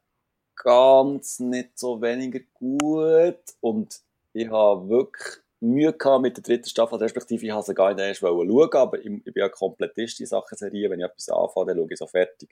[0.56, 3.44] ganz nicht so weniger gut.
[3.62, 4.02] Und
[4.34, 8.04] ich habe wirklich Mühe gehabt mit der dritten Staffel, respektive ich habe sie gar nicht
[8.04, 11.68] erst schauen, aber ich, ich bin ja Komplettist in Sachen Serie, wenn ich etwas anfange,
[11.68, 12.50] dann schaue ich so fertig.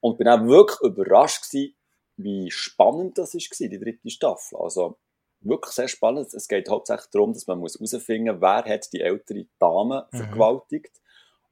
[0.00, 1.74] Und bin auch wirklich überrascht gewesen,
[2.16, 4.58] wie spannend das war, die dritte Staffel.
[4.58, 4.98] Also,
[5.40, 6.32] wirklich sehr spannend.
[6.34, 10.16] Es geht hauptsächlich darum, dass man herausfinden muss, wer hat die ältere Dame mhm.
[10.16, 11.00] vergewaltigt.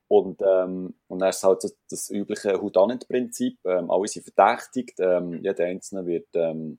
[0.08, 3.58] Und, ähm, und dann ist halt so das übliche Houdanet-Prinzip.
[3.64, 5.00] Ähm, alle sind verdächtigt.
[5.00, 6.78] Ähm, jeder Einzelne wird, ähm,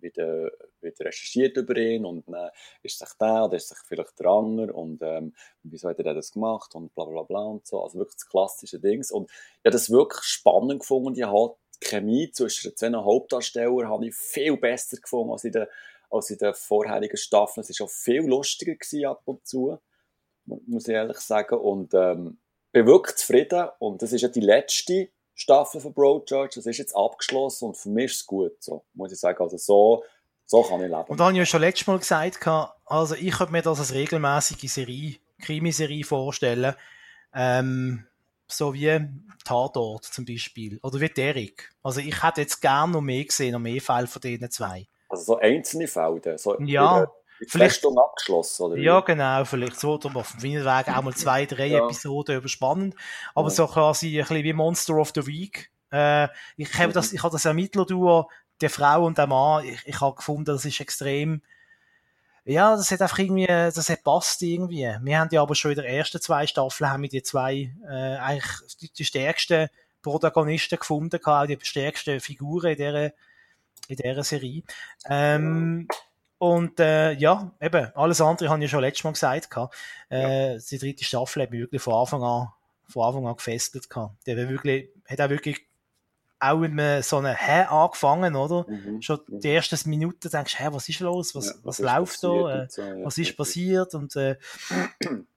[0.00, 0.50] wieder,
[0.80, 2.50] wieder recherchiert über ihn und dann
[2.82, 6.32] ist sich der oder ist sich vielleicht der andere und ähm, wieso hat er das
[6.32, 7.82] gemacht und bla bla bla und so.
[7.82, 9.10] Also wirklich das klassische Dings.
[9.10, 11.18] Und ich habe das wirklich spannend gefunden.
[11.18, 15.52] Ich habe die Chemie zwischen den zwei Hauptdarstellern habe ich viel besser gefunden als in
[15.52, 15.66] den,
[16.10, 17.64] als in den vorherigen Staffeln.
[17.68, 19.78] Es war auch viel lustiger gewesen ab und zu,
[20.44, 21.58] muss ich ehrlich sagen.
[21.58, 22.38] Und ähm,
[22.74, 23.68] bin wirklich zufrieden.
[23.78, 26.54] Und das ist ja die letzte Staffel von Broadchurch.
[26.54, 29.42] Das ist jetzt abgeschlossen und für mich ist es gut, so, muss ich sagen.
[29.42, 30.04] Also so,
[30.46, 31.04] so kann ich leben.
[31.08, 32.46] Und da habe ich ja schon letztes Mal gesagt,
[32.86, 36.74] also ich könnte mir das als regelmäßige Serie, Krimiserie vorstellen.
[37.34, 38.06] Ähm,
[38.46, 39.00] so wie
[39.44, 40.78] Tatort zum Beispiel.
[40.82, 41.70] Oder wie Derek.
[41.82, 44.86] Also ich hätte jetzt gerne noch mehr gesehen, noch mehr Fälle von diesen zwei.
[45.08, 46.38] Also so einzelne Fälle.
[46.38, 47.06] So ja.
[47.48, 48.76] Vielleicht abgeschlossen, oder?
[48.76, 51.84] Ja, genau, vielleicht so, oder auf dem Weg auch mal zwei, drei ja.
[51.84, 52.94] Episoden überspannend.
[53.34, 53.54] Aber ja.
[53.54, 55.70] so quasi ein bisschen wie Monster of the Week.
[55.90, 58.28] Äh, ich habe das, ich habe das Ermittler-Duo,
[58.60, 61.42] der Frau und der Mann, ich, ich habe gefunden, das ist extrem,
[62.44, 64.90] ja, das hat einfach irgendwie, das hat passt irgendwie.
[65.00, 68.16] Wir haben ja aber schon in den ersten zwei Staffeln haben wir die zwei, äh,
[68.16, 69.68] eigentlich die, die stärksten
[70.02, 73.04] Protagonisten gefunden, gehabt, die stärksten Figuren in dieser,
[73.88, 74.62] in dieser Serie.
[75.08, 75.88] Ähm,
[76.38, 79.48] und äh, ja, eben, alles andere habe ich ja schon letztes Mal gesagt.
[80.10, 80.58] Äh, ja.
[80.58, 82.48] Die dritte Staffel hat mich wirklich von Anfang an,
[82.88, 83.88] von Anfang an gefesselt.
[83.88, 84.26] Gehabt.
[84.26, 85.66] Der wirklich, hat auch wirklich
[86.50, 88.66] auch mit so einem Hä angefangen, oder?
[88.68, 89.02] Mhm.
[89.02, 91.34] Schon die ersten Minuten denkst du, hä, was ist los?
[91.34, 92.62] Was, ja, was, was läuft da?
[92.62, 93.94] Äh, so, ja, was ist passiert?
[93.94, 94.36] Und, äh,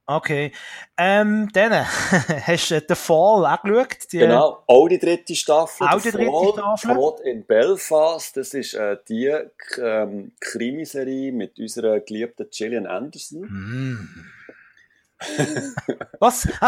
[0.05, 0.51] okay.
[0.97, 1.73] Ähm, dann
[2.47, 4.11] hast du The Fall auch geschaut?
[4.11, 5.87] Die, genau, auch die dritte Staffel.
[5.87, 6.95] Auch die dritte Fall, Staffel.
[6.95, 8.37] Tod in Belfast.
[8.37, 9.33] Das ist äh, die
[9.81, 13.41] ähm, Krimiserie mit unserer geliebten Gillian Anderson.
[13.41, 14.36] Mm.
[16.19, 16.47] Was?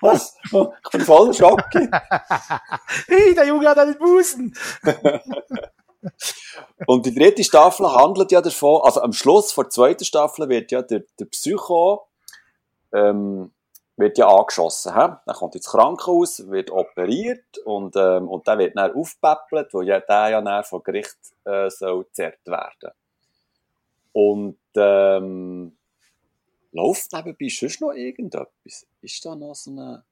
[0.00, 0.36] Was?
[0.44, 1.90] Ich bin voll schockiert.
[3.08, 4.54] hey, der Junge hat einen Busen.
[6.86, 10.82] Und die dritte Staffel handelt ja davon, also am Schluss der zweiten Staffel wird ja
[10.82, 12.06] der, der Psycho
[12.92, 13.50] ähm,
[13.96, 14.94] wird ja angeschossen.
[14.94, 15.08] He?
[15.26, 20.00] Dann kommt ins Krankenhaus, wird operiert und, ähm, und dann wird dann aufgepäppelt, wo ja,
[20.00, 22.92] der ja dann vor Gericht äh, soll gezerrt werden.
[24.12, 25.77] Und ähm,
[26.72, 28.86] Läuft nebenbei schon noch irgendetwas?
[29.00, 30.04] Ist da noch so eine...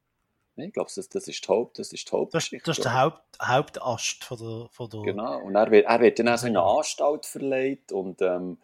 [0.59, 2.65] Nein, ich glaube, das, das ist die Haupt, das ist die Hauptgeschichte.
[2.65, 5.01] Das, das ist der Haupt, Hauptast von der, von der...
[5.03, 8.59] Genau, und er wird, er wird dann auch so in eine Anstalt verlegt und, ähm,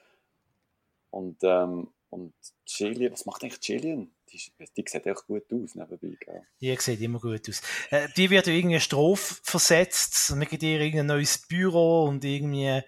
[1.11, 2.33] und, ähm, und
[2.65, 4.11] Gillian, was macht eigentlich Gillian?
[4.31, 4.41] Die,
[4.75, 6.47] die sieht echt gut aus nebenbei, gell?
[6.63, 7.61] Die sieht immer gut aus.
[7.91, 12.81] Äh, die wird irgendwie Strophe versetzt, und dann gibt ihr irgendein neues Büro und irgendwie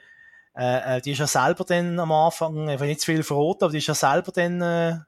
[0.57, 3.65] äh, äh, die ist ja selber dann am Anfang, ich will nicht zu viel verraten,
[3.65, 4.61] aber die ist ja selber dann...
[4.61, 4.99] Äh,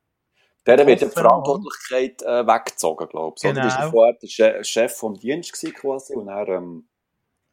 [0.66, 3.43] der wird die Verantwortlichkeit äh, weggezogen, glaube ich.
[3.43, 3.68] Genau.
[3.68, 6.48] So, war vorher der Chef vom Dienst quasi und er...
[6.48, 6.89] Ähm,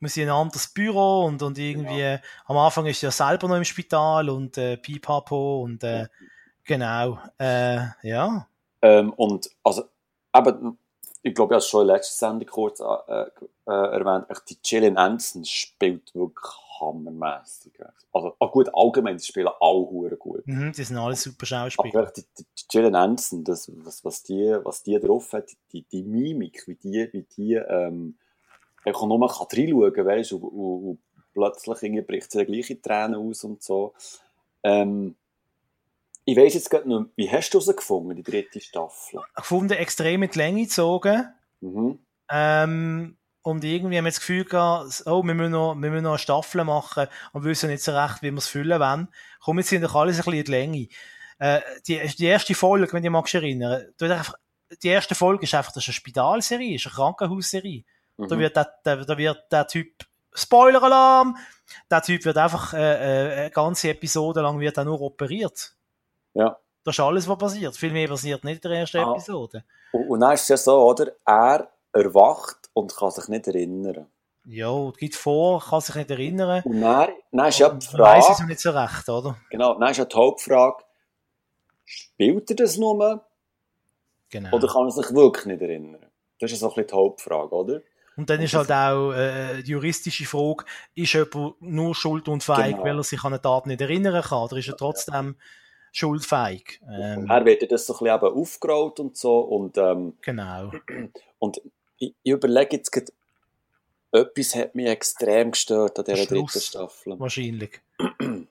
[0.08, 2.20] sind in ein anderes Büro und, und irgendwie ja.
[2.46, 6.08] am Anfang ist er selber noch im Spital und äh, Pipapo und äh,
[6.64, 8.48] genau, äh, ja.
[8.82, 9.84] Ähm, und also,
[10.32, 10.76] aber
[11.22, 13.30] ich glaube, ich habe es schon in der letzten Sendung kurz äh, äh,
[13.66, 17.74] erwähnt, die Gillian Anderson spielt wirklich hammermässig.
[18.12, 20.46] Also, oh gut, allgemein, die spielen alle hure gut.
[20.46, 22.02] Mhm, die sind alle super Schauspieler.
[22.02, 25.84] Aber die, die, die Gillian Anderson, das, was, was, die, was die drauf hat, die,
[25.84, 28.18] die Mimik, wie die, wie die, ähm,
[28.86, 31.00] einfach nur kann reinschauen kann, weißt du, und, und, und
[31.34, 33.94] plötzlich bricht sie gleiche Tränen aus und so.
[34.64, 35.16] Ähm,
[36.26, 39.20] ich weiss jetzt gerade nicht, wie hast du herausgefunden, die dritte Staffel?
[39.36, 41.28] Gefunden, extrem mit Länge gezogen.
[41.60, 42.00] Mhm.
[42.30, 46.12] Ähm, und irgendwie haben wir das Gefühl gehabt, oh, wir müssen noch, wir müssen noch
[46.12, 49.10] eine Staffel machen und wissen nicht so recht, wie wir es füllen wollen.
[49.42, 50.88] Komm, jetzt sind doch alles ein bisschen in die Länge.
[51.40, 54.34] Äh, die, die erste Folge, wenn du dich erinnern magst,
[54.82, 57.84] die erste Folge ist einfach, das ist eine Spitalserie, ist eine Krankenhausserie.
[58.18, 58.28] Mhm.
[58.28, 61.38] Da wird der, der, da wird der Typ, Spoiler-Alarm,
[61.92, 65.76] der Typ wird einfach, äh, äh, eine ganze Episode lang wird er nur operiert.
[66.34, 66.58] Ja.
[66.84, 67.76] Das ist alles, was passiert.
[67.78, 69.12] Viel mehr passiert nicht in der ersten ah.
[69.12, 69.64] Episode.
[69.92, 71.12] Und, und dann ist es ja so, oder?
[71.26, 74.08] Er erwacht und kann sich nicht erinnern.
[74.46, 76.64] Ja, gibt vor, kann sich nicht erinnern.
[76.66, 78.04] Und dann, dann ist ja die Frage...
[78.04, 79.38] Weiss es nicht so recht, oder?
[79.50, 80.84] Genau, dann ist ja die Hauptfrage,
[81.86, 83.26] spielt er das nur?
[84.30, 84.52] Genau.
[84.52, 86.06] Oder kann er sich wirklich nicht erinnern?
[86.40, 87.82] Das ist so ein bisschen die Hauptfrage, oder?
[88.18, 92.84] Und dann ist halt auch äh, die juristische Frage, ist jemand nur schuldunfähig, genau.
[92.84, 95.46] weil er sich an eine Tat nicht erinnern kann, oder ist er trotzdem ja.
[95.94, 96.82] schuldfähig?
[96.92, 100.72] Ähm, er wird das so ein bisschen eben aufgerollt und so, und, ähm, genau.
[101.40, 101.62] Und
[102.04, 103.12] ich, ich überlege jetzt gerade,
[104.12, 107.20] etwas hat mich extrem gestört an dieser dritten Staffel.
[107.20, 107.82] Wahrscheinlich.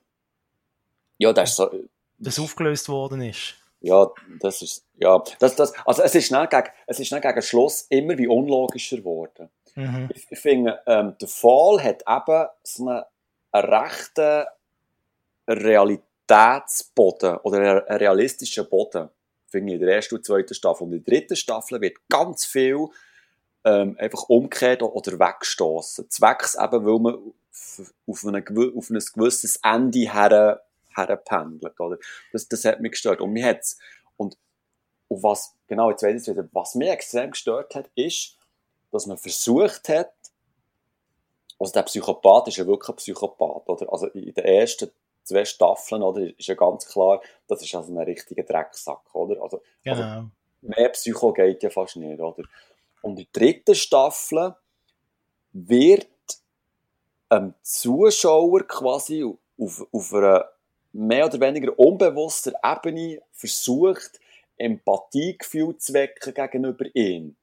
[1.17, 1.71] ja, das ist so.
[2.19, 3.55] Das aufgelöst worden ist.
[3.81, 4.09] Ja,
[4.39, 7.85] das ist, ja, das, das, also es ist schnell gegen, es ist schnell gegen Schluss
[7.89, 9.49] immer wie unlogischer geworden.
[9.75, 10.09] Mhm.
[10.13, 13.03] Ich, ich finde, ähm, der Fall hat eben so einen,
[13.51, 14.45] einen rechten
[15.47, 19.09] Realitätsboden oder einen realistischen Boden.
[19.47, 20.85] Finde ich in der ersten und zweiten Staffel.
[20.85, 22.87] Und in der dritten Staffel wird ganz viel
[23.65, 26.09] ähm, einfach umgekehrt oder wegstoßen.
[26.09, 27.33] Zwecks eben, weil man
[28.07, 28.43] auf, eine,
[28.75, 30.63] auf ein gewisses Ende her,
[30.95, 31.97] herpendelt, oder?
[32.31, 33.21] Das, das hat mich gestört.
[33.21, 33.77] Und mir hat's,
[34.17, 34.37] und,
[35.07, 38.37] und was, genau, jetzt weiß ich wieder, was mich extrem gestört hat, ist,
[38.91, 40.13] dass man versucht hat,
[41.59, 43.91] also der Psychopath ist ja wirklich ein Psychopath, oder?
[43.91, 44.91] Also in den ersten
[45.23, 49.41] zwei Staffeln, oder, ist ja ganz klar, das ist also ein richtiger Drecksack, oder?
[49.41, 50.01] Also, genau.
[50.01, 50.29] also
[50.61, 52.43] mehr Psycho geht ja fast nicht, oder?
[53.03, 54.55] Und in der dritten Staffel
[55.51, 56.07] wird
[57.29, 59.23] ein Zuschauer quasi
[59.59, 60.49] auf, auf einer
[60.93, 64.19] mehr oder weniger unbewusster Ebene versucht,
[64.57, 67.35] Empathiegefühl zu wecken gegenüber ihm.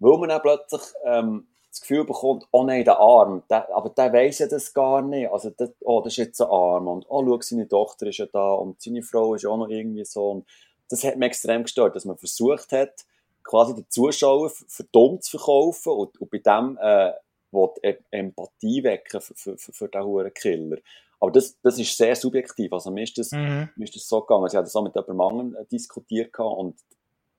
[0.00, 4.12] Weil man dann plötzlich ähm, das Gefühl bekommt, oh nein, der Arm, der, aber der
[4.12, 5.30] weiss ja das gar nicht.
[5.30, 6.88] Also, der, oh, das ist jetzt ein Arm.
[6.88, 10.04] Und oh, schau, seine Tochter ist ja da und seine Frau ist auch noch irgendwie
[10.04, 10.30] so.
[10.30, 10.46] Und
[10.88, 13.04] das hat mich extrem gestört, dass man versucht hat,
[13.44, 17.12] quasi den Zuschauer für dumm zu verkaufen und, und bei dem äh,
[17.82, 20.78] e Empathie wecken für, für, für, für den hohen Killer.
[21.20, 22.72] Aber das, das ist sehr subjektiv.
[22.72, 23.68] Also mir ist das, mhm.
[23.76, 24.46] mir ist das so gegangen.
[24.46, 26.76] Ich hatte das auch mit jemandem anderen äh, diskutiert und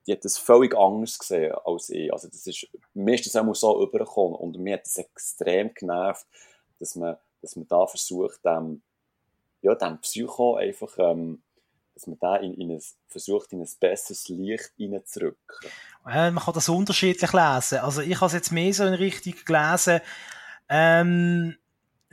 [0.08, 2.12] die hat das völlig anders gesehen als ich.
[2.14, 6.26] Also das ist, mir ist das auch so übergekommen und mir hat das extrem genervt,
[6.80, 8.82] dass man, dass man da versucht, dem,
[9.62, 11.42] ja, dem Psycho einfach, ähm,
[11.96, 15.70] dass man da in, in ein, versucht, in ein besseres Licht reinzurücken.
[16.06, 17.80] Äh, man kann das unterschiedlich lesen.
[17.80, 20.02] Also ich habe es jetzt mehr so in Richtung gelesen,
[20.68, 21.56] ähm,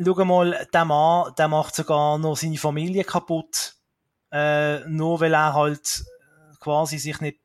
[0.02, 3.74] schau mal, der Mann, der macht sogar noch seine Familie kaputt,
[4.30, 6.04] äh, nur weil er halt
[6.60, 7.40] quasi sich nicht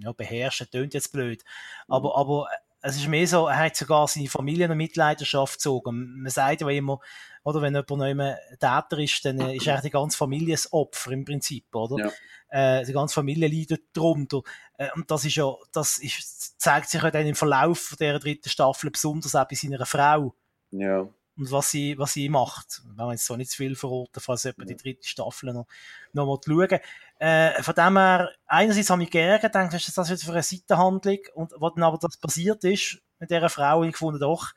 [0.00, 1.44] ja, beherrschen, tönt jetzt blöd.
[1.88, 2.14] Aber, mhm.
[2.16, 2.48] aber
[2.80, 6.22] es ist mehr so, er hat sogar seine Familie in Mitleidenschaft gezogen.
[6.22, 6.98] Man sagt ja immer,
[7.44, 11.10] oder wenn jemand noch immer Täter ist, dann ist eigentlich die ganze Familie das Opfer
[11.12, 12.12] im Prinzip, oder?
[12.50, 12.80] Ja.
[12.80, 14.42] Äh, die ganze Familie leidet darunter.
[14.76, 18.48] Äh, und das ist ja, das ist, zeigt sich ja dann im Verlauf der dritten
[18.48, 20.34] Staffel besonders auch bei seiner Frau.
[20.70, 22.82] Ja und was sie, was sie macht.
[22.84, 24.76] Wenn man jetzt so nicht zu viel verraten, falls jemand ja.
[24.76, 25.66] die dritte Staffel noch,
[26.12, 26.80] noch mal schauen.
[27.18, 30.42] Äh, von dem her, einerseits habe ich gerne gedacht, was ist das jetzt für eine
[30.42, 31.18] Seitenhandlung?
[31.34, 34.52] Und was dann aber das passiert ist mit dieser Frau, ich gefunden, doch,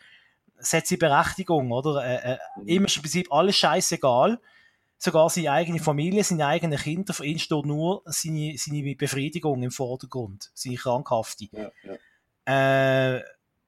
[0.58, 2.04] es hat sie Berechtigung, oder?
[2.04, 2.38] Äh, äh.
[2.66, 4.40] Ihm ist im Prinzip alles scheißegal.
[4.98, 9.72] Sogar seine eigene Familie, seine eigenen Kinder, für ihn steht nur seine, seine Befriedigung im
[9.72, 11.48] Vordergrund, seine krankhafte.
[11.52, 13.16] Ja, ja.
[13.16, 13.24] Äh,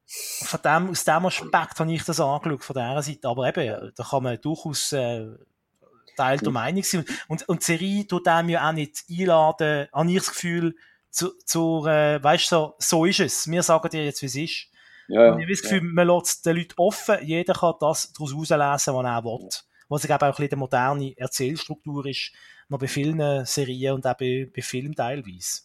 [0.07, 3.27] von dem, aus dem Aspekt habe ich das angeschaut, von dieser Seite.
[3.27, 5.27] Aber eben, da kann man durchaus äh,
[6.15, 7.05] Teil der Meinung sein.
[7.27, 10.75] Und, und die Serie tut einem ja auch nicht einladen, an ich das Gefühl,
[11.09, 13.49] zu, zu äh, weißt du, so, so ist es.
[13.49, 14.67] Wir sagen dir jetzt, wie es ist.
[15.07, 15.93] Ja, ja, und ich habe das Gefühl, ja.
[15.93, 19.49] man lässt den Leuten offen, jeder kann das daraus herauslesen, was er will.
[19.89, 22.33] Was ich glaube auch ein bisschen eine moderne Erzählstruktur ist,
[22.67, 25.61] noch bei vielen Serien und auch bei, bei Filmen teilweise.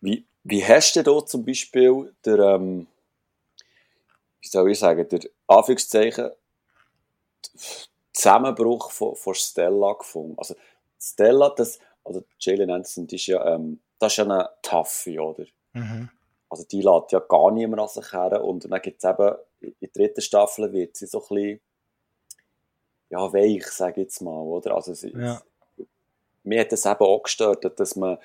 [0.00, 2.86] Wie, wie hast du da zum Beispiel der, ähm,
[4.40, 6.30] wie soll ich sagen, der Anführungszeichen
[8.12, 10.34] Zusammenbruch von, von Stella gefunden.
[10.36, 10.54] Also
[11.00, 15.44] Stella, das, oder Jalen Anderson, die ist ja, ähm, das ist ja eine Taffe, oder?
[15.72, 16.10] Mhm.
[16.52, 19.74] Also die lädt ja gar niemand an sich her und dann gibt es eben, in
[19.80, 21.60] der dritten Staffel wird sie so ein bisschen,
[23.08, 24.74] ja, weich, sage ich jetzt mal, oder?
[24.74, 25.40] Also sie, ja.
[26.42, 28.18] mir hat das eben auch gestört, dass man,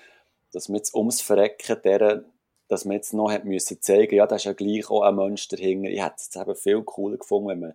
[0.51, 2.25] dass man jetzt ums Verrecken deren
[2.67, 5.47] dass man jetzt noch hat müssen zeigen, ja, da ist ja gleich auch ein Mensch
[5.47, 5.87] dahinter.
[5.89, 7.73] Ich hätte es eben viel cooler gefunden, wenn man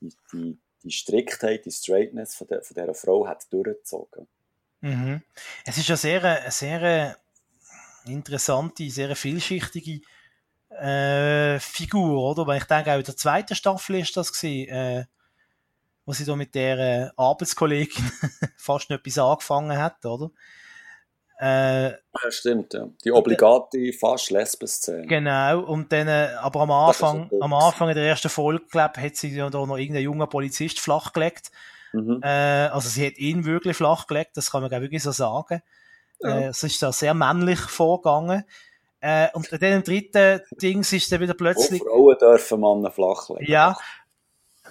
[0.00, 4.26] die, die, die Striktheit, die Straightness von, der, von dieser Frau hat durchgezogen.
[4.80, 5.22] Mhm.
[5.64, 7.16] Es ist ja sehr, eine sehr
[8.06, 10.00] interessante, sehr vielschichtige
[10.70, 12.46] äh, Figur, oder?
[12.46, 15.04] Weil ich denke, auch in der zweiten Staffel ist das gewesen, äh,
[16.04, 18.10] wo sie da mit der äh, Arbeitskollegin
[18.56, 20.30] fast noch etwas angefangen hat, oder?
[21.40, 22.88] Äh, ja, stimmt, ja.
[23.04, 25.06] Die obligate fast Lesben-Szene.
[25.08, 29.16] Genau, und dann, äh, aber am Anfang, am Anfang in der ersten Folge, glaube hat
[29.16, 31.50] sie ja da noch irgendeinen jungen Polizist flachgelegt.
[31.92, 32.20] Mhm.
[32.22, 35.62] Äh, also sie hat ihn wirklich flachgelegt, das kann man glaube wirklich so sagen.
[36.22, 36.38] Ja.
[36.38, 38.44] Äh, es ist da sehr männlich vorgegangen.
[39.00, 41.82] Äh, und dann im dritten Dings ist dann wieder plötzlich...
[41.82, 43.46] Oh, Frauen dürfen Männer flachlegen.
[43.46, 43.76] Ja,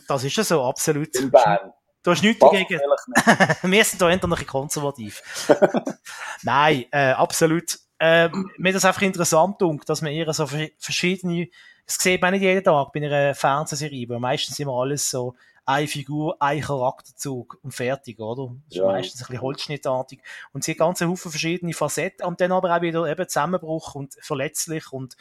[0.07, 1.15] das ist ja so, absolut.
[1.15, 1.73] In Bern.
[2.03, 2.79] Du hast nichts dagegen.
[3.61, 5.21] wir sind da eher noch ein konservativ.
[6.43, 7.77] Nein, äh, absolut.
[7.99, 10.47] Äh, mir das einfach interessant klingt, dass man eher so
[10.79, 11.49] verschiedene,
[11.85, 15.87] das sieht man nicht jeden Tag bei einer Fernsehserie, weil meistens immer alles so eine
[15.87, 18.55] Figur, ein Charakterzug und fertig, oder?
[18.65, 18.85] Das ist ja.
[18.85, 20.21] meistens ein bisschen holzschnittartig.
[20.53, 24.15] Und sie hat ganz viele verschiedene Facetten und dann aber auch wieder eben Zusammenbruch und
[24.21, 25.15] verletzlich und,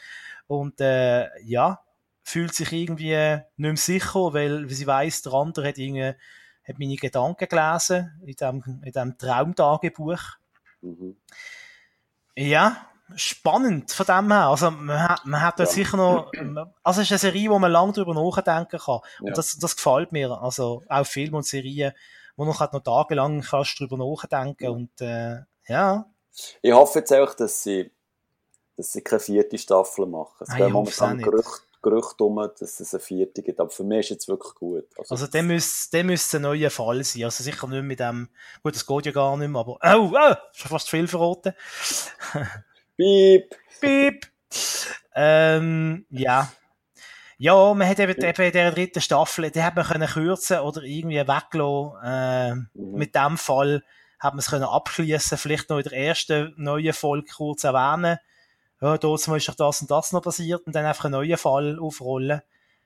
[0.47, 1.83] und äh, ja,
[2.23, 6.15] fühlt sich irgendwie nicht mehr sicher, weil, wie sie weiß, der andere hat irgendwie
[6.65, 10.21] hat meine Gedanken gelesen in diesem in dem Traumtagebuch.
[10.83, 11.17] Mhm.
[12.37, 14.47] Ja, spannend von dem her.
[14.49, 15.75] Also, man hat, man hat dort Ja.
[15.75, 16.33] sicher noch,
[16.83, 19.01] also es ist eine Serie, wo man lange drüber nachdenken kann.
[19.21, 19.35] Und Ja.
[19.35, 20.31] das, das gefällt mir.
[20.41, 21.93] Also, auch Filme und Serien,
[22.37, 26.07] wo noch, halt noch tagelang kannst drüber nachdenken und, äh, ja.
[26.63, 27.91] Ich hoffe jetzt auch, dass sie,
[28.77, 30.37] dass sie keine vierte Staffel machen.
[30.41, 31.27] Es Ah, es auch momentan nicht.
[31.27, 33.59] Gerüchte, Gerüchte um, dass es eine vierte gibt.
[33.59, 34.85] Aber für mich ist jetzt wirklich gut.
[35.09, 37.25] Also, der müsste, der müsste ein neuer Fall sein.
[37.25, 38.29] Also, sicher nicht mit dem,
[38.63, 41.53] gut, das geht ja gar nicht mehr, aber, oh, oh, schon fast viel verraten.
[43.01, 43.57] Piep!
[43.81, 44.27] Piep.
[45.15, 46.53] Ähm, ja.
[47.39, 50.83] Ja, man hätte eben, eben in der dritten Staffel, die hat man können kürzen oder
[50.83, 51.99] irgendwie weglassen.
[52.05, 52.99] Ähm, Mhm.
[52.99, 53.83] Mit dem Fall
[54.19, 58.19] hat man es können abschließen, vielleicht noch in der ersten neuen Folge kurz erwähnen.
[58.83, 61.79] Ja, dort ist doch das und das noch passiert und dann einfach einen neuen Fall
[61.81, 62.43] aufrollen.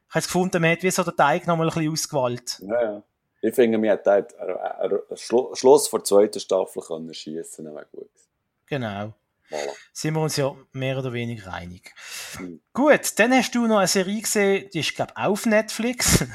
[0.08, 2.60] Ich habe jetzt gefunden, man hat wie so den Teig noch mal ein bisschen ausgewählt.
[2.62, 3.02] Ja, ja.
[3.42, 7.86] Ich finde, mir hat einen- einen Schlu- Schluss vor der zweiten Staffel können schiessen, wäre
[7.90, 8.10] gut.
[8.66, 9.12] Genau.
[9.92, 11.92] Sind wir uns ja mehr oder weniger einig.
[12.38, 12.60] Mhm.
[12.72, 16.22] Gut, dann hast du noch eine Serie gesehen, die ist, glaube ich, auf Netflix.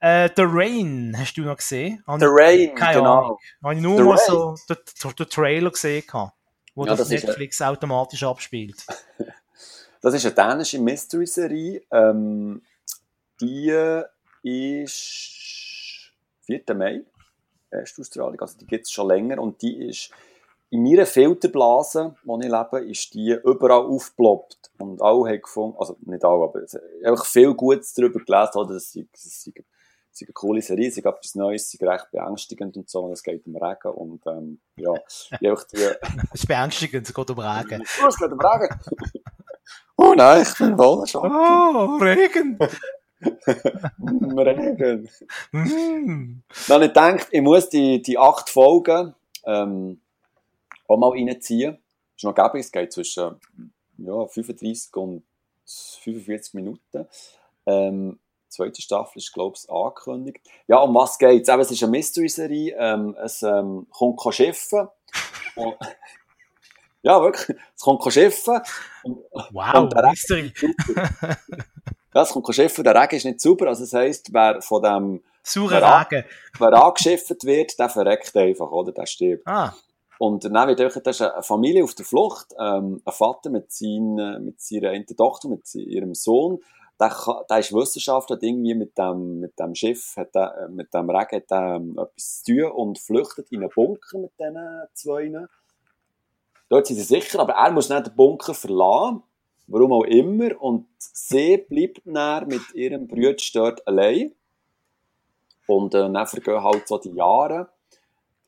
[0.00, 2.02] äh, The Rain hast du noch gesehen.
[2.06, 3.18] Habe The Rain, Keine genau.
[3.18, 3.38] Ahnung.
[3.62, 4.24] Habe ich nur The mal Rain.
[4.26, 6.04] so den, den, den Trailer gesehen,
[6.74, 8.84] wo Ja, das Netflix automatisch abspielt.
[10.00, 11.80] Das ist eine dänische Mystery-Serie.
[11.90, 12.60] Ähm,
[13.40, 13.72] die
[14.42, 16.12] ist
[16.42, 16.62] 4.
[16.74, 17.00] Mai,
[17.70, 20.10] Westausstrahlung, also die gibt es schon länger und die ist
[20.74, 25.96] in meiner Filterblase, wo ich lebe, ist die überall aufgeploppt und alle haben gefunden, also
[26.00, 30.88] nicht alle, aber es- einfach viel Gutes darüber gelesen, oder, es ist eine coole Serie,
[30.88, 33.92] es ist etwas Neues, es ist recht beängstigend und so, und es geht um Regen
[33.92, 35.76] und ähm, ja, habe die,
[36.32, 37.84] Das ist beängstigend, es geht um Regen.
[38.02, 38.80] Oh, es geht um Regen!
[39.96, 41.30] oh nein, ich bin voll schon.
[41.30, 42.58] Oh, Regen!
[44.36, 45.08] Regen.
[45.52, 46.42] Mm.
[46.66, 49.14] Dann habe ich gedacht, ich muss die, die acht Folgen
[49.46, 50.00] ähm,
[50.88, 51.72] auch mal reinziehen.
[51.72, 53.40] Das ist noch gäbig, es geht zwischen
[53.98, 55.24] ja, 35 und
[55.66, 57.06] 45 Minuten.
[57.66, 60.40] Ähm, die zweite Staffel ist, glaube ich, angekündigt.
[60.68, 61.48] Ja, um was geht es?
[61.48, 62.76] Es ist eine Mystery-Serie.
[62.78, 64.70] Ähm, es ähm, kommt kein Schiff.
[65.56, 65.76] Und-
[67.02, 67.58] ja, wirklich.
[67.76, 68.46] Es kommt kein Schiff.
[69.02, 69.18] Und,
[69.50, 70.52] Wow, Und der Mystery.
[72.14, 72.74] ja, es kommt kein Schiff.
[72.76, 73.68] Der Regen ist nicht sauber.
[73.68, 76.02] Also, das heisst, wer von dem Saurer Ja.
[76.02, 76.24] Regen.
[76.58, 78.92] wer angeschifft wird, der verreckt einfach, oder?
[78.92, 79.46] Der stirbt.
[79.46, 79.74] Ah,
[80.18, 83.72] Und dann wird einfach, das ist eine Familie auf der Flucht, ähm, ein Vater mit,
[83.72, 86.60] seinen, mit seiner einen Tochter, mit ihrem Sohn,
[87.00, 90.94] der, der ist Wissenschaftler, hat irgendwie mit dem, mit dem Schiff, hat der, äh, mit
[90.94, 94.58] dem Regen hat der, ähm, etwas zu tun und flüchtet in einen Bunker mit diesen
[94.94, 95.32] zwei.
[96.68, 99.22] Dort sind sie sicher, aber er muss nicht den Bunker verlassen,
[99.66, 104.32] warum auch immer, und sie bleibt dann mit ihrem Bruder dort allein.
[105.66, 107.68] Und äh, dann vergehen halt so die Jahre.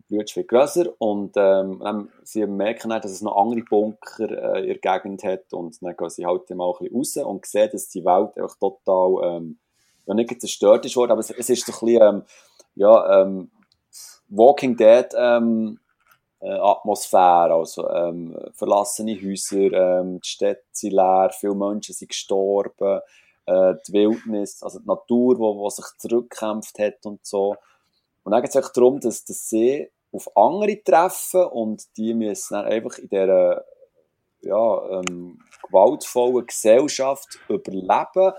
[0.08, 4.66] Bruder wird grösser und ähm, sie merken dann, dass es noch andere Bunker äh, in
[4.66, 7.88] der Gegend hat und dann gehen sie halt mal ein bisschen raus und sehen, dass
[7.88, 9.58] die Welt einfach total, ähm,
[10.06, 12.22] ja nicht zerstört ist worden, aber es, es ist so ein bisschen, ähm,
[12.76, 13.50] ja, ähm,
[14.28, 15.78] Walking Dead ähm,
[16.40, 23.00] äh, Atmosphäre, also ähm, verlassene Häuser, ähm, die Städte sind leer, viele Menschen sind gestorben,
[23.46, 27.56] äh, die Wildnis, also die Natur, wo sich zurückkämpft hat und so.
[28.24, 32.66] Und dann geht es darum, dass, dass sie auf andere treffen und die müssen dann
[32.66, 33.64] einfach in dieser
[34.42, 38.32] ja, ähm, gewaltvollen Gesellschaft überleben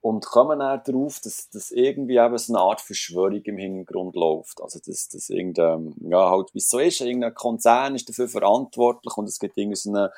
[0.00, 4.60] und kommen dann darauf, dass, dass irgendwie eben so eine Art Verschwörung im Hintergrund läuft.
[4.60, 9.16] Also, dass, dass irgendein, ja, halt, wie es so ist, irgendein Konzern ist dafür verantwortlich
[9.16, 10.12] und es gibt irgendwie so eine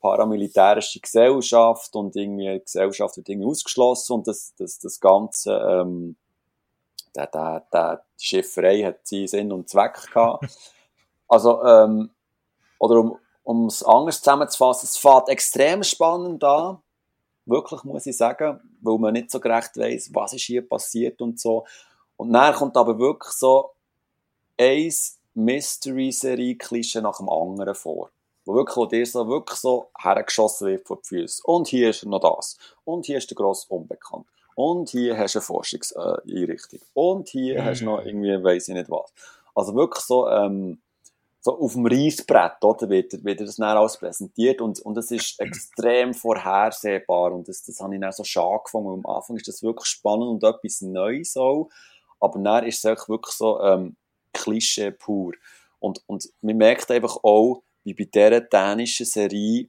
[0.00, 6.16] paramilitärische Gesellschaft und irgendwie die Gesellschaft wird irgendwie ausgeschlossen und das, das, das Ganze, ähm,
[7.14, 10.46] der, der, der, die Schifferei hat seinen Sinn und Zweck gehabt.
[11.32, 12.10] Also, ähm,
[12.80, 16.78] oder um, um es anders zusammenzufassen, es fängt extrem spannend an.
[17.46, 21.38] Wirklich, muss ich sagen, weil man nicht so gerecht weiss, was ist hier passiert und
[21.38, 21.64] so.
[22.16, 23.70] Und dann kommt aber wirklich so
[24.58, 24.92] ein
[25.34, 28.10] Mystery-Serie-Klischee nach dem anderen vor.
[28.44, 31.42] Wo wirklich, wo dir so, wirklich so hergeschossen wird vor die Füße.
[31.44, 32.58] Und hier ist noch das.
[32.84, 34.26] Und hier ist der grosse Unbekannt.
[34.62, 36.80] Und hier hast du eine Forschungseinrichtung.
[36.92, 37.64] Und hier Mhm.
[37.64, 39.10] hast du noch irgendwie, weiss ich nicht was.
[39.54, 40.80] Also wirklich so, ähm,
[41.40, 45.40] so auf dem Reisbrett, oder, wird, wird das dann alles präsentiert und, und es ist
[45.40, 49.62] extrem vorhersehbar und das, das habe ich dann so schade gefunden, am Anfang ist das
[49.62, 51.70] wirklich spannend und etwas Neues auch,
[52.20, 53.96] aber dann ist es wirklich so, ähm,
[54.34, 55.32] Klischee pur.
[55.78, 59.68] Und, und man merkt einfach auch, wie bei dieser dänischen Serie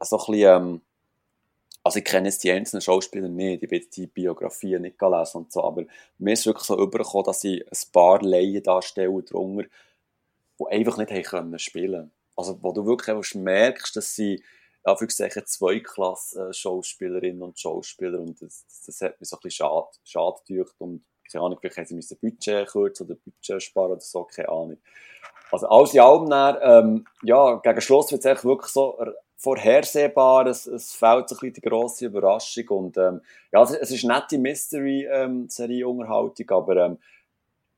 [0.00, 0.80] so ein bisschen, ähm,
[1.82, 5.52] also ich kenne jetzt die einzelnen Schauspieler nicht, ich jetzt die Biografien nicht gelesen und
[5.52, 5.84] so, aber
[6.18, 9.68] mir ist wirklich so übergekommen, dass sie ein paar Laiendarsteller drunter,
[10.58, 14.44] die einfach nicht haben können spielen also wo du wirklich merkst, dass sie
[14.84, 19.88] Anführungszeichen zwei Klassen Schauspielerinnen und Schauspieler und das, das hat mir so ein bisschen schade,
[20.04, 24.48] schade und keine Ahnung, vielleicht hätten sie Budget kürzen oder Budget sparen oder so, keine
[24.48, 24.78] Ahnung.
[25.50, 28.98] Also alles in allem dann, ähm, ja, gegen Schluss wird es wirklich so
[29.38, 33.20] vorhersehbar, es, es fällt so ein bisschen die grosse Überraschung und ähm,
[33.52, 36.98] ja, es, es ist nette Mystery-Serie-Unterhaltung, aber ähm,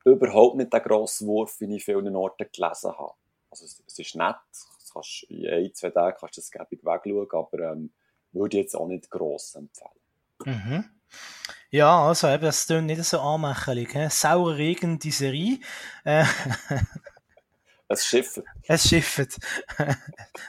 [0.04, 3.12] überhaupt nicht der grosse Wurf, wie ich vielen Orten gelesen habe.
[3.50, 6.82] Also es, es ist nett, das kannst, in ein, zwei Tagen kannst du das gäbig
[6.82, 7.92] wegschauen, aber ähm,
[8.32, 9.90] würde ich jetzt auch nicht gross empfehlen.
[10.44, 10.86] Mhm.
[11.72, 13.90] Ja, also eben, das klingt nicht so anmächerlich.
[14.08, 15.58] Saurer Regen, die Serie.
[16.04, 16.24] Äh,
[17.90, 18.40] es schifft.
[18.68, 19.38] Es schifft.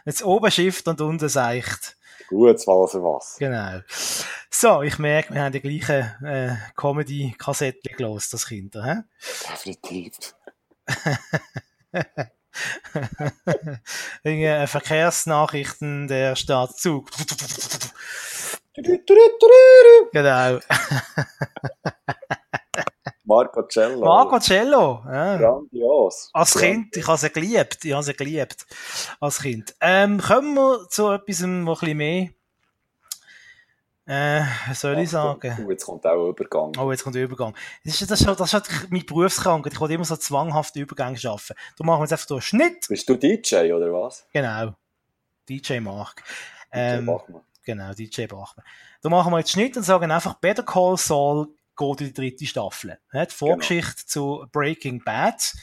[0.05, 1.97] Jetzt oben schifft und unten seicht.
[2.29, 3.37] Gut, Wasser was.
[3.39, 3.79] Genau.
[4.51, 8.85] So, ich merke, wir haben die gleichen äh, Comedy-Kassetten gelost, das Kinder.
[8.85, 8.97] Hä?
[9.51, 10.13] Definitiv.
[14.23, 17.09] Wegen Verkehrsnachrichten der Stadt Zug.
[18.75, 20.59] genau.
[23.31, 24.05] Marco Cello.
[24.05, 25.03] Marco Cello.
[25.05, 25.37] Ja.
[25.37, 26.29] Grandios.
[26.33, 27.85] Als Kind, ich habe sie geliebt.
[27.85, 28.65] Ich habe sie geliebt.
[29.19, 29.73] Als Kind.
[29.79, 32.29] Ähm, kommen wir zu etwas, was ein bisschen mehr,
[34.05, 35.57] äh, was soll ich sagen?
[35.65, 36.73] Oh, jetzt kommt auch ein Übergang.
[36.77, 37.55] Oh, jetzt kommt der Übergang.
[37.85, 39.71] Das ist, das ist, das ist halt meine Berufskrankheit.
[39.73, 41.55] Ich wollte immer so zwanghaft Übergänge schaffen.
[41.79, 42.87] Machen wir jetzt einfach so einen Schnitt.
[42.89, 44.25] Bist du DJ oder was?
[44.33, 44.73] Genau.
[45.47, 46.23] DJ Mark.
[46.73, 47.41] DJ Ähm, Bachmann.
[47.63, 48.65] Genau, DJ Bachmann.
[49.01, 51.47] Da machen wir jetzt Schnitt und sagen einfach, Better Call Saul
[51.77, 52.99] geht in die dritte Staffel.
[53.13, 55.53] Die Vorgeschichte zu Breaking Bad.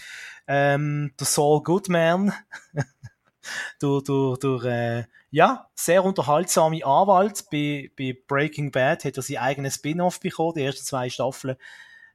[0.47, 2.33] Ähm, der Saul Goodman,
[3.81, 9.37] durch, durch, durch äh, ja, sehr unterhaltsame Anwalt bei, bei Breaking Bad, hat er sein
[9.37, 10.55] eigenes Spin-off bekommen.
[10.57, 11.57] Die ersten zwei Staffeln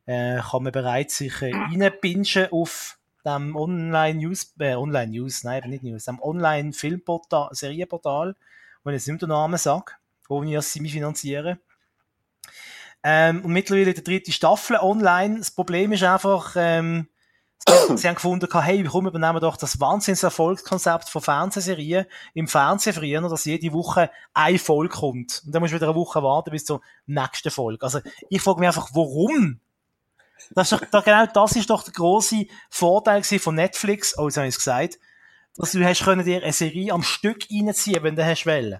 [0.05, 6.05] äh, kann man bereits sich äh, reinpinschen auf dem Online-News, äh, Online-News, nein, nicht News,
[6.05, 8.35] dem Online-Filmportal, Serienportal,
[8.83, 9.93] wo ich jetzt nicht den Namen sage,
[10.27, 11.59] wo wir mich finanzieren.
[13.03, 15.39] Ähm, und mittlerweile in der dritten Staffel online.
[15.39, 17.07] Das Problem ist einfach, ähm,
[17.95, 23.21] sie, haben gefunden, hey, warum übernehmen wir doch das Wahnsinnserfolgskonzept von Fernsehserien im Fernsehen früher,
[23.21, 25.43] dass jede Woche eine Folge kommt.
[25.45, 27.83] Und dann musst du wieder eine Woche warten bis zur nächsten Folge.
[27.83, 27.99] Also,
[28.29, 29.59] ich frage mich einfach, warum?
[30.51, 34.47] Das ist doch, genau das ist doch der grosse Vorteil von Netflix, oh, jetzt habe
[34.47, 34.99] ich es gesagt,
[35.55, 38.79] dass du hast können dir eine Serie am Stück reinziehen, wenn du hast wollen.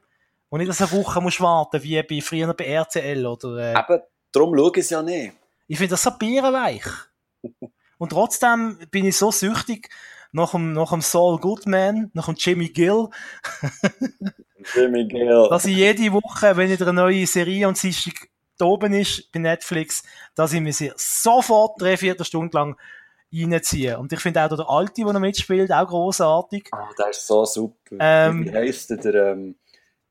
[0.50, 3.80] Und nicht, dass du eine Woche musst warten, wie bei früher bei RTL oder, äh,
[3.80, 4.02] Eben,
[4.34, 5.34] darum schaue ich es ja nicht.
[5.68, 6.84] ich finde das so bierenweich.
[7.98, 9.90] Und trotzdem bin ich so süchtig
[10.34, 13.08] nach dem, nach dem Saul Goodman, nach dem Jimmy Gill,
[14.76, 15.48] Jimmy Gill.
[15.50, 18.28] dass ich jede Woche, wenn wieder eine neue Serie am Dienstag
[18.58, 20.04] da oben ist, bei Netflix,
[20.36, 22.78] dass ich mir sie sofort drei, vier Stunden lang
[23.34, 23.98] reinziehe.
[23.98, 26.70] Und ich finde auch der Alte, der noch mitspielt, auch großartig.
[26.72, 27.96] Ah, der ist so super.
[28.00, 28.98] Ähm, Wie heisst der?
[28.98, 29.56] Der, ähm,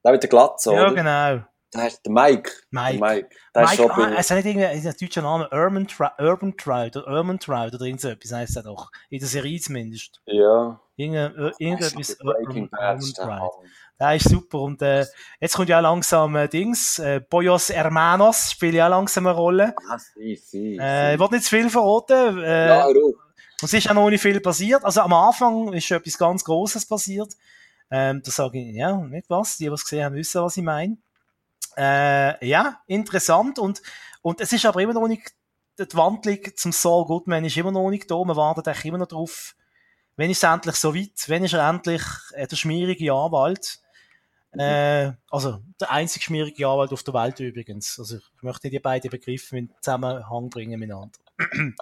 [0.05, 0.95] der mit der Glatze, Ja, oder?
[0.95, 1.45] genau.
[1.75, 2.51] Der ist der Mike.
[2.71, 2.99] Mike.
[2.99, 3.29] Der Mike.
[3.55, 6.57] Der ist Mike, schon ah, es hat nicht irgendwie ein deutscher Name, Urban, Tri Urban
[6.57, 8.91] Trout oder Urban Trout oder irgend so etwas heisst er doch.
[9.09, 10.21] In der Serie zumindest.
[10.27, 10.81] Ja.
[10.97, 13.53] Irgend, äh, irgendetwas Urban, Urban ist Trout.
[13.99, 14.59] Der ist super.
[14.59, 15.07] Und äh,
[15.41, 16.99] jetzt kommt ja auch langsam äh, Dings.
[16.99, 19.75] Äh, Boyos Hermanos spielt ja auch langsam eine Rolle.
[19.89, 22.39] Ah, sie, sie, Äh, ich will nicht zu viel verraten.
[22.43, 23.15] Äh, Ja, und
[23.63, 24.85] es ist auch noch nicht viel passiert.
[24.85, 27.33] Also am Anfang ist schon etwas ganz Großes passiert.
[27.91, 29.57] Ähm, da sage ich, ja, nicht was.
[29.57, 30.97] Die, die es gesehen haben, wissen, was ich meine.
[31.77, 33.59] Äh, ja, interessant.
[33.59, 33.83] Und,
[34.23, 35.33] und es ist aber immer noch nicht,
[35.79, 38.23] die Wandlung zum Saul Goodman ist immer noch nicht da.
[38.23, 39.55] Man wartet eigentlich immer noch drauf.
[40.17, 41.29] Wenn ist es endlich so weit?
[41.29, 43.81] Wenn ist er endlich äh, der schmierige Anwalt?
[44.53, 47.99] Äh, also der einzig schmierige Anwalt auf der Welt übrigens.
[47.99, 51.19] Also ich möchte die beiden Begriffe in Zusammenhang bringen miteinander.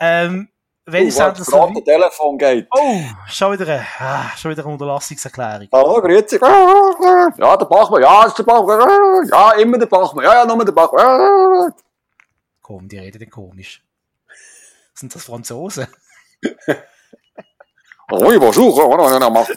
[0.00, 0.48] ähm,
[0.92, 1.38] wenn weit?
[1.38, 1.46] das
[1.84, 2.66] Telefon geht.
[2.70, 5.68] Oh, schon wieder, eine, ah, schon wieder eine Unterlassungserklärung.
[5.72, 6.38] Hallo, grüezi.
[6.40, 8.02] Ja, der Bachmann.
[8.02, 9.28] Ja, ist der Bachmann.
[9.28, 10.24] Ja, immer der Bachmann.
[10.24, 11.74] Ja, ja, nur der Bachmann.
[12.62, 13.82] Komm, die reden dann komisch.
[14.94, 15.86] Sind das Franzosen?
[18.10, 18.74] Oui, bonjour.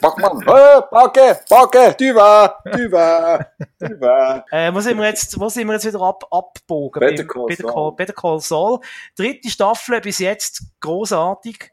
[0.01, 0.41] Bachmann.
[0.45, 3.39] Hey, Backe, Backe, tu vas, tu vas,
[3.79, 4.43] tu vas.
[4.51, 6.99] Äh, wo sind wir jetzt, wo sind wir jetzt wieder ab, abbogen?
[6.99, 7.73] Better Call Better Saul.
[7.73, 8.79] Call, Better Call Saul.
[9.15, 11.71] Dritte Staffel bis jetzt großartig.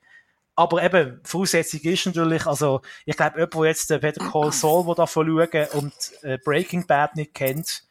[0.55, 4.87] Aber eben, Voraussetzung ist natürlich, also, ich glaube, jemand, der jetzt den Better Call Saul
[4.87, 5.93] will davon schauen und
[6.23, 7.83] äh, Breaking Bad nicht kennt,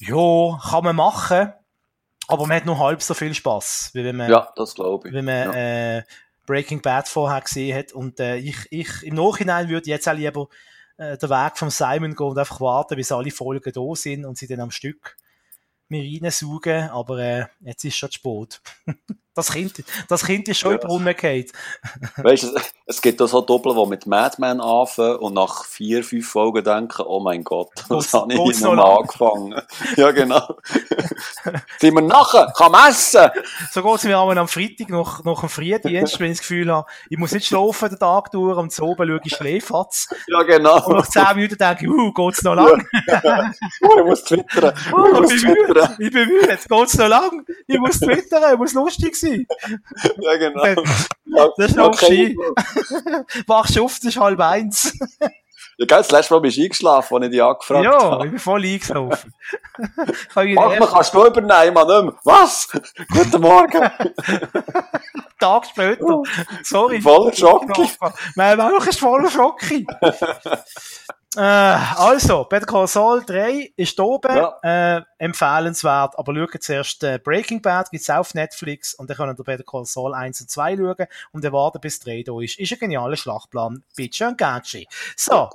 [0.00, 1.54] ja, kann man machen.
[2.28, 5.14] Aber man hat nur halb so viel Spaß, wie wenn man, Ja, das glaube ich.
[5.14, 5.98] wenn man ja.
[5.98, 6.02] äh,
[6.46, 7.92] Breaking Bad vorher gesehen hat.
[7.92, 10.48] Und äh, ich, ich im Nachhinein würde jetzt auch lieber
[10.96, 14.38] äh, den Weg von Simon gehen und einfach warten, bis alle Folgen da sind und
[14.38, 15.16] sie dann am Stück
[15.88, 16.90] mir reinsaugen.
[16.90, 18.60] Aber äh, jetzt ist schon zu spät.
[19.34, 20.78] Das Kind, das kind ist schon ja.
[20.78, 21.46] über rumgefallen.
[22.18, 26.28] Weißt du, es gibt auch so Doppel, die mit Madman anfangen und nach vier, fünf
[26.28, 29.60] Folgen denken, oh mein Gott, das habe ich hier nochmal angefangen.
[29.96, 30.56] ja, genau.
[31.80, 32.52] Sind wir nachher?
[32.56, 33.28] Kann man essen?
[33.72, 36.86] So geht es mir am Freitag nach, nach dem Frühdienst, wenn ich das Gefühl habe,
[37.10, 40.08] ich muss nicht schlafen den Tag durch und so oben schaue ich Schläfatz.
[40.28, 40.86] Ja, genau.
[40.86, 42.86] Und nach zehn Minuten denke ich, uh, geht's noch lang?
[43.06, 43.52] Ja.
[43.82, 44.74] Uh, ich muss twittern.
[44.92, 45.96] Uh, ich, muss twittern.
[45.98, 46.58] ich bin müde.
[46.68, 47.44] Geht's noch lang?
[47.66, 49.23] Ich muss twittern, ich muss lustig sein.
[49.24, 50.82] Ja, genau.
[51.56, 52.36] Das ist noch okay.
[53.46, 54.96] Wachst auf, das ist halb eins.
[55.76, 58.16] Ja, gell, das letzte Mal bist du eingeschlafen, als ich dich angefragt ja, habe.
[58.16, 59.34] Ja, ich bin voll eingeschlafen.
[60.34, 62.14] Mach mal, kannst du übernehmen, mehr.
[62.24, 62.68] Was?
[63.12, 63.90] Guten Morgen.
[65.44, 66.22] Tag später.
[66.62, 67.00] Sorry.
[67.00, 67.90] Voller Schocki.
[68.34, 69.86] Mein Bauch ist voller Schocki.
[71.36, 74.56] Äh, also, Better Call Saul 3 ist oben, ja.
[74.62, 79.40] äh, empfehlenswert, aber schaut zuerst äh, Breaking Bad, gibt's auch auf Netflix und dann könnt
[79.40, 82.60] ihr Better Call Saul 1 und 2 schauen und dann warten bis 3 da ist.
[82.60, 83.82] Ist ein genialer Schlachtplan.
[83.96, 84.86] Bitte und Gatschi.
[85.16, 85.50] So.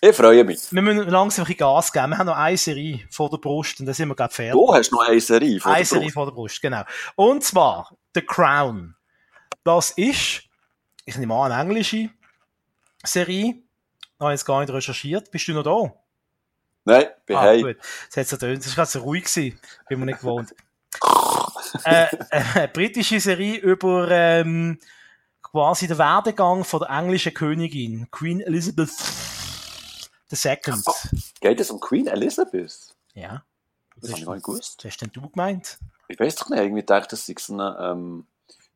[0.00, 0.72] Ich freue mich.
[0.72, 2.10] Wir müssen langsam ein bisschen Gas geben.
[2.10, 4.52] Wir haben noch eine Serie vor der Brust und dann sind wir gerade fertig.
[4.52, 5.90] Du hast noch eine Serie vor eine der Brust?
[5.90, 6.82] Serie vor der Brust, genau.
[7.16, 8.94] Und zwar The Crown.
[9.62, 10.42] Das ist,
[11.04, 12.08] ich nehme an, eine englische
[13.04, 13.62] Serie
[14.20, 15.30] habe jetzt gar nicht recherchiert.
[15.30, 15.94] Bist du noch da?
[16.84, 17.62] Nein, bin ah, hey.
[17.62, 17.76] Gut.
[18.08, 18.64] Das hat so tönt.
[18.64, 19.58] Das war gerade so ruhig gewesen.
[19.88, 20.54] Bin mir nicht gewohnt.
[21.84, 24.78] äh, äh, eine britische Serie über ähm,
[25.42, 28.90] quasi den Werdegang von der englischen Königin, Queen Elizabeth
[30.32, 30.58] II.
[30.86, 30.92] Oh,
[31.40, 32.94] geht es um Queen Elizabeth?
[33.14, 33.44] Ja.
[33.96, 34.76] Das, das habe ich gar nicht gewusst.
[34.78, 35.78] Was hast denn du gemeint?
[36.08, 38.26] Ich weiß doch nicht, irgendwie dachte, das sei so ein ähm,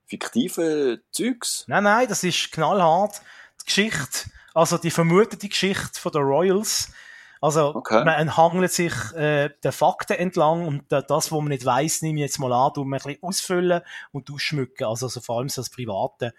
[0.07, 1.65] fiktive Zeugs.
[1.67, 3.21] Nein, nein, das ist knallhart.
[3.61, 6.93] Die Geschichte also die vermutete Geschichte von der Royals.
[7.41, 8.05] Also okay.
[8.05, 12.23] man hangelt sich äh, der Fakten entlang und das, was man nicht weiß, nehme ich
[12.23, 13.83] jetzt mal an, tun wir ein bisschen ausfüllen
[14.13, 14.87] und ausschmücken.
[14.87, 16.33] Also, also vor allem so das Private,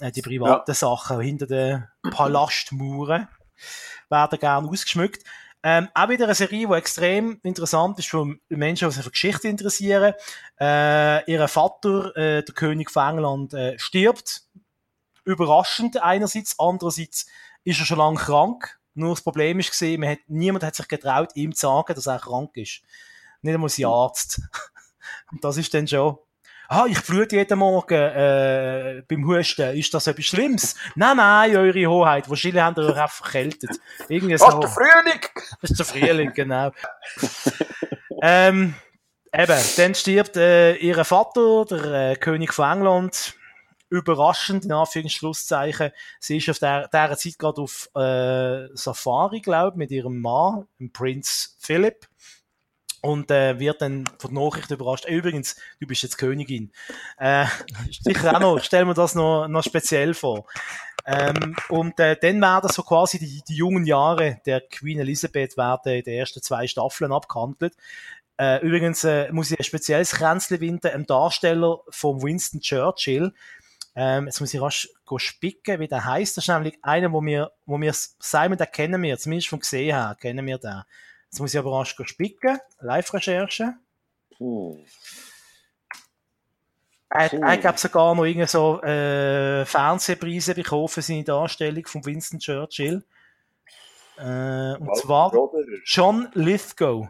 [0.00, 0.74] äh, die privaten ja.
[0.74, 3.28] Sachen hinter den Palastmuren
[4.12, 5.24] werden gerne ausgeschmückt.
[5.64, 9.48] Ähm, auch wieder eine Serie, die extrem interessant ist für Menschen, die sich für Geschichte
[9.48, 10.14] interessieren.
[10.60, 14.42] Äh, ihr Vater, äh, der König von England, äh, stirbt.
[15.24, 17.26] Überraschend einerseits, andererseits
[17.62, 18.80] ist er schon lange krank.
[18.94, 22.06] Nur das Problem ist gesehen, man hat, niemand hat sich getraut, ihm zu sagen, dass
[22.06, 22.82] er krank ist.
[23.40, 24.40] Nicht einmal sein Arzt.
[25.30, 26.18] Und das ist dann schon,
[26.72, 29.76] ah, ich blute jeden Morgen äh, beim Husten.
[29.76, 30.74] Ist das etwas Schlimmes?
[30.94, 32.28] nein, nein, eure Hoheit.
[32.28, 33.78] Wahrscheinlich haben ihr euch einfach verkältet.
[34.08, 34.60] Irgendwie so.
[34.60, 35.20] der Frühling!
[35.60, 36.72] Das ist der Frühling, genau.
[38.22, 38.74] ähm,
[39.32, 43.34] eben, dann stirbt äh, ihr Vater, der äh, König von England
[43.90, 45.90] überraschend, in Anführungszeichen.
[46.18, 50.66] Sie ist auf der, dieser Zeit gerade auf äh, Safari, glaube ich, mit ihrem Mann,
[50.80, 52.08] dem Prinz Philip.
[53.02, 55.06] Und äh, wird dann von der Nachricht überrascht.
[55.06, 56.70] Übrigens, du bist jetzt Königin.
[57.18, 57.46] Äh,
[58.00, 60.46] sicher auch noch, ich stelle mir das noch, noch speziell vor.
[61.04, 65.94] Ähm, und äh, dann werden so quasi die, die jungen Jahre der Queen Elizabeth werden
[65.94, 67.74] in den ersten zwei Staffeln abgehandelt.
[68.36, 73.32] Äh, übrigens äh, muss ich ein spezielles Kränzchen winden, einem Darsteller von Winston Churchill,
[73.94, 76.36] ähm, jetzt muss ich rasch spicken, wie der heißt.
[76.36, 79.94] Das ist nämlich einer, wo wir, wo wir Simon, den kennen wir, zumindest vom gesehen
[79.94, 80.82] her, kennen wir den.
[81.32, 82.58] Jetzt muss ich aber rasch spicken.
[82.80, 83.72] Live-Recherche.
[84.38, 84.76] Uh.
[87.08, 92.38] Er, er gab sogar noch irgendwie so äh, Fernsehpreise bekommen für seine Darstellung von Winston
[92.38, 93.02] Churchill.
[94.18, 95.32] Äh, und zwar
[95.86, 97.08] John Lithgow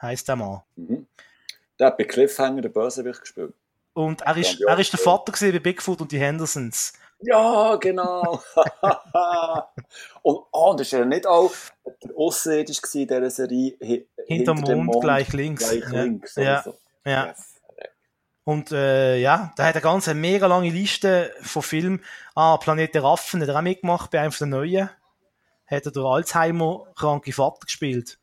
[0.00, 0.62] heißt der Mann.
[0.76, 1.06] Mhm.
[1.78, 3.52] Der hat bei Cliffhanger den Bösewicht gespielt.
[3.92, 6.94] Und er ist, er ist der Vater bei Bigfoot und die Hendersons.
[7.22, 8.42] Ja, genau.
[10.22, 11.52] und, oh, und ist er nicht auch
[12.02, 13.76] der Außerirdisch in dieser Serie?
[13.82, 15.68] Hi, hinter, hinter dem Mond, gleich links.
[15.68, 16.02] Gleich ja.
[16.02, 16.62] links ja.
[16.62, 16.76] So.
[17.04, 17.26] ja.
[17.26, 17.60] Yes.
[18.44, 22.04] Und äh, ja, da hat er ganz eine mega lange Liste von Filmen.
[22.34, 24.90] Ah, Planet der Raffen hat er auch mitgemacht bei einem von den neuen.
[25.66, 28.18] Hat er der Alzheimer-kranke Vater gespielt.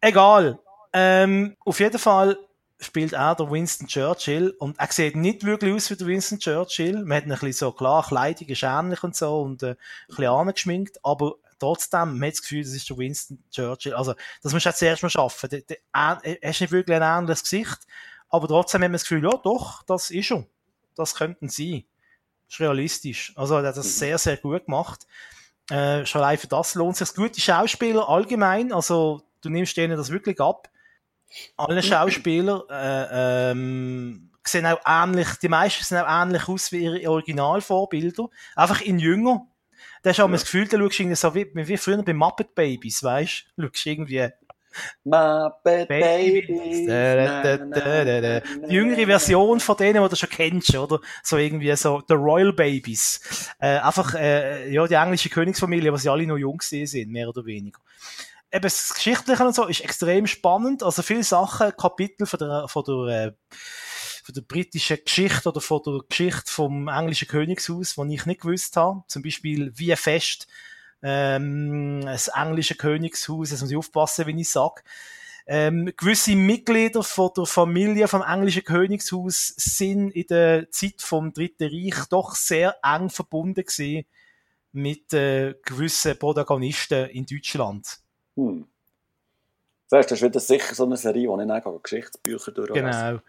[0.00, 0.58] Egal.
[0.92, 2.36] Ähm, auf jeden Fall
[2.80, 7.04] spielt auch der Winston Churchill und er sieht nicht wirklich aus wie der Winston Churchill.
[7.04, 9.76] Man hat ein bisschen so, klar, Kleidung ist ähnlich und so und äh, ein
[10.08, 13.94] bisschen angeschminkt, aber trotzdem, man hat das Gefühl, das ist der Winston Churchill.
[13.94, 15.50] Also, das musst du auch zuerst mal schaffen.
[15.92, 17.78] Er hast nicht wirklich ein ähnliches Gesicht,
[18.28, 20.46] aber trotzdem hat man das Gefühl, ja doch, das ist er.
[20.96, 21.86] Das könnten sie.
[22.46, 23.32] Das ist realistisch.
[23.36, 25.06] Also, er hat das sehr, sehr gut gemacht.
[25.70, 27.14] Äh, schon allein für das lohnt sich.
[27.14, 30.68] Gute Schauspieler allgemein, also, du nimmst denen das wirklich ab
[31.56, 37.10] alle Schauspieler äh, ähm, sehen auch ähnlich, die meisten sehen auch ähnlich aus wie ihre
[37.10, 39.46] Originalvorbilder, einfach in jünger.
[40.02, 40.32] Da hast du auch ja.
[40.32, 43.66] das Gefühl, da schaust irgendwie so wie, wie früher bei Muppet Babies, weißt du?
[43.66, 44.28] Schaust irgendwie
[45.04, 46.86] Muppet Babies.
[46.86, 48.40] Da, da, da, da, da.
[48.40, 51.00] Die jüngere Version von denen, die du schon kennst, oder?
[51.22, 53.50] So irgendwie so The Royal Babies.
[53.58, 57.44] Äh, einfach, äh, ja, die englische Königsfamilie, wo sie alle noch jung sind, mehr oder
[57.44, 57.80] weniger.
[58.52, 60.82] Eben, das Geschichtliche und so ist extrem spannend.
[60.82, 63.32] Also viele Sachen, Kapitel von der, von der, äh,
[64.24, 68.76] von der britischen Geschichte oder von der Geschichte vom englischen Königshaus, die ich nicht gewusst
[68.76, 69.04] habe.
[69.06, 70.48] Zum Beispiel, wie fest
[71.02, 74.82] ähm, das englische Königshaus, jetzt muss ich aufpassen, wenn ich sage,
[75.46, 81.68] ähm, gewisse Mitglieder von der Familie vom englischen Königshaus sind in der Zeit vom Dritten
[81.68, 84.06] Reich doch sehr eng verbunden gewesen
[84.72, 88.00] mit äh, gewissen Protagonisten in Deutschland.
[88.48, 88.66] Hm.
[89.90, 92.82] Das ist wieder sicher so eine Serie, wo ich dann Geschichtsbücher durchlese.
[92.82, 93.20] Genau.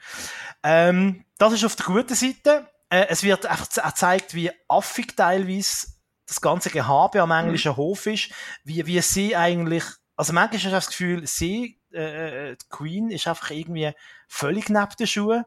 [0.61, 2.67] Ähm, das ist auf der guten Seite.
[2.89, 5.87] Äh, es wird einfach gezeigt, wie affig teilweise
[6.27, 7.77] das ganze Gehabe am englischen mhm.
[7.77, 8.31] Hof ist,
[8.63, 9.83] wie, wie sie eigentlich,
[10.15, 13.91] also manchmal hast du das Gefühl, sie, äh, äh, die Queen, ist einfach irgendwie
[14.27, 15.43] völlig neben den Schuhen,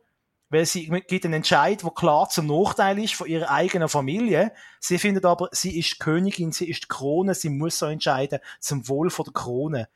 [0.50, 4.52] weil sie gibt einen Entscheid, der klar zum Nachteil ist von ihrer eigenen Familie.
[4.80, 8.86] Sie findet aber, sie ist Königin, sie ist die Krone, sie muss so entscheiden zum
[8.88, 9.88] Wohl von der Krone.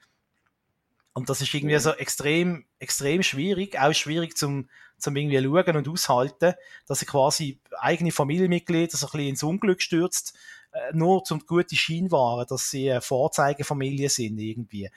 [1.13, 4.69] Und das ist irgendwie so extrem, extrem schwierig, auch schwierig zum,
[4.99, 6.55] zum irgendwie schauen und aushalten,
[6.87, 10.37] dass sie quasi eigene Familienmitglieder so ein bisschen ins Unglück stürzt,
[10.73, 14.91] äh, nur zum guten Schein wahren, dass sie eine Vorzeigefamilie sind irgendwie.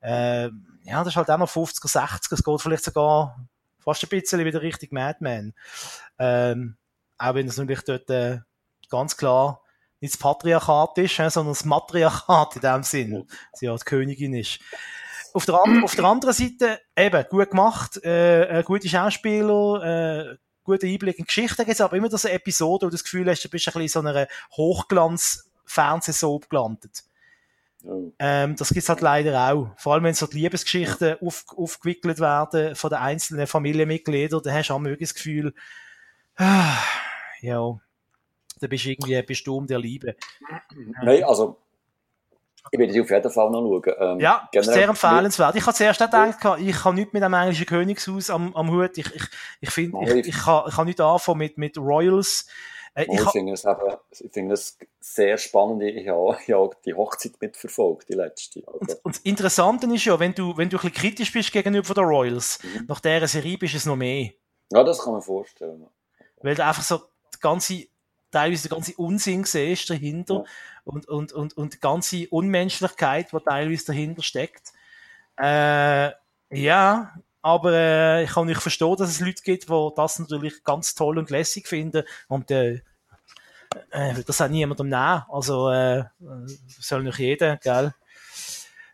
[0.00, 0.46] Äh,
[0.84, 3.36] ja, das ist halt auch noch 50er, 60er, es geht vielleicht sogar
[3.78, 5.54] fast ein bisschen wieder richtig Madman.
[6.18, 6.76] Ähm,
[7.18, 8.38] auch wenn es natürlich dort äh,
[8.90, 9.62] ganz klar
[10.00, 14.60] nicht das Patriarchat ist, sondern das Matriarchat in dem Sinn, sie ja die Königin ist.
[15.34, 20.86] Auf der, auf der anderen Seite, eben, gut gemacht, äh, äh gute Schauspieler, äh, guten
[20.86, 23.48] Einblick in Geschichte gibt es aber immer so Episode, wo du das Gefühl hast, du
[23.48, 27.04] bist ein bisschen in so einer Hochglanz-Fernsehsoap gelandet.
[27.84, 28.12] Oh.
[28.18, 29.68] Ähm, das gibt's halt leider auch.
[29.76, 34.68] Vor allem, wenn so die Liebesgeschichten auf, aufgewickelt werden von den einzelnen Familienmitgliedern, dann hast
[34.68, 35.54] du auch das Gefühl,
[36.36, 36.76] ah,
[37.40, 37.78] ja,
[38.60, 40.16] da bist du irgendwie bestimmt der Liebe.
[41.02, 41.58] Nein, also
[42.70, 43.94] ich werde die auf jeden Fall noch schauen.
[43.98, 45.56] Ähm, ja, sehr empfehlenswert.
[45.56, 48.98] Ich habe zuerst gedacht, ich habe nichts mit dem englischen Königshaus am, am Hut.
[48.98, 49.24] Ich, ich,
[49.60, 52.46] ich finde, ich, ich, kann, ich kann nicht anfangen mit, mit Royals.
[52.98, 53.64] Äh, ich, ich finde es,
[54.20, 55.82] ich finde es sehr spannend.
[55.82, 58.62] Ich habe ja die Hochzeit mitverfolgt, die letzte.
[58.66, 58.78] Also.
[58.80, 61.94] Und, und, das Interessante ist ja, wenn du, wenn du ein bisschen kritisch bist gegenüber
[61.94, 62.86] den Royals, mhm.
[62.88, 64.30] nach dieser Serie bist es noch mehr.
[64.72, 65.86] Ja, das kann man vorstellen.
[66.42, 66.98] Weil du einfach so
[67.34, 67.86] die ganze
[68.30, 70.44] teilweise der ganze Unsinn siehst dahinter ja.
[70.84, 74.72] und, und, und, und die ganze Unmenschlichkeit, die teilweise dahinter steckt.
[75.38, 76.10] Äh,
[76.50, 80.94] ja, aber äh, ich kann nicht verstehen, dass es Leute gibt, die das natürlich ganz
[80.94, 82.80] toll und lässig finden und äh,
[83.90, 85.24] äh, das hat niemandem nehmen.
[85.28, 86.04] Also äh,
[86.80, 87.94] soll nicht jeder, gell?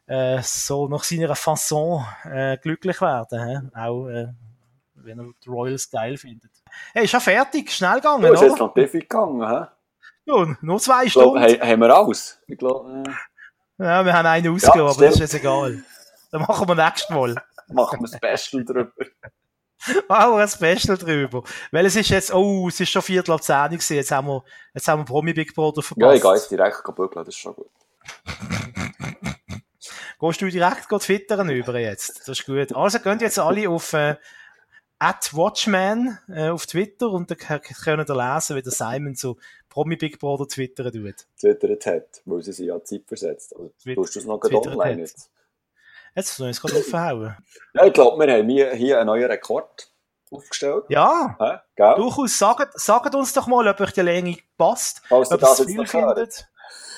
[0.07, 3.49] Äh, so nach seiner Fasson äh, glücklich werden.
[3.73, 3.79] He?
[3.79, 4.29] Auch äh,
[4.95, 6.51] wenn er die Royals geil findet.
[6.93, 9.67] Hey, ist ja fertig, schnell gegangen, du, ist jetzt noch Defi gegangen, hä?
[10.27, 11.47] Ja, nur zwei Stunden.
[11.47, 12.41] Glaub, haben wir alles?
[12.47, 13.05] Ich glaub, äh...
[13.77, 15.83] Ja, wir haben einen ausgelassen, ja, aber das ist jetzt egal.
[16.31, 17.35] Dann machen wir nächstes Mal.
[17.73, 18.93] machen wir ein Special drüber.
[20.09, 21.43] Wow, ein Special drüber.
[21.71, 24.45] Weil es ist jetzt, oh, es ist schon Viertel ab 10 gewesen, jetzt haben wir,
[24.73, 26.01] jetzt haben wir Promi Big Brother verpasst.
[26.01, 27.71] Ja, ich gehe jetzt direkt bügeln, das ist schon gut.
[30.21, 32.21] Gehst du direkt twittern über jetzt?
[32.21, 32.75] Das ist gut.
[32.75, 34.17] Also, könnt jetzt alle auf, äh,
[34.99, 39.37] at Watchman äh, auf Twitter und da können ihr lesen, wie der Simon so
[39.69, 41.27] Promi Big Brother twittern tut.
[41.39, 43.55] Twittert hat, weil sie sich ja Zeit versetzt.
[43.55, 45.31] Also, Twitter, tust du es noch online jetzt?
[46.15, 47.37] Jetzt soll ich es gerade aufhauen.
[47.75, 49.89] Ja, ich glaube, wir haben hier, einen neuen Rekord
[50.31, 50.85] aufgestellt.
[50.89, 51.95] Ja, Hä?
[51.97, 52.39] durchaus.
[52.39, 55.87] Sagt, sagt uns doch mal, ob euch die Länge passt, Falls ob ihr es viel
[55.87, 56.49] findet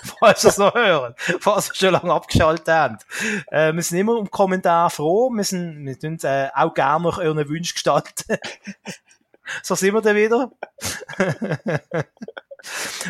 [0.20, 3.06] falls ihr es noch hören, falls ihr schon lange abgeschaltet habt.
[3.50, 7.18] Äh, wir sind immer um Kommentar froh, wir, sind, wir tun äh, auch gerne nach
[7.18, 8.38] euren Wünschen gestalten.
[9.62, 10.52] so sind wir dann wieder.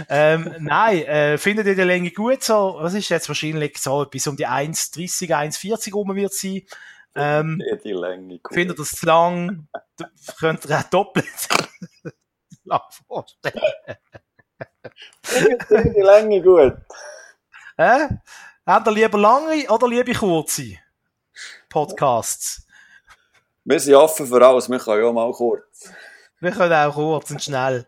[0.08, 2.42] ähm, nein, äh, findet ihr die Länge gut?
[2.42, 6.62] So, was ist jetzt wahrscheinlich so bis um die 1,30, 1,40 rum wird sein.
[7.14, 8.52] Ähm, die Länge gut.
[8.52, 9.68] Findet ihr das zu lang?
[10.38, 11.48] Könnt ihr auch doppelt
[12.64, 13.60] lang vorstellen
[15.94, 16.76] die Länge gut.
[17.76, 18.08] Hä?
[18.64, 20.78] Habt ihr lieber lange oder lieber kurze
[21.68, 22.66] Podcasts?
[23.64, 25.90] Wir sind offen für alles, wir können ja mal kurz.
[26.40, 27.86] Wir können auch kurz und schnell.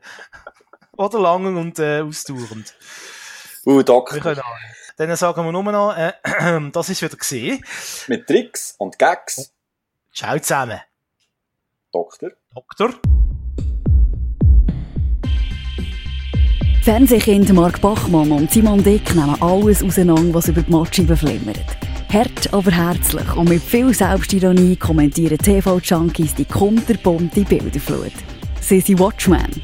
[0.98, 2.74] Oder lang und äh, ausdauernd.
[3.64, 4.16] Uh, Doktor.
[4.16, 4.56] Wir können auch.
[4.96, 6.12] Dann sagen wir nur noch, äh,
[6.72, 7.64] das ist wieder gesehen.
[8.08, 9.52] Mit Tricks und Gags.
[10.12, 10.80] Ciao zusammen.
[11.92, 12.30] Doktor.
[12.52, 12.94] Doktor.
[16.82, 21.76] Fernsehkind Mark Bachmann und Simon Dick nehmen alles auseinander, was über die Matscheibe flimmert.
[22.12, 28.12] Hart, aber herzlich und mit viel Selbstironie kommentieren TV-Junkies die kunterbunte Bilderflut.
[28.60, 29.62] Sie sind Watchmen,